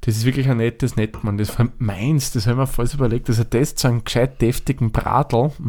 Das 0.00 0.16
ist 0.16 0.24
wirklich 0.24 0.48
ein 0.50 0.58
nettes 0.58 0.96
Nett, 0.96 1.22
man. 1.24 1.38
Das 1.38 1.58
war 1.58 1.68
meins, 1.78 2.32
das 2.32 2.46
haben 2.46 2.58
wir 2.58 2.66
falsch 2.66 2.94
überlegt. 2.94 3.28
Also 3.30 3.44
das 3.44 3.74
zu 3.74 3.88
einem 3.88 4.04
gescheit 4.04 4.42
deftigen 4.42 4.90
Bratl. 4.92 5.50
Mm. 5.58 5.64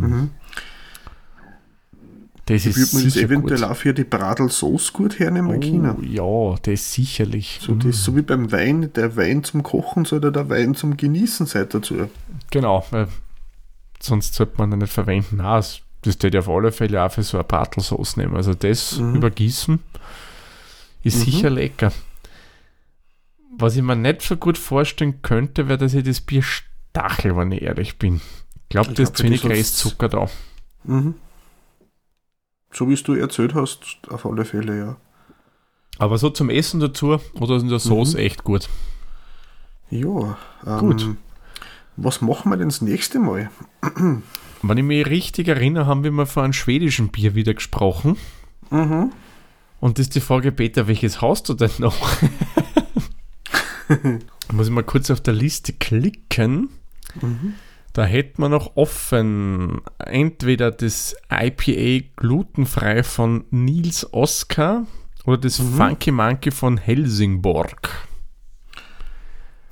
Mhm. 0.00 0.30
Das 2.46 2.64
Ich 2.64 2.76
ist 2.78 2.94
das 2.94 3.00
sicher 3.02 3.20
eventuell 3.26 3.60
gut. 3.60 3.68
auch 3.70 3.76
für 3.76 3.92
die 3.92 4.04
Bradel-Sauce 4.04 4.92
gut 4.94 5.18
hernehmen. 5.18 5.62
Oh, 5.62 6.00
ja, 6.02 6.54
das 6.62 6.92
sicherlich. 6.94 7.58
So, 7.62 7.72
Mm. 7.74 7.80
das, 7.80 8.02
so 8.04 8.16
wie 8.16 8.22
beim 8.22 8.50
Wein, 8.50 8.90
der 8.94 9.16
Wein 9.16 9.44
zum 9.44 9.62
Kochen 9.62 10.06
soll 10.06 10.18
oder 10.20 10.30
der 10.32 10.48
Wein 10.48 10.74
zum 10.74 10.96
Genießen 10.96 11.44
sein 11.46 11.66
dazu. 11.68 12.08
Genau, 12.50 12.84
sonst 14.00 14.34
sollte 14.34 14.54
man 14.58 14.70
den 14.70 14.80
nicht 14.80 14.92
verwenden. 14.92 15.36
Nein, 15.38 15.64
das, 16.02 16.18
tät 16.18 16.34
ich 16.34 16.38
auf 16.38 16.48
alle 16.48 16.72
Fälle 16.72 17.02
auch 17.02 17.10
für 17.12 17.22
so 17.22 17.36
eine 17.38 17.44
Bratelsauce 17.44 18.16
nehmen. 18.16 18.36
Also 18.36 18.54
das 18.54 18.98
Mhm. 18.98 19.16
übergießen 19.16 19.78
ist 21.02 21.18
Mhm. 21.18 21.22
sicher 21.24 21.50
lecker. 21.50 21.92
Was 23.58 23.76
ich 23.76 23.82
mir 23.82 23.96
nicht 23.96 24.22
so 24.22 24.36
gut 24.36 24.56
vorstellen 24.58 25.20
könnte, 25.22 25.68
wäre, 25.68 25.78
dass 25.78 25.94
ich 25.94 26.04
das 26.04 26.20
Bier 26.20 26.42
stachel, 26.42 27.36
wenn 27.36 27.50
ich 27.52 27.62
ehrlich 27.62 27.98
bin. 27.98 28.16
Ich 28.64 28.68
glaube, 28.68 28.92
da 28.92 29.02
ist 29.02 29.16
zu 29.16 29.24
wenig 29.24 29.44
Restzucker 29.44 30.08
da. 30.08 30.28
Mhm. 30.84 31.14
So 32.72 32.88
wie 32.88 32.92
es 32.92 33.02
du 33.02 33.14
erzählt 33.14 33.54
hast, 33.54 33.80
auf 34.08 34.26
alle 34.26 34.44
Fälle, 34.44 34.78
ja. 34.78 34.96
Aber 35.98 36.18
so 36.18 36.30
zum 36.30 36.50
Essen 36.50 36.78
dazu 36.78 37.18
oder 37.34 37.56
in 37.56 37.68
der 37.68 37.78
Sauce 37.80 38.12
Mhm. 38.14 38.20
echt 38.20 38.44
gut. 38.44 38.68
Ja, 39.90 40.36
ähm, 40.66 40.78
Gut. 40.78 41.06
Was 41.96 42.20
machen 42.20 42.50
wir 42.52 42.56
denn 42.56 42.68
das 42.68 42.82
nächste 42.82 43.18
Mal? 43.18 43.50
Wenn 44.62 44.78
ich 44.78 44.84
mich 44.84 45.06
richtig 45.06 45.48
erinnere, 45.48 45.86
haben 45.86 46.04
wir 46.04 46.10
mal 46.10 46.26
von 46.26 46.44
einem 46.44 46.52
schwedischen 46.52 47.08
Bier 47.10 47.34
wieder 47.34 47.54
gesprochen. 47.54 48.16
Mhm. 48.70 49.12
Und 49.80 49.98
das 49.98 50.06
ist 50.06 50.14
die 50.16 50.20
Frage, 50.20 50.50
Peter, 50.52 50.88
welches 50.88 51.22
hast 51.22 51.48
du 51.48 51.54
denn 51.54 51.70
noch? 51.78 51.96
Muss 54.52 54.66
ich 54.66 54.72
mal 54.72 54.82
kurz 54.82 55.10
auf 55.10 55.20
der 55.20 55.34
Liste 55.34 55.72
klicken. 55.72 56.70
Mhm. 57.20 57.54
Da 57.92 58.04
hätten 58.04 58.42
wir 58.42 58.48
noch 58.48 58.76
offen 58.76 59.80
entweder 59.98 60.70
das 60.70 61.16
IPA 61.30 62.06
glutenfrei 62.16 63.02
von 63.02 63.44
Nils 63.50 64.12
Oskar 64.12 64.86
oder 65.24 65.38
das 65.38 65.58
Mhm. 65.58 65.74
Funky 65.76 66.10
Monkey 66.10 66.50
von 66.50 66.76
Helsingborg. 66.76 68.06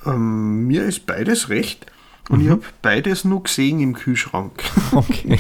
Ähm, 0.05 0.67
mir 0.67 0.85
ist 0.85 1.07
beides 1.07 1.49
recht 1.51 1.87
und 2.29 2.39
Mhm. 2.39 2.45
ich 2.45 2.51
habe 2.51 2.63
beides 2.83 3.25
nur 3.25 3.43
gesehen 3.43 3.81
im 3.81 3.95
Kühlschrank. 3.95 4.53
Okay. 4.93 5.39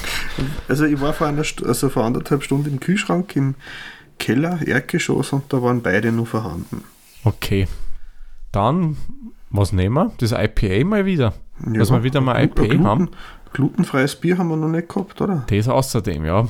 Also 0.68 0.84
ich 0.84 1.01
war 1.01 1.12
vor, 1.14 1.26
einer 1.28 1.43
also 1.64 1.89
vor 1.89 2.05
anderthalb 2.05 2.43
Stunden 2.43 2.68
im 2.70 2.80
Kühlschrank 2.80 3.34
im 3.37 3.55
Keller, 4.18 4.59
Erdgeschoss 4.66 5.32
und 5.32 5.51
da 5.53 5.62
waren 5.62 5.82
beide 5.82 6.12
nur 6.12 6.26
vorhanden. 6.26 6.82
okay. 7.24 7.66
Dann, 8.53 8.97
was 9.51 9.72
nehmen 9.72 9.95
wir? 9.95 10.12
Das 10.18 10.32
IPA 10.32 10.84
mal 10.84 11.05
wieder. 11.07 11.34
Dass 11.61 11.91
wir 11.91 12.03
wieder 12.03 12.20
mal 12.20 12.43
IPA 12.43 12.62
Gluten, 12.66 12.84
haben. 12.87 13.11
Glutenfreies 13.53 14.16
Bier 14.16 14.39
haben 14.39 14.49
wir 14.49 14.57
noch 14.57 14.68
nicht 14.68 14.89
gehabt, 14.89 15.20
oder? 15.20 15.45
Das 15.49 15.68
außerdem, 15.68 16.24
ja. 16.24 16.49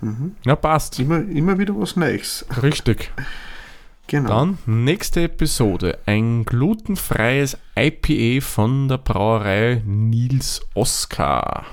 Mhm. 0.00 0.34
Ja, 0.44 0.56
passt. 0.56 0.98
Immer, 0.98 1.20
immer 1.28 1.58
wieder 1.58 1.78
was 1.78 1.94
Neues. 1.96 2.44
Richtig. 2.62 3.12
Genau. 4.06 4.28
Dann 4.28 4.58
nächste 4.66 5.22
Episode. 5.22 5.98
Ein 6.06 6.44
glutenfreies 6.44 7.56
IPA 7.76 8.44
von 8.44 8.88
der 8.88 8.98
Brauerei 8.98 9.82
Nils 9.86 10.60
Oskar. 10.74 11.64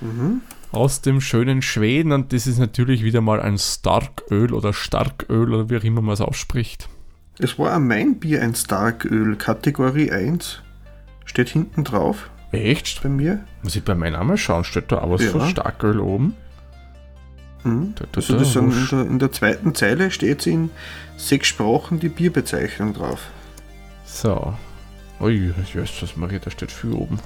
Mhm. 0.00 0.40
Aus 0.72 1.02
dem 1.02 1.20
schönen 1.20 1.62
Schweden. 1.62 2.12
Und 2.12 2.32
das 2.32 2.46
ist 2.46 2.58
natürlich 2.58 3.04
wieder 3.04 3.20
mal 3.20 3.40
ein 3.40 3.58
Starköl 3.58 4.52
oder 4.52 4.72
Starköl 4.72 5.54
oder 5.54 5.70
wie 5.70 5.76
auch 5.76 5.84
immer 5.84 6.00
man 6.02 6.14
es 6.14 6.20
ausspricht. 6.20 6.88
Es 7.38 7.58
war 7.58 7.78
mein 7.78 8.18
Bier 8.18 8.42
ein 8.42 8.54
Starköl, 8.54 9.36
Kategorie 9.36 10.10
1. 10.10 10.62
Steht 11.24 11.48
hinten 11.50 11.84
drauf 11.84 12.28
Echt? 12.50 13.02
bei 13.02 13.08
mir. 13.08 13.44
Muss 13.62 13.76
ich 13.76 13.84
bei 13.84 13.94
meinem 13.94 14.14
Namen 14.14 14.36
schauen? 14.36 14.64
Steht 14.64 14.90
da 14.90 14.98
auch 14.98 15.10
was 15.10 15.24
Ja. 15.24 15.30
von 15.30 15.48
Starköl 15.48 16.00
oben? 16.00 16.34
Mhm. 17.64 17.94
Da, 17.96 18.04
da, 18.10 18.16
Also 18.16 18.32
da, 18.34 18.38
das 18.40 18.52
sind 18.52 18.72
in, 18.72 18.86
der, 18.90 19.00
in 19.06 19.18
der 19.18 19.32
zweiten 19.32 19.74
Zeile 19.74 20.10
steht 20.10 20.46
in 20.46 20.70
sechs 21.16 21.48
Sprachen 21.48 22.00
die 22.00 22.08
Bierbezeichnung 22.08 22.94
drauf. 22.94 23.20
So. 24.04 24.54
Ui, 25.20 25.52
ich 25.62 25.76
weiß 25.76 25.90
was, 26.02 26.16
Maria, 26.16 26.38
da 26.40 26.50
steht 26.50 26.72
viel 26.72 26.92
oben. 26.92 27.20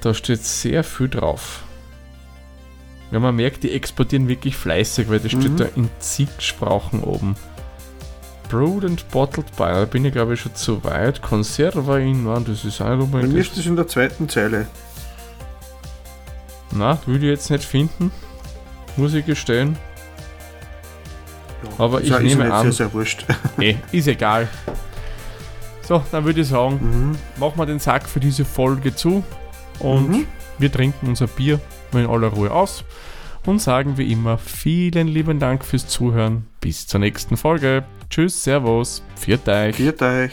Da 0.00 0.14
steht 0.14 0.42
sehr 0.44 0.82
viel 0.82 1.08
drauf. 1.08 1.62
Ja, 3.10 3.20
man 3.20 3.36
merkt, 3.36 3.62
die 3.62 3.72
exportieren 3.72 4.26
wirklich 4.26 4.56
fleißig, 4.56 5.08
weil 5.10 5.20
das 5.20 5.32
steht 5.32 5.50
Mhm. 5.52 5.56
da 5.58 5.64
in 5.76 5.90
zig 6.00 6.28
Sprachen 6.38 7.02
oben. 7.02 7.36
Brewed 8.48 8.84
and 8.84 9.08
Bottled 9.10 9.50
by, 9.56 9.64
da 9.64 9.84
bin 9.84 10.04
ich 10.04 10.12
glaube 10.12 10.34
ich 10.34 10.40
schon 10.40 10.54
zu 10.54 10.82
weit. 10.84 11.20
Conserva 11.22 11.98
in, 11.98 12.24
Mann, 12.24 12.44
das 12.44 12.64
ist 12.64 12.80
auch 12.80 12.86
Bei 12.86 12.96
mir 12.96 13.04
nochmal. 13.22 13.36
ist 13.36 13.56
das 13.56 13.66
in 13.66 13.76
der 13.76 13.86
zweiten 13.86 14.28
Zeile. 14.28 14.66
Na, 16.74 16.98
will 17.06 17.16
ich 17.22 17.28
jetzt 17.30 17.50
nicht 17.50 17.64
finden. 17.64 18.10
Muss 18.96 19.14
ich 19.14 19.24
gestehen. 19.26 19.76
Ja, 21.64 21.70
Aber 21.84 22.00
ist 22.00 22.08
ich 22.08 22.12
ist 22.14 22.22
nehme 22.22 22.52
an- 22.52 22.62
Sehr, 22.64 22.72
sehr 22.72 22.92
wurscht. 22.92 23.24
Eh, 23.60 23.76
ist 23.92 24.08
egal. 24.08 24.48
So, 25.82 26.02
dann 26.12 26.24
würde 26.24 26.40
ich 26.40 26.48
sagen, 26.48 26.78
Mhm. 26.80 27.40
machen 27.40 27.54
wir 27.58 27.66
den 27.66 27.78
Sack 27.78 28.08
für 28.08 28.20
diese 28.20 28.44
Folge 28.44 28.94
zu 28.94 29.22
und 29.78 30.08
Mhm. 30.10 30.26
wir 30.58 30.70
trinken 30.70 31.08
unser 31.08 31.26
Bier 31.26 31.60
in 31.92 32.06
aller 32.06 32.28
Ruhe 32.28 32.50
aus 32.50 32.84
und 33.46 33.60
sagen 33.60 33.96
wie 33.98 34.10
immer 34.12 34.38
vielen 34.38 35.08
lieben 35.08 35.38
Dank 35.38 35.64
fürs 35.64 35.86
Zuhören. 35.88 36.46
Bis 36.60 36.86
zur 36.86 37.00
nächsten 37.00 37.36
Folge. 37.36 37.84
Tschüss, 38.10 38.42
Servus, 38.44 39.02
viert 39.16 39.48
euch. 39.48 39.76
Viert 39.76 40.00
euch. 40.02 40.32